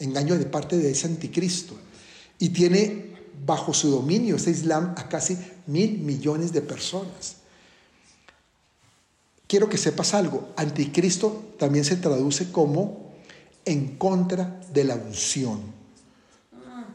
engaño 0.00 0.36
de 0.36 0.46
parte 0.46 0.76
de 0.76 0.90
ese 0.90 1.06
anticristo. 1.06 1.74
Y 2.40 2.48
tiene 2.48 3.14
bajo 3.46 3.72
su 3.72 3.90
dominio 3.90 4.36
ese 4.36 4.50
Islam 4.50 4.92
a 4.96 5.08
casi 5.08 5.38
mil 5.66 5.98
millones 5.98 6.52
de 6.52 6.62
personas. 6.62 7.36
Quiero 9.46 9.68
que 9.68 9.78
sepas 9.78 10.14
algo, 10.14 10.48
anticristo 10.56 11.54
también 11.60 11.84
se 11.84 11.94
traduce 11.94 12.50
como 12.50 12.99
en 13.64 13.96
contra 13.96 14.60
de 14.72 14.84
la 14.84 14.94
unción. 14.94 15.60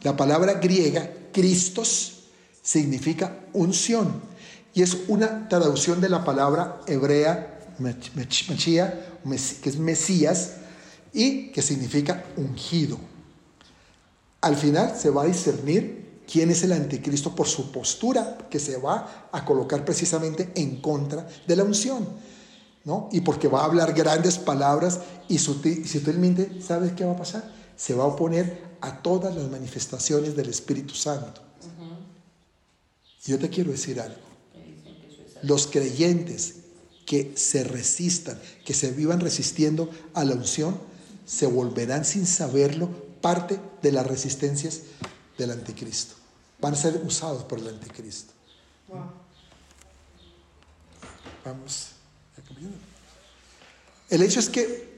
La 0.01 0.15
palabra 0.15 0.53
griega, 0.55 1.09
Christos, 1.31 2.23
significa 2.61 3.45
unción 3.53 4.21
y 4.73 4.81
es 4.81 4.97
una 5.07 5.47
traducción 5.47 6.01
de 6.01 6.09
la 6.09 6.23
palabra 6.23 6.81
hebrea 6.87 7.55
que 9.61 9.69
es 9.69 9.77
Mesías, 9.77 10.51
y 11.13 11.47
que 11.51 11.61
significa 11.61 12.25
ungido. 12.35 12.97
Al 14.41 14.55
final 14.57 14.95
se 14.97 15.09
va 15.09 15.23
a 15.23 15.25
discernir 15.25 16.21
quién 16.29 16.51
es 16.51 16.63
el 16.63 16.73
anticristo 16.73 17.33
por 17.33 17.47
su 17.47 17.71
postura, 17.71 18.37
que 18.49 18.59
se 18.59 18.77
va 18.77 19.29
a 19.31 19.45
colocar 19.45 19.85
precisamente 19.85 20.51
en 20.55 20.81
contra 20.81 21.27
de 21.47 21.55
la 21.55 21.63
unción. 21.63 22.07
¿No? 22.85 23.09
Y 23.11 23.21
porque 23.21 23.47
va 23.47 23.61
a 23.61 23.65
hablar 23.65 23.93
grandes 23.93 24.37
palabras 24.37 25.01
y 25.27 25.39
sutilmente, 25.39 26.61
¿sabes 26.61 26.93
qué 26.93 27.03
va 27.03 27.13
a 27.13 27.17
pasar? 27.17 27.51
Se 27.75 27.93
va 27.95 28.03
a 28.03 28.07
oponer 28.07 28.63
a 28.79 29.01
todas 29.01 29.35
las 29.35 29.49
manifestaciones 29.49 30.35
del 30.35 30.49
Espíritu 30.49 30.93
Santo. 30.93 31.41
Y 33.25 33.31
yo 33.31 33.39
te 33.39 33.49
quiero 33.49 33.71
decir 33.71 33.99
algo. 33.99 34.21
Los 35.41 35.67
creyentes 35.67 36.57
que 37.05 37.33
se 37.35 37.63
resistan, 37.63 38.39
que 38.63 38.73
se 38.73 38.91
vivan 38.91 39.19
resistiendo 39.19 39.89
a 40.13 40.23
la 40.23 40.35
unción, 40.35 40.77
se 41.25 41.47
volverán 41.47 42.05
sin 42.05 42.27
saberlo 42.27 42.89
parte 43.21 43.59
de 43.81 43.91
las 43.91 44.05
resistencias 44.05 44.81
del 45.37 45.51
anticristo. 45.51 46.13
Van 46.61 46.73
a 46.73 46.77
ser 46.77 47.01
usados 47.03 47.43
por 47.43 47.59
el 47.59 47.67
anticristo. 47.67 48.31
Vamos. 51.43 51.94
El 54.09 54.21
hecho 54.21 54.39
es 54.39 54.49
que 54.49 54.95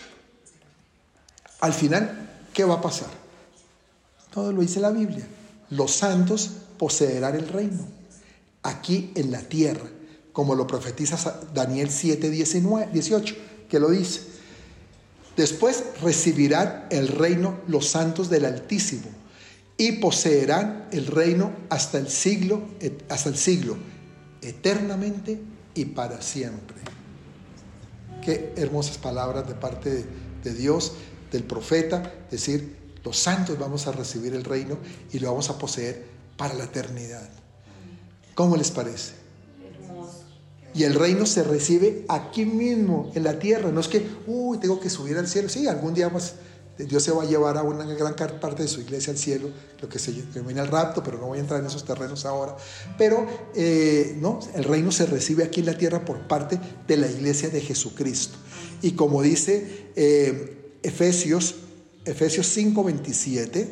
al 1.59 1.73
final, 1.73 2.29
¿qué 2.53 2.63
va 2.63 2.75
a 2.75 2.81
pasar? 2.81 3.09
Todo 4.31 4.51
lo 4.51 4.61
dice 4.61 4.79
la 4.79 4.91
Biblia. 4.91 5.25
Los 5.69 5.91
santos 5.91 6.51
poseerán 6.77 7.35
el 7.35 7.47
reino 7.47 7.87
aquí 8.63 9.11
en 9.15 9.31
la 9.31 9.41
tierra, 9.41 9.87
como 10.33 10.55
lo 10.55 10.67
profetiza 10.67 11.41
Daniel 11.53 11.89
7, 11.89 12.29
19, 12.29 12.89
18, 12.93 13.35
que 13.69 13.79
lo 13.79 13.89
dice. 13.89 14.21
Después 15.35 15.83
recibirán 16.01 16.87
el 16.89 17.07
reino 17.07 17.59
los 17.67 17.87
santos 17.87 18.29
del 18.29 18.45
Altísimo 18.45 19.07
y 19.77 19.93
poseerán 19.93 20.87
el 20.91 21.07
reino 21.07 21.51
hasta 21.69 21.97
el 21.97 22.09
siglo, 22.09 22.61
hasta 23.09 23.29
el 23.29 23.37
siglo, 23.37 23.77
eternamente 24.41 25.39
y 25.75 25.85
para 25.85 26.21
siempre. 26.21 26.77
Qué 28.21 28.53
hermosas 28.57 28.97
palabras 28.97 29.47
de 29.47 29.55
parte 29.55 30.05
de, 30.43 30.53
Dios, 30.53 30.93
del 31.31 31.43
profeta, 31.43 32.13
decir, 32.31 32.77
los 33.03 33.17
santos 33.17 33.57
vamos 33.59 33.87
a 33.87 33.91
recibir 33.91 34.33
el 34.33 34.43
reino 34.43 34.77
y 35.11 35.19
lo 35.19 35.29
vamos 35.29 35.49
a 35.49 35.57
poseer 35.57 36.05
para 36.37 36.53
la 36.53 36.65
eternidad. 36.65 37.29
¿Cómo 38.35 38.55
les 38.55 38.71
parece? 38.71 39.13
Y 40.73 40.83
el 40.83 40.93
reino 40.93 41.25
se 41.25 41.43
recibe 41.43 42.05
aquí 42.07 42.45
mismo, 42.45 43.11
en 43.15 43.23
la 43.23 43.39
tierra. 43.39 43.71
No 43.71 43.79
es 43.79 43.87
que, 43.87 44.07
uy, 44.27 44.59
tengo 44.59 44.79
que 44.79 44.89
subir 44.89 45.17
al 45.17 45.27
cielo. 45.27 45.49
Sí, 45.49 45.67
algún 45.67 45.93
día 45.93 46.09
más 46.09 46.35
Dios 46.77 47.03
se 47.03 47.11
va 47.11 47.23
a 47.23 47.25
llevar 47.25 47.57
a 47.57 47.63
una 47.63 47.85
gran 47.85 48.15
parte 48.15 48.63
de 48.63 48.67
su 48.67 48.81
iglesia 48.81 49.11
al 49.11 49.17
cielo, 49.17 49.49
lo 49.81 49.89
que 49.89 49.97
se 49.97 50.11
denomina 50.11 50.61
el 50.61 50.67
rapto, 50.67 51.03
pero 51.03 51.17
no 51.17 51.27
voy 51.27 51.39
a 51.39 51.41
entrar 51.41 51.59
en 51.59 51.65
esos 51.65 51.83
terrenos 51.83 52.25
ahora. 52.25 52.55
Pero 52.97 53.25
eh, 53.55 54.15
no, 54.19 54.39
el 54.53 54.63
reino 54.63 54.91
se 54.91 55.07
recibe 55.07 55.43
aquí 55.43 55.61
en 55.61 55.65
la 55.65 55.77
tierra 55.77 56.05
por 56.05 56.27
parte 56.27 56.59
de 56.87 56.97
la 56.97 57.07
iglesia 57.07 57.49
de 57.49 57.61
Jesucristo. 57.61 58.37
Y 58.81 58.91
como 58.91 59.23
dice 59.23 59.91
eh, 59.95 60.77
Efesios, 60.83 61.55
Efesios 62.05 62.55
5:27, 62.55 63.67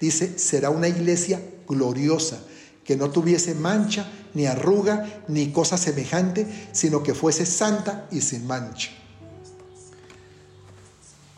dice, 0.00 0.38
será 0.38 0.70
una 0.70 0.88
iglesia 0.88 1.40
gloriosa, 1.68 2.40
que 2.84 2.96
no 2.96 3.10
tuviese 3.10 3.54
mancha, 3.54 4.10
ni 4.32 4.46
arruga, 4.46 5.24
ni 5.28 5.52
cosa 5.52 5.76
semejante, 5.76 6.46
sino 6.72 7.02
que 7.02 7.14
fuese 7.14 7.44
santa 7.44 8.08
y 8.10 8.22
sin 8.22 8.46
mancha. 8.46 8.90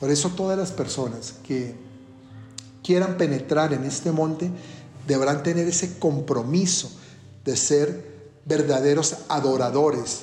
Por 0.00 0.10
eso 0.10 0.30
todas 0.30 0.58
las 0.58 0.72
personas 0.72 1.34
que 1.46 1.74
quieran 2.82 3.18
penetrar 3.18 3.74
en 3.74 3.84
este 3.84 4.10
monte 4.10 4.50
deberán 5.06 5.42
tener 5.42 5.68
ese 5.68 5.98
compromiso 5.98 6.90
de 7.44 7.56
ser 7.56 8.32
verdaderos 8.46 9.16
adoradores. 9.28 10.22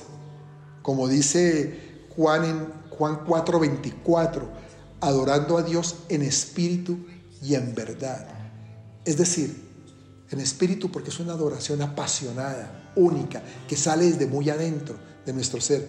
Como 0.81 1.07
dice 1.07 2.05
Juan 2.15 2.43
en 2.43 2.67
Juan 2.89 3.23
4:24, 3.25 4.41
adorando 4.99 5.57
a 5.57 5.61
Dios 5.61 5.97
en 6.09 6.23
espíritu 6.23 6.97
y 7.43 7.53
en 7.53 7.75
verdad. 7.75 8.27
Es 9.05 9.17
decir, 9.17 9.67
en 10.31 10.39
espíritu 10.39 10.91
porque 10.91 11.09
es 11.09 11.19
una 11.19 11.33
adoración 11.33 11.81
apasionada, 11.83 12.91
única, 12.95 13.43
que 13.67 13.77
sale 13.77 14.05
desde 14.05 14.25
muy 14.25 14.49
adentro 14.49 14.95
de 15.25 15.33
nuestro 15.33 15.61
ser. 15.61 15.87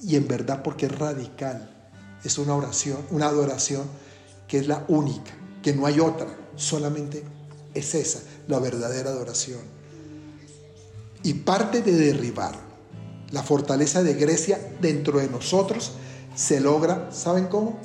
Y 0.00 0.16
en 0.16 0.28
verdad 0.28 0.62
porque 0.62 0.86
es 0.86 0.96
radical. 0.96 1.77
Es 2.24 2.38
una 2.38 2.54
oración, 2.54 2.98
una 3.10 3.26
adoración 3.26 3.84
que 4.46 4.58
es 4.58 4.66
la 4.66 4.84
única, 4.88 5.32
que 5.62 5.72
no 5.72 5.86
hay 5.86 6.00
otra, 6.00 6.28
solamente 6.56 7.22
es 7.74 7.94
esa, 7.94 8.20
la 8.46 8.58
verdadera 8.58 9.10
adoración. 9.10 9.60
Y 11.22 11.34
parte 11.34 11.82
de 11.82 11.92
derribar 11.92 12.54
la 13.30 13.42
fortaleza 13.42 14.02
de 14.02 14.14
Grecia 14.14 14.58
dentro 14.80 15.18
de 15.18 15.28
nosotros 15.28 15.92
se 16.34 16.60
logra, 16.60 17.10
¿saben 17.12 17.46
cómo? 17.46 17.78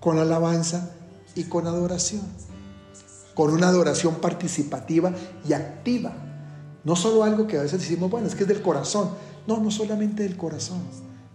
Con 0.00 0.18
alabanza 0.18 0.90
y 1.34 1.44
con 1.44 1.66
adoración 1.66 2.22
con 3.36 3.52
una 3.52 3.68
adoración 3.68 4.14
participativa 4.14 5.12
y 5.46 5.52
activa. 5.52 6.14
No 6.84 6.96
solo 6.96 7.22
algo 7.22 7.46
que 7.46 7.58
a 7.58 7.62
veces 7.62 7.80
decimos, 7.80 8.10
bueno, 8.10 8.26
es 8.26 8.34
que 8.34 8.44
es 8.44 8.48
del 8.48 8.62
corazón. 8.62 9.10
No, 9.46 9.58
no 9.58 9.70
solamente 9.70 10.22
del 10.22 10.38
corazón, 10.38 10.80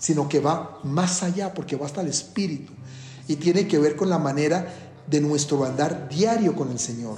sino 0.02 0.28
que 0.28 0.40
va 0.40 0.80
más 0.84 1.22
allá 1.22 1.54
porque 1.54 1.76
va 1.76 1.86
hasta 1.86 2.02
el 2.02 2.08
espíritu 2.08 2.74
y 3.28 3.36
tiene 3.36 3.68
que 3.68 3.78
ver 3.78 3.96
con 3.96 4.10
la 4.10 4.18
manera 4.18 4.68
de 5.06 5.22
nuestro 5.22 5.64
andar 5.64 6.10
diario 6.10 6.56
con 6.56 6.72
el 6.72 6.80
Señor, 6.80 7.18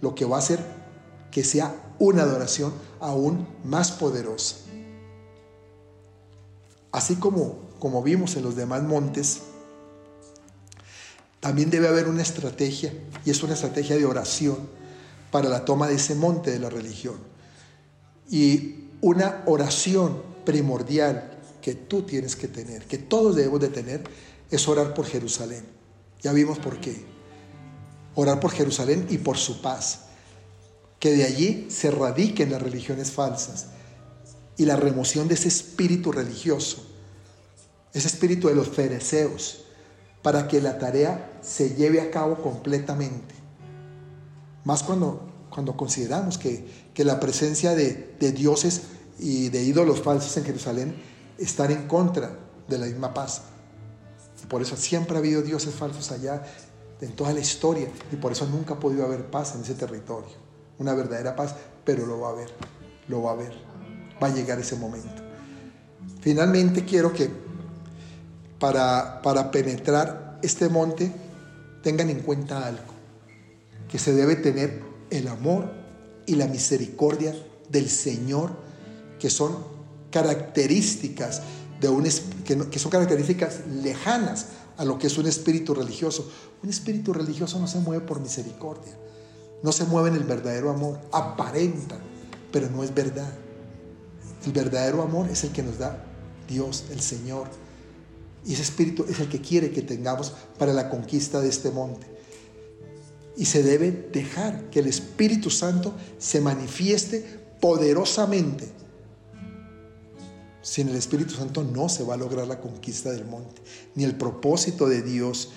lo 0.00 0.14
que 0.14 0.24
va 0.24 0.36
a 0.36 0.38
hacer 0.38 0.58
que 1.30 1.44
sea 1.44 1.74
una 1.98 2.22
adoración 2.22 2.72
aún 2.98 3.46
más 3.62 3.92
poderosa. 3.92 4.56
Así 6.92 7.16
como, 7.16 7.58
como 7.78 8.02
vimos 8.02 8.36
en 8.36 8.44
los 8.44 8.56
demás 8.56 8.82
montes, 8.82 9.42
también 11.40 11.68
debe 11.68 11.88
haber 11.88 12.08
una 12.08 12.22
estrategia, 12.22 12.94
y 13.26 13.30
es 13.30 13.42
una 13.42 13.52
estrategia 13.52 13.96
de 13.96 14.06
oración 14.06 14.56
para 15.30 15.50
la 15.50 15.66
toma 15.66 15.88
de 15.88 15.96
ese 15.96 16.14
monte 16.14 16.50
de 16.50 16.58
la 16.58 16.70
religión. 16.70 17.16
Y 18.30 18.86
una 19.02 19.42
oración 19.44 20.22
primordial 20.46 21.33
que 21.64 21.74
tú 21.74 22.02
tienes 22.02 22.36
que 22.36 22.46
tener, 22.46 22.84
que 22.84 22.98
todos 22.98 23.36
debemos 23.36 23.58
de 23.58 23.68
tener, 23.68 24.04
es 24.50 24.68
orar 24.68 24.92
por 24.92 25.06
Jerusalén. 25.06 25.64
Ya 26.20 26.34
vimos 26.34 26.58
por 26.58 26.78
qué. 26.78 26.94
Orar 28.14 28.38
por 28.38 28.50
Jerusalén 28.50 29.06
y 29.08 29.16
por 29.16 29.38
su 29.38 29.62
paz. 29.62 30.00
Que 31.00 31.12
de 31.12 31.24
allí 31.24 31.66
se 31.70 31.90
radiquen 31.90 32.50
las 32.50 32.60
religiones 32.60 33.12
falsas 33.12 33.68
y 34.58 34.66
la 34.66 34.76
remoción 34.76 35.26
de 35.26 35.34
ese 35.36 35.48
espíritu 35.48 36.12
religioso 36.12 36.84
ese 37.94 38.08
espíritu 38.08 38.48
de 38.48 38.56
los 38.56 38.68
fereceos, 38.68 39.60
para 40.20 40.48
que 40.48 40.60
la 40.60 40.78
tarea 40.78 41.38
se 41.42 41.76
lleve 41.76 42.00
a 42.00 42.10
cabo 42.10 42.42
completamente. 42.42 43.34
Más 44.64 44.82
cuando, 44.82 45.30
cuando 45.48 45.76
consideramos 45.76 46.36
que, 46.36 46.66
la 46.96 47.20
presencia 47.20 47.74
de, 47.74 48.16
de 48.18 48.32
dioses 48.32 48.82
y 49.18 49.48
de 49.50 49.62
ídolos 49.62 50.02
falsos 50.02 50.36
en 50.36 50.44
Jerusalén 50.44 51.13
están 51.38 51.70
en 51.70 51.86
contra 51.88 52.36
de 52.68 52.78
la 52.78 52.86
misma 52.86 53.12
paz. 53.12 53.42
Por 54.48 54.62
eso 54.62 54.76
siempre 54.76 55.16
ha 55.16 55.20
habido 55.20 55.42
dioses 55.42 55.74
falsos 55.74 56.10
allá 56.12 56.42
en 57.00 57.12
toda 57.12 57.32
la 57.32 57.40
historia 57.40 57.88
y 58.12 58.16
por 58.16 58.32
eso 58.32 58.46
nunca 58.46 58.74
ha 58.74 58.80
podido 58.80 59.04
haber 59.04 59.30
paz 59.30 59.54
en 59.54 59.62
ese 59.62 59.74
territorio. 59.74 60.30
Una 60.78 60.94
verdadera 60.94 61.36
paz, 61.36 61.54
pero 61.84 62.06
lo 62.06 62.20
va 62.20 62.28
a 62.28 62.32
haber, 62.32 62.50
lo 63.08 63.22
va 63.22 63.30
a 63.30 63.34
haber. 63.34 63.52
Va 64.22 64.28
a 64.28 64.34
llegar 64.34 64.58
ese 64.58 64.76
momento. 64.76 65.22
Finalmente 66.20 66.84
quiero 66.84 67.12
que 67.12 67.30
para, 68.58 69.20
para 69.22 69.50
penetrar 69.50 70.38
este 70.42 70.68
monte 70.68 71.12
tengan 71.82 72.10
en 72.10 72.20
cuenta 72.20 72.66
algo, 72.66 72.94
que 73.88 73.98
se 73.98 74.14
debe 74.14 74.36
tener 74.36 74.82
el 75.10 75.28
amor 75.28 75.70
y 76.26 76.36
la 76.36 76.46
misericordia 76.46 77.34
del 77.68 77.88
Señor, 77.90 78.52
que 79.18 79.30
son 79.30 79.73
características 80.14 81.42
de 81.80 81.88
un, 81.88 82.04
que, 82.44 82.78
son 82.78 82.92
características 82.92 83.66
lejanas 83.82 84.46
a 84.76 84.84
lo 84.84 84.96
que 84.96 85.08
es 85.08 85.18
un 85.18 85.26
espíritu 85.26 85.74
religioso. 85.74 86.30
Un 86.62 86.70
espíritu 86.70 87.12
religioso 87.12 87.58
no 87.58 87.66
se 87.66 87.80
mueve 87.80 88.06
por 88.06 88.20
misericordia, 88.20 88.96
no 89.64 89.72
se 89.72 89.84
mueve 89.86 90.10
en 90.10 90.14
el 90.14 90.22
verdadero 90.22 90.70
amor, 90.70 91.00
aparenta, 91.10 91.98
pero 92.52 92.70
no 92.70 92.84
es 92.84 92.94
verdad. 92.94 93.32
El 94.46 94.52
verdadero 94.52 95.02
amor 95.02 95.28
es 95.30 95.42
el 95.42 95.50
que 95.50 95.64
nos 95.64 95.78
da 95.78 96.04
Dios, 96.48 96.84
el 96.92 97.00
Señor. 97.00 97.48
Y 98.46 98.52
ese 98.52 98.62
espíritu 98.62 99.04
es 99.08 99.18
el 99.18 99.28
que 99.28 99.40
quiere 99.40 99.72
que 99.72 99.82
tengamos 99.82 100.32
para 100.60 100.72
la 100.72 100.90
conquista 100.90 101.40
de 101.40 101.48
este 101.48 101.72
monte. 101.72 102.06
Y 103.36 103.46
se 103.46 103.64
debe 103.64 103.90
dejar 104.12 104.70
que 104.70 104.78
el 104.78 104.86
Espíritu 104.86 105.50
Santo 105.50 105.92
se 106.18 106.40
manifieste 106.40 107.42
poderosamente 107.60 108.83
sin 110.64 110.88
el 110.88 110.96
Espíritu 110.96 111.34
Santo 111.34 111.62
no 111.62 111.90
se 111.90 112.04
va 112.04 112.14
a 112.14 112.16
lograr 112.16 112.46
la 112.48 112.58
conquista 112.58 113.12
del 113.12 113.26
monte, 113.26 113.60
ni 113.94 114.02
el 114.04 114.16
propósito 114.16 114.88
de 114.88 115.02
Dios 115.02 115.50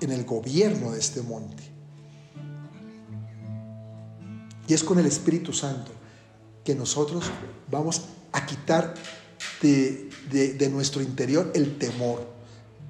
en 0.00 0.10
el 0.10 0.24
gobierno 0.24 0.92
de 0.92 0.98
este 0.98 1.20
monte. 1.20 1.62
Y 4.66 4.72
es 4.72 4.82
con 4.82 4.98
el 4.98 5.04
Espíritu 5.04 5.52
Santo 5.52 5.92
que 6.64 6.74
nosotros 6.74 7.24
vamos 7.70 8.02
a 8.32 8.46
quitar 8.46 8.94
de, 9.60 10.68
nuestro 10.72 11.02
interior 11.02 11.52
el 11.54 11.76
temor. 11.76 12.26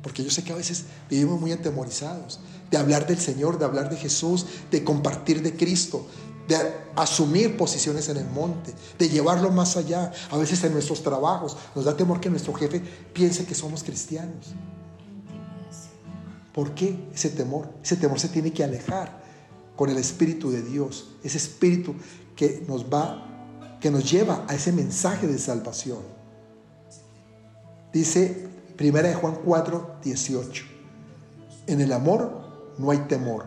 Porque 0.03 0.22
yo 0.22 0.30
sé 0.30 0.45
que 0.45 0.53
a 0.53 0.57
veces 0.57 0.85
vivimos 1.11 1.41
muy 1.41 1.51
atemorizados 1.51 2.39
de 2.70 2.76
hablar 2.78 3.09
del 3.09 3.18
Señor, 3.18 3.59
de 3.59 3.64
hablar 3.64 3.91
de 3.91 3.97
Jesús, 3.97 4.47
de 4.70 4.85
compartir 4.85 5.43
de 5.43 5.57
Cristo, 5.57 6.07
de 6.49 6.57
asumir 6.95 7.57
posiciones 7.57 8.09
en 8.09 8.19
el 8.19 8.29
monte, 8.29 8.75
de 8.99 9.09
llevarlo 9.09 9.51
más 9.51 9.77
allá. 9.77 10.13
A 10.31 10.37
veces 10.37 10.63
en 10.65 10.73
nuestros 10.73 11.03
trabajos 11.03 11.57
nos 11.75 11.85
da 11.85 11.97
temor 11.97 12.21
que 12.21 12.31
nuestro 12.31 12.53
jefe 12.55 12.81
piense 13.13 13.47
que 13.47 13.55
somos 13.55 13.83
cristianos. 13.83 14.55
¿Por 16.53 16.75
qué 16.75 17.09
ese 17.13 17.31
temor? 17.31 17.69
Ese 17.83 17.97
temor 17.97 18.21
se 18.21 18.29
tiene 18.29 18.53
que 18.53 18.63
alejar 18.63 19.23
con 19.75 19.91
el 19.91 19.99
Espíritu 19.99 20.51
de 20.51 20.63
Dios, 20.63 21.09
ese 21.25 21.39
Espíritu 21.39 21.97
que 22.37 22.65
nos 22.69 22.85
va, 22.85 23.79
que 23.81 23.91
nos 23.91 24.09
lleva 24.09 24.45
a 24.49 24.55
ese 24.55 24.71
mensaje 24.71 25.27
de 25.27 25.39
salvación. 25.39 25.99
Dice 27.93 28.49
1 28.79 29.19
Juan 29.21 29.39
4, 29.45 29.97
18, 30.03 30.65
en 31.67 31.81
el 31.81 31.93
amor 31.93 32.75
no 32.79 32.91
hay 32.91 32.99
temor, 32.99 33.47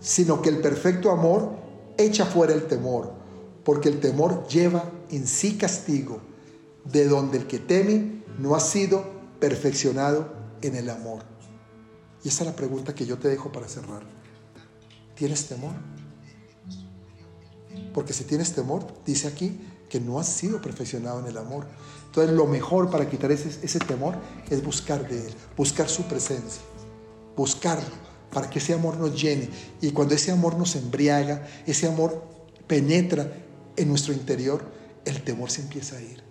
sino 0.00 0.40
que 0.40 0.48
el 0.48 0.60
perfecto 0.60 1.10
amor 1.10 1.65
echa 1.98 2.26
fuera 2.26 2.54
el 2.54 2.66
temor, 2.66 3.12
porque 3.64 3.88
el 3.88 4.00
temor 4.00 4.46
lleva 4.48 4.90
en 5.10 5.26
sí 5.26 5.56
castigo, 5.56 6.20
de 6.84 7.08
donde 7.08 7.38
el 7.38 7.46
que 7.46 7.58
teme 7.58 8.22
no 8.38 8.54
ha 8.54 8.60
sido 8.60 9.04
perfeccionado 9.40 10.32
en 10.62 10.76
el 10.76 10.90
amor. 10.90 11.22
Y 12.22 12.28
esa 12.28 12.44
es 12.44 12.50
la 12.50 12.56
pregunta 12.56 12.94
que 12.94 13.06
yo 13.06 13.18
te 13.18 13.28
dejo 13.28 13.50
para 13.52 13.68
cerrar. 13.68 14.02
¿Tienes 15.14 15.46
temor? 15.46 15.72
Porque 17.92 18.12
si 18.12 18.24
tienes 18.24 18.52
temor, 18.52 18.86
dice 19.04 19.28
aquí 19.28 19.60
que 19.88 20.00
no 20.00 20.18
has 20.18 20.28
sido 20.28 20.60
perfeccionado 20.60 21.20
en 21.20 21.26
el 21.26 21.38
amor. 21.38 21.66
Entonces 22.06 22.34
lo 22.34 22.46
mejor 22.46 22.90
para 22.90 23.08
quitar 23.08 23.30
ese, 23.32 23.48
ese 23.62 23.78
temor 23.78 24.16
es 24.50 24.62
buscar 24.64 25.08
de 25.08 25.26
Él, 25.26 25.34
buscar 25.56 25.88
su 25.88 26.02
presencia, 26.04 26.62
buscarlo 27.36 28.15
para 28.32 28.50
que 28.50 28.58
ese 28.58 28.74
amor 28.74 28.96
nos 28.96 29.20
llene. 29.20 29.48
Y 29.80 29.90
cuando 29.90 30.14
ese 30.14 30.32
amor 30.32 30.56
nos 30.56 30.76
embriaga, 30.76 31.46
ese 31.66 31.86
amor 31.88 32.22
penetra 32.66 33.32
en 33.76 33.88
nuestro 33.88 34.12
interior, 34.12 34.64
el 35.04 35.22
temor 35.22 35.50
se 35.50 35.62
empieza 35.62 35.96
a 35.96 36.00
ir. 36.00 36.22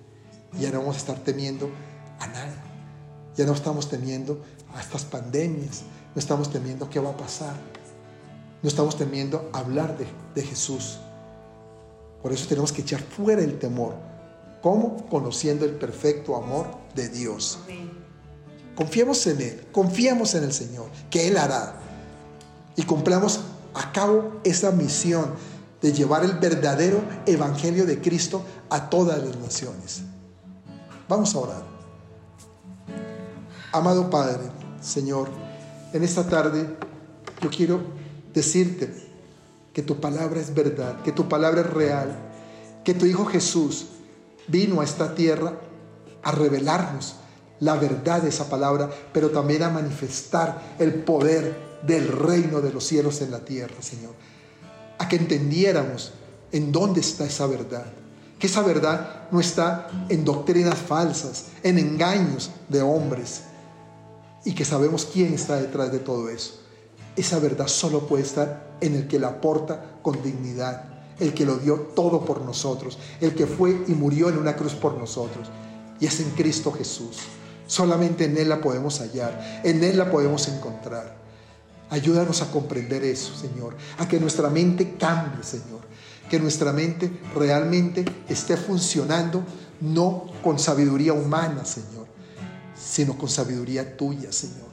Ya 0.59 0.71
no 0.71 0.79
vamos 0.79 0.95
a 0.95 0.99
estar 0.99 1.19
temiendo 1.19 1.69
a 2.19 2.27
nada. 2.27 2.63
Ya 3.35 3.45
no 3.45 3.53
estamos 3.53 3.89
temiendo 3.89 4.43
a 4.73 4.81
estas 4.81 5.03
pandemias. 5.05 5.83
No 6.13 6.19
estamos 6.19 6.51
temiendo 6.51 6.89
qué 6.89 6.99
va 6.99 7.11
a 7.11 7.17
pasar. 7.17 7.55
No 8.61 8.69
estamos 8.69 8.97
temiendo 8.97 9.49
hablar 9.53 9.97
de, 9.97 10.07
de 10.33 10.43
Jesús. 10.47 10.99
Por 12.21 12.33
eso 12.33 12.47
tenemos 12.47 12.71
que 12.71 12.81
echar 12.81 13.01
fuera 13.01 13.41
el 13.41 13.59
temor. 13.59 13.95
¿Cómo? 14.61 15.05
Conociendo 15.09 15.65
el 15.65 15.75
perfecto 15.75 16.35
amor 16.35 16.67
de 16.95 17.09
Dios. 17.09 17.59
Confiemos 18.75 19.25
en 19.27 19.41
Él, 19.41 19.67
confiemos 19.71 20.35
en 20.35 20.43
el 20.43 20.51
Señor, 20.51 20.89
que 21.09 21.27
Él 21.27 21.37
hará 21.37 21.79
y 22.75 22.83
cumplamos 22.83 23.41
a 23.73 23.91
cabo 23.91 24.39
esa 24.43 24.71
misión 24.71 25.31
de 25.81 25.93
llevar 25.93 26.23
el 26.23 26.33
verdadero 26.33 27.01
evangelio 27.25 27.85
de 27.85 28.01
Cristo 28.01 28.43
a 28.69 28.89
todas 28.89 29.23
las 29.23 29.37
naciones. 29.37 30.01
Vamos 31.07 31.35
a 31.35 31.39
orar. 31.39 31.63
Amado 33.71 34.09
Padre, 34.09 34.43
Señor, 34.81 35.29
en 35.93 36.03
esta 36.03 36.27
tarde 36.27 36.77
yo 37.41 37.49
quiero 37.49 37.81
decirte 38.33 38.91
que 39.73 39.81
tu 39.81 39.99
palabra 39.99 40.39
es 40.39 40.53
verdad, 40.53 41.01
que 41.01 41.11
tu 41.11 41.27
palabra 41.27 41.61
es 41.61 41.69
real, 41.69 42.17
que 42.83 42.93
tu 42.93 43.05
Hijo 43.05 43.25
Jesús 43.25 43.87
vino 44.47 44.81
a 44.81 44.83
esta 44.83 45.13
tierra 45.15 45.53
a 46.23 46.31
revelarnos 46.31 47.17
la 47.59 47.75
verdad 47.75 48.21
de 48.21 48.29
esa 48.29 48.49
palabra, 48.49 48.89
pero 49.13 49.29
también 49.29 49.63
a 49.63 49.69
manifestar 49.69 50.75
el 50.79 51.03
poder 51.03 51.64
del 51.85 52.07
reino 52.07 52.61
de 52.61 52.73
los 52.73 52.85
cielos 52.85 53.21
en 53.21 53.31
la 53.31 53.39
tierra, 53.39 53.81
Señor. 53.81 54.13
A 54.97 55.07
que 55.07 55.15
entendiéramos 55.17 56.13
en 56.51 56.71
dónde 56.71 57.01
está 57.01 57.25
esa 57.25 57.47
verdad. 57.47 57.85
Que 58.39 58.47
esa 58.47 58.61
verdad 58.61 59.27
no 59.31 59.39
está 59.39 60.05
en 60.09 60.25
doctrinas 60.25 60.77
falsas, 60.77 61.45
en 61.63 61.77
engaños 61.77 62.51
de 62.69 62.81
hombres. 62.81 63.43
Y 64.43 64.53
que 64.53 64.65
sabemos 64.65 65.07
quién 65.11 65.33
está 65.33 65.57
detrás 65.57 65.91
de 65.91 65.99
todo 65.99 66.29
eso. 66.29 66.61
Esa 67.15 67.39
verdad 67.39 67.67
solo 67.67 68.07
puede 68.07 68.23
estar 68.23 68.77
en 68.81 68.95
el 68.95 69.07
que 69.07 69.19
la 69.19 69.29
aporta 69.29 69.97
con 70.01 70.21
dignidad, 70.21 70.83
el 71.19 71.33
que 71.33 71.45
lo 71.45 71.57
dio 71.57 71.75
todo 71.95 72.25
por 72.25 72.41
nosotros, 72.41 72.99
el 73.21 73.33
que 73.35 73.47
fue 73.47 73.83
y 73.87 73.91
murió 73.93 74.29
en 74.29 74.37
una 74.37 74.55
cruz 74.55 74.73
por 74.73 74.97
nosotros. 74.97 75.49
Y 75.99 76.07
es 76.07 76.19
en 76.19 76.29
Cristo 76.31 76.71
Jesús. 76.73 77.19
Solamente 77.67 78.25
en 78.25 78.37
Él 78.37 78.49
la 78.49 78.61
podemos 78.61 78.99
hallar, 78.99 79.61
en 79.63 79.83
Él 79.83 79.97
la 79.97 80.11
podemos 80.11 80.47
encontrar. 80.47 81.24
Ayúdanos 81.89 82.41
a 82.41 82.51
comprender 82.51 83.03
eso, 83.03 83.35
Señor, 83.35 83.75
a 83.99 84.07
que 84.07 84.19
nuestra 84.19 84.49
mente 84.49 84.95
cambie, 84.97 85.43
Señor, 85.43 85.81
que 86.29 86.39
nuestra 86.39 86.73
mente 86.73 87.11
realmente 87.35 88.03
esté 88.27 88.57
funcionando 88.57 89.43
no 89.81 90.25
con 90.43 90.57
sabiduría 90.57 91.13
humana, 91.13 91.63
Señor, 91.63 92.07
sino 92.75 93.17
con 93.17 93.29
sabiduría 93.29 93.95
tuya, 93.97 94.31
Señor. 94.31 94.65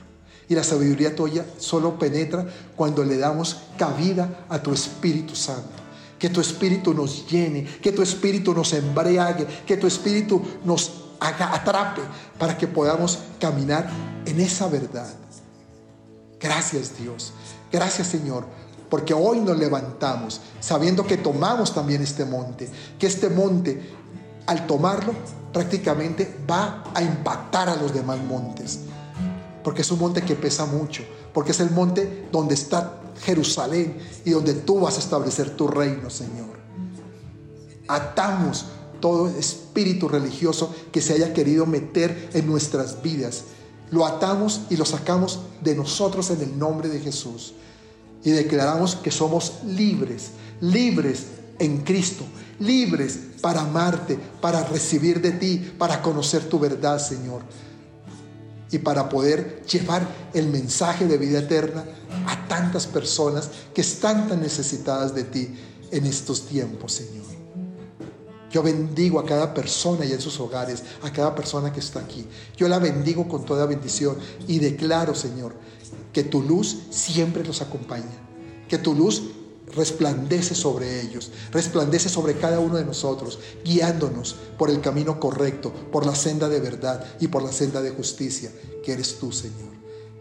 Y 0.48 0.54
la 0.54 0.64
sabiduría 0.64 1.14
tuya 1.14 1.44
solo 1.58 1.98
penetra 1.98 2.46
cuando 2.76 3.04
le 3.04 3.18
damos 3.18 3.62
cabida 3.78 4.46
a 4.48 4.62
tu 4.62 4.72
Espíritu 4.72 5.34
Santo. 5.34 5.82
Que 6.18 6.28
tu 6.28 6.40
Espíritu 6.40 6.94
nos 6.94 7.30
llene, 7.30 7.64
que 7.64 7.92
tu 7.92 8.02
Espíritu 8.02 8.54
nos 8.54 8.72
embriague, 8.72 9.46
que 9.66 9.76
tu 9.76 9.86
Espíritu 9.86 10.42
nos 10.64 10.92
atrape 11.20 12.02
para 12.38 12.56
que 12.56 12.66
podamos 12.66 13.18
caminar 13.38 13.88
en 14.24 14.40
esa 14.40 14.68
verdad. 14.68 15.21
Gracias 16.43 16.99
Dios. 16.99 17.32
Gracias 17.70 18.09
Señor. 18.09 18.45
Porque 18.90 19.14
hoy 19.14 19.40
nos 19.40 19.57
levantamos 19.57 20.40
sabiendo 20.61 21.07
que 21.07 21.16
tomamos 21.16 21.74
también 21.74 22.03
este 22.03 22.24
monte. 22.24 22.68
Que 22.99 23.07
este 23.07 23.30
monte, 23.30 23.80
al 24.47 24.66
tomarlo, 24.66 25.14
prácticamente 25.53 26.36
va 26.51 26.84
a 26.93 27.03
impactar 27.03 27.68
a 27.68 27.76
los 27.76 27.95
demás 27.95 28.18
montes. 28.18 28.80
Porque 29.64 29.82
es 29.82 29.90
un 29.90 29.99
monte 29.99 30.22
que 30.22 30.34
pesa 30.34 30.66
mucho. 30.66 31.05
Porque 31.32 31.53
es 31.53 31.61
el 31.61 31.70
monte 31.70 32.28
donde 32.30 32.55
está 32.55 32.99
Jerusalén 33.22 33.97
y 34.24 34.30
donde 34.30 34.55
tú 34.55 34.80
vas 34.80 34.97
a 34.97 35.01
establecer 35.01 35.57
tu 35.57 35.68
reino, 35.68 36.11
Señor. 36.11 36.61
Atamos 37.88 38.66
todo 39.01 39.28
espíritu 39.28 40.09
religioso 40.09 40.74
que 40.93 41.01
se 41.01 41.14
haya 41.14 41.32
querido 41.32 41.66
meter 41.66 42.30
en 42.34 42.47
nuestras 42.47 43.03
vidas. 43.03 43.45
Lo 43.93 44.07
atamos 44.07 44.62
y 44.70 44.76
lo 44.76 44.86
sacamos 44.86 45.38
de 45.61 45.76
nosotros 45.76 46.30
en 46.30 46.40
el 46.40 46.59
nombre 46.59 46.88
de 46.88 46.99
Jesús. 46.99 47.53
Y 48.24 48.30
declaramos 48.30 48.97
que 48.97 49.11
somos 49.11 49.61
libres, 49.66 50.30
libres 50.62 51.26
en 51.59 51.82
Cristo, 51.82 52.24
libres 52.59 53.18
para 53.43 53.61
amarte, 53.61 54.18
para 54.40 54.64
recibir 54.64 55.20
de 55.20 55.32
ti, 55.32 55.74
para 55.78 56.01
conocer 56.01 56.49
tu 56.49 56.59
verdad, 56.59 56.99
Señor. 56.99 57.43
Y 58.70 58.78
para 58.78 59.11
poder 59.11 59.62
llevar 59.66 60.09
el 60.32 60.49
mensaje 60.49 61.07
de 61.07 61.18
vida 61.18 61.40
eterna 61.40 61.84
a 62.26 62.49
tantas 62.49 62.86
personas 62.86 63.51
que 63.74 63.82
están 63.82 64.26
tan 64.26 64.40
necesitadas 64.40 65.14
de 65.14 65.24
ti 65.24 65.55
en 65.90 66.07
estos 66.07 66.47
tiempos, 66.47 66.95
Señor. 66.95 67.31
Yo 68.53 68.62
bendigo 68.62 69.18
a 69.18 69.24
cada 69.24 69.55
persona 69.55 70.05
y 70.05 70.12
en 70.12 70.20
sus 70.20 70.38
hogares, 70.38 70.84
a 71.03 71.11
cada 71.11 71.34
persona 71.34 71.72
que 71.72 71.80
está 71.80 72.00
aquí. 72.00 72.26
Yo 72.55 72.68
la 72.68 72.78
bendigo 72.78 73.26
con 73.26 73.46
toda 73.46 73.64
bendición 73.64 74.18
y 74.46 74.59
declaro, 74.59 75.14
Señor, 75.14 75.55
que 76.12 76.22
tu 76.22 76.42
luz 76.42 76.82
siempre 76.90 77.42
los 77.44 77.62
acompaña, 77.62 78.12
que 78.68 78.76
tu 78.76 78.94
luz 78.94 79.22
resplandece 79.74 80.55
sobre 80.55 81.00
ellos, 81.00 81.30
resplandece 81.50 82.11
sobre 82.11 82.36
cada 82.36 82.61
uno 82.61 82.76
de 82.76 82.84
nosotros, 82.84 83.38
guiándonos 83.64 84.36
por 84.59 84.68
el 84.68 84.82
camino 84.82 85.18
correcto, 85.18 85.72
por 85.90 86.05
la 86.05 86.14
senda 86.14 86.50
de 86.50 86.61
verdad 86.61 87.07
y 87.20 87.28
por 87.28 87.42
la 87.42 87.53
senda 87.53 87.80
de 87.80 87.92
justicia, 87.92 88.53
que 88.84 88.92
eres 88.92 89.18
tú, 89.18 89.32
Señor. 89.32 89.72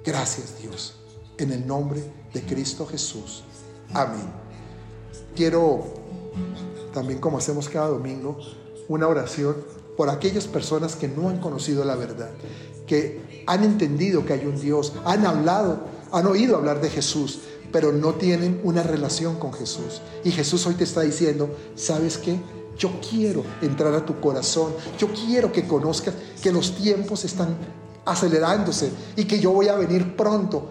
Gracias, 0.05 0.53
Dios, 0.61 0.93
en 1.37 1.51
el 1.51 1.67
nombre 1.67 2.01
de 2.33 2.41
Cristo 2.43 2.87
Jesús. 2.87 3.43
Amén. 3.93 4.31
Quiero 5.35 5.85
también, 6.93 7.19
como 7.19 7.37
hacemos 7.37 7.69
cada 7.69 7.87
domingo, 7.87 8.37
una 8.87 9.07
oración 9.07 9.55
por 9.97 10.09
aquellas 10.09 10.47
personas 10.47 10.95
que 10.95 11.07
no 11.07 11.29
han 11.29 11.39
conocido 11.39 11.85
la 11.85 11.95
verdad, 11.95 12.29
que 12.87 13.43
han 13.47 13.63
entendido 13.63 14.25
que 14.25 14.33
hay 14.33 14.45
un 14.45 14.59
Dios, 14.59 14.93
han 15.05 15.25
hablado, 15.25 15.79
han 16.11 16.25
oído 16.25 16.55
hablar 16.55 16.81
de 16.81 16.89
Jesús, 16.89 17.39
pero 17.71 17.91
no 17.91 18.15
tienen 18.15 18.59
una 18.63 18.83
relación 18.83 19.37
con 19.37 19.53
Jesús. 19.53 20.01
Y 20.23 20.31
Jesús 20.31 20.65
hoy 20.67 20.75
te 20.75 20.83
está 20.83 21.01
diciendo, 21.01 21.55
¿sabes 21.75 22.17
qué? 22.17 22.39
Yo 22.77 22.91
quiero 23.07 23.43
entrar 23.61 23.93
a 23.93 24.05
tu 24.05 24.19
corazón, 24.19 24.73
yo 24.97 25.07
quiero 25.13 25.51
que 25.51 25.67
conozcas 25.67 26.15
que 26.41 26.51
los 26.51 26.75
tiempos 26.75 27.23
están 27.25 27.55
acelerándose 28.05 28.91
y 29.15 29.25
que 29.25 29.39
yo 29.39 29.51
voy 29.51 29.67
a 29.67 29.75
venir 29.75 30.15
pronto. 30.15 30.69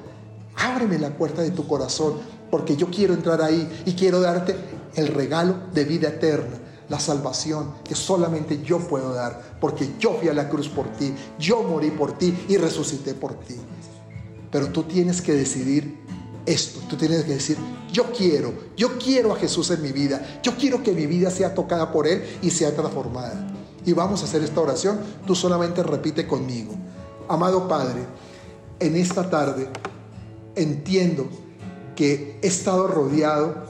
Ábreme 0.56 0.98
la 0.98 1.16
puerta 1.16 1.42
de 1.42 1.52
tu 1.52 1.66
corazón 1.66 2.14
porque 2.50 2.76
yo 2.76 2.90
quiero 2.90 3.14
entrar 3.14 3.40
ahí 3.40 3.82
y 3.86 3.94
quiero 3.94 4.20
darte 4.20 4.56
el 4.94 5.08
regalo 5.08 5.56
de 5.72 5.84
vida 5.84 6.08
eterna, 6.08 6.58
la 6.88 6.98
salvación 6.98 7.74
que 7.84 7.94
solamente 7.94 8.62
yo 8.62 8.78
puedo 8.78 9.12
dar, 9.12 9.58
porque 9.60 9.90
yo 9.98 10.14
fui 10.18 10.28
a 10.28 10.34
la 10.34 10.48
cruz 10.48 10.68
por 10.68 10.92
ti, 10.92 11.14
yo 11.38 11.62
morí 11.62 11.90
por 11.90 12.18
ti 12.18 12.34
y 12.48 12.56
resucité 12.56 13.14
por 13.14 13.34
ti. 13.34 13.56
Pero 14.50 14.68
tú 14.68 14.82
tienes 14.82 15.22
que 15.22 15.32
decidir 15.32 16.00
esto. 16.46 16.80
Tú 16.88 16.96
tienes 16.96 17.24
que 17.24 17.34
decir, 17.34 17.56
yo 17.92 18.10
quiero, 18.12 18.52
yo 18.76 18.98
quiero 18.98 19.32
a 19.32 19.36
Jesús 19.36 19.70
en 19.70 19.82
mi 19.82 19.92
vida. 19.92 20.40
Yo 20.42 20.56
quiero 20.56 20.82
que 20.82 20.92
mi 20.92 21.06
vida 21.06 21.30
sea 21.30 21.54
tocada 21.54 21.92
por 21.92 22.06
Él 22.06 22.24
y 22.42 22.50
sea 22.50 22.74
transformada. 22.74 23.46
Y 23.84 23.92
vamos 23.92 24.22
a 24.22 24.24
hacer 24.24 24.42
esta 24.42 24.60
oración. 24.60 25.00
Tú 25.26 25.34
solamente 25.34 25.82
repite 25.82 26.26
conmigo. 26.26 26.74
Amado 27.28 27.68
Padre, 27.68 28.04
en 28.80 28.96
esta 28.96 29.30
tarde 29.30 29.68
entiendo 30.56 31.28
que 31.94 32.38
he 32.42 32.46
estado 32.46 32.86
rodeado 32.88 33.69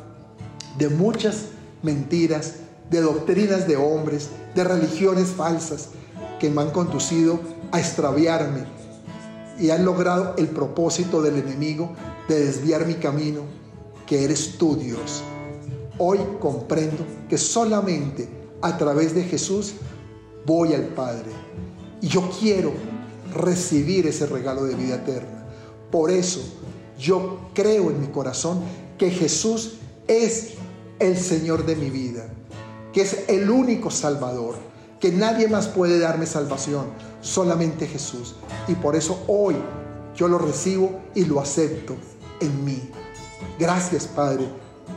de 0.78 0.88
muchas 0.88 1.46
mentiras, 1.82 2.54
de 2.90 3.00
doctrinas 3.00 3.66
de 3.66 3.76
hombres, 3.76 4.28
de 4.54 4.64
religiones 4.64 5.28
falsas 5.28 5.90
que 6.38 6.50
me 6.50 6.62
han 6.62 6.70
conducido 6.70 7.40
a 7.70 7.78
extraviarme 7.78 8.64
y 9.58 9.70
han 9.70 9.84
logrado 9.84 10.34
el 10.38 10.48
propósito 10.48 11.22
del 11.22 11.36
enemigo 11.36 11.92
de 12.28 12.46
desviar 12.46 12.86
mi 12.86 12.94
camino, 12.94 13.42
que 14.06 14.24
eres 14.24 14.56
tú 14.58 14.76
Dios. 14.76 15.22
Hoy 15.98 16.18
comprendo 16.40 17.04
que 17.28 17.36
solamente 17.36 18.28
a 18.62 18.76
través 18.76 19.14
de 19.14 19.24
Jesús 19.24 19.74
voy 20.46 20.72
al 20.74 20.86
Padre. 20.86 21.30
Y 22.00 22.08
yo 22.08 22.30
quiero 22.40 22.72
recibir 23.34 24.06
ese 24.06 24.26
regalo 24.26 24.64
de 24.64 24.74
vida 24.74 24.96
eterna. 24.96 25.46
Por 25.90 26.10
eso 26.10 26.40
yo 26.98 27.50
creo 27.54 27.90
en 27.90 28.00
mi 28.00 28.06
corazón 28.08 28.60
que 28.98 29.10
Jesús 29.10 29.74
es 30.06 30.54
el 31.01 31.16
Señor 31.18 31.64
de 31.64 31.76
mi 31.76 31.90
vida, 31.90 32.26
que 32.92 33.01
es 33.01 33.24
el 33.28 33.51
único 33.51 33.90
Salvador, 33.90 34.55
que 35.01 35.11
nadie 35.11 35.48
más 35.48 35.66
puede 35.66 35.98
darme 35.98 36.26
salvación, 36.26 36.86
solamente 37.22 37.86
Jesús. 37.86 38.36
Y 38.68 38.74
por 38.74 38.94
eso 38.94 39.24
hoy 39.26 39.57
yo 40.14 40.28
lo 40.28 40.38
recibo 40.38 41.01
y 41.14 41.24
lo 41.24 41.40
acepto 41.40 41.96
en 42.40 42.64
mí. 42.64 42.90
Gracias, 43.59 44.07
Padre, 44.07 44.46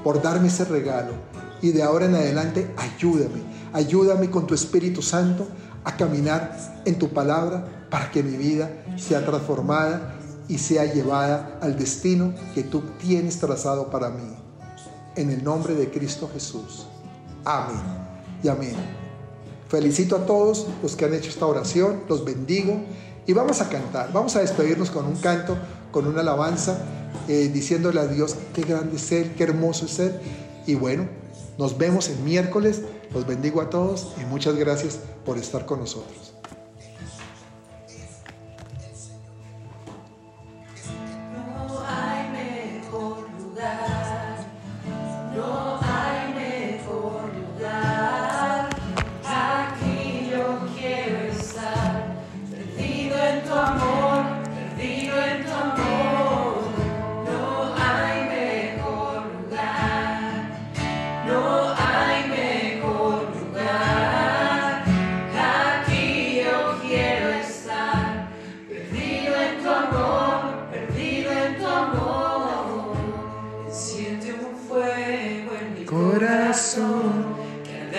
por 0.04 0.22
darme 0.22 0.49
ese 0.49 0.66
regalo. 0.66 1.14
Y 1.62 1.72
de 1.72 1.82
ahora 1.82 2.06
en 2.06 2.16
adelante, 2.16 2.70
ayúdame. 2.76 3.41
Ayúdame 3.72 4.30
con 4.30 4.45
tu 4.45 4.54
Espíritu 4.54 5.01
Santo 5.01 5.47
a 5.86 5.95
caminar 5.95 6.82
en 6.84 6.99
tu 6.99 7.10
palabra 7.10 7.88
para 7.89 8.12
que 8.12 8.24
mi 8.24 8.36
vida 8.36 8.70
sea 8.97 9.26
transformada 9.26 10.16
y 10.49 10.58
sea 10.58 10.86
llevada 10.86 11.58
al 11.62 11.78
destino 11.78 12.34
que 12.54 12.64
tú 12.64 12.82
tienes 12.99 13.39
trazado 13.39 13.89
para 13.89 14.10
mí. 14.10 14.43
En 15.16 15.30
el 15.30 15.43
nombre 15.43 15.76
de 15.76 15.89
Cristo 15.89 16.30
Jesús. 16.34 16.86
Amén 17.45 17.82
y 18.41 18.47
amén. 18.47 18.76
Felicito 19.68 20.16
a 20.16 20.26
todos 20.26 20.68
los 20.82 20.95
que 20.95 21.05
han 21.05 21.14
hecho 21.14 21.30
esta 21.30 21.45
oración, 21.45 22.01
los 22.07 22.24
bendigo 22.26 22.80
y 23.26 23.34
vamos 23.34 23.61
a 23.61 23.70
cantar, 23.70 24.11
vamos 24.11 24.36
a 24.36 24.41
despedirnos 24.41 24.91
con 24.91 25.05
un 25.05 25.16
canto, 25.16 25.57
con 25.91 26.07
una 26.07 26.22
alabanza 26.22 26.78
eh, 27.28 27.49
diciéndole 27.53 27.99
a 27.99 28.07
Dios 28.07 28.36
qué 28.53 28.64
grande 28.64 28.97
es 28.97 29.11
Él, 29.11 29.34
qué 29.38 29.43
hermoso 29.43 29.86
es 29.86 29.99
Él. 29.99 30.20
Y 30.68 30.76
bueno, 30.76 31.07
nos 31.57 31.78
vemos 31.78 32.09
el 32.09 32.20
miércoles. 32.20 32.82
Los 33.14 33.28
bendigo 33.28 33.61
a 33.61 33.70
todos 33.70 34.14
y 34.22 34.26
muchas 34.26 34.55
gracias 34.55 34.99
por 35.26 35.38
estar 35.38 35.66
con 35.66 35.80
nosotros. 35.80 36.33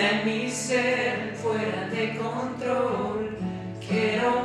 De 0.05 0.23
mi 0.23 0.51
ser 0.51 1.33
fuera 1.35 1.89
de 1.89 2.15
control. 2.17 3.37
Quiero 3.87 4.44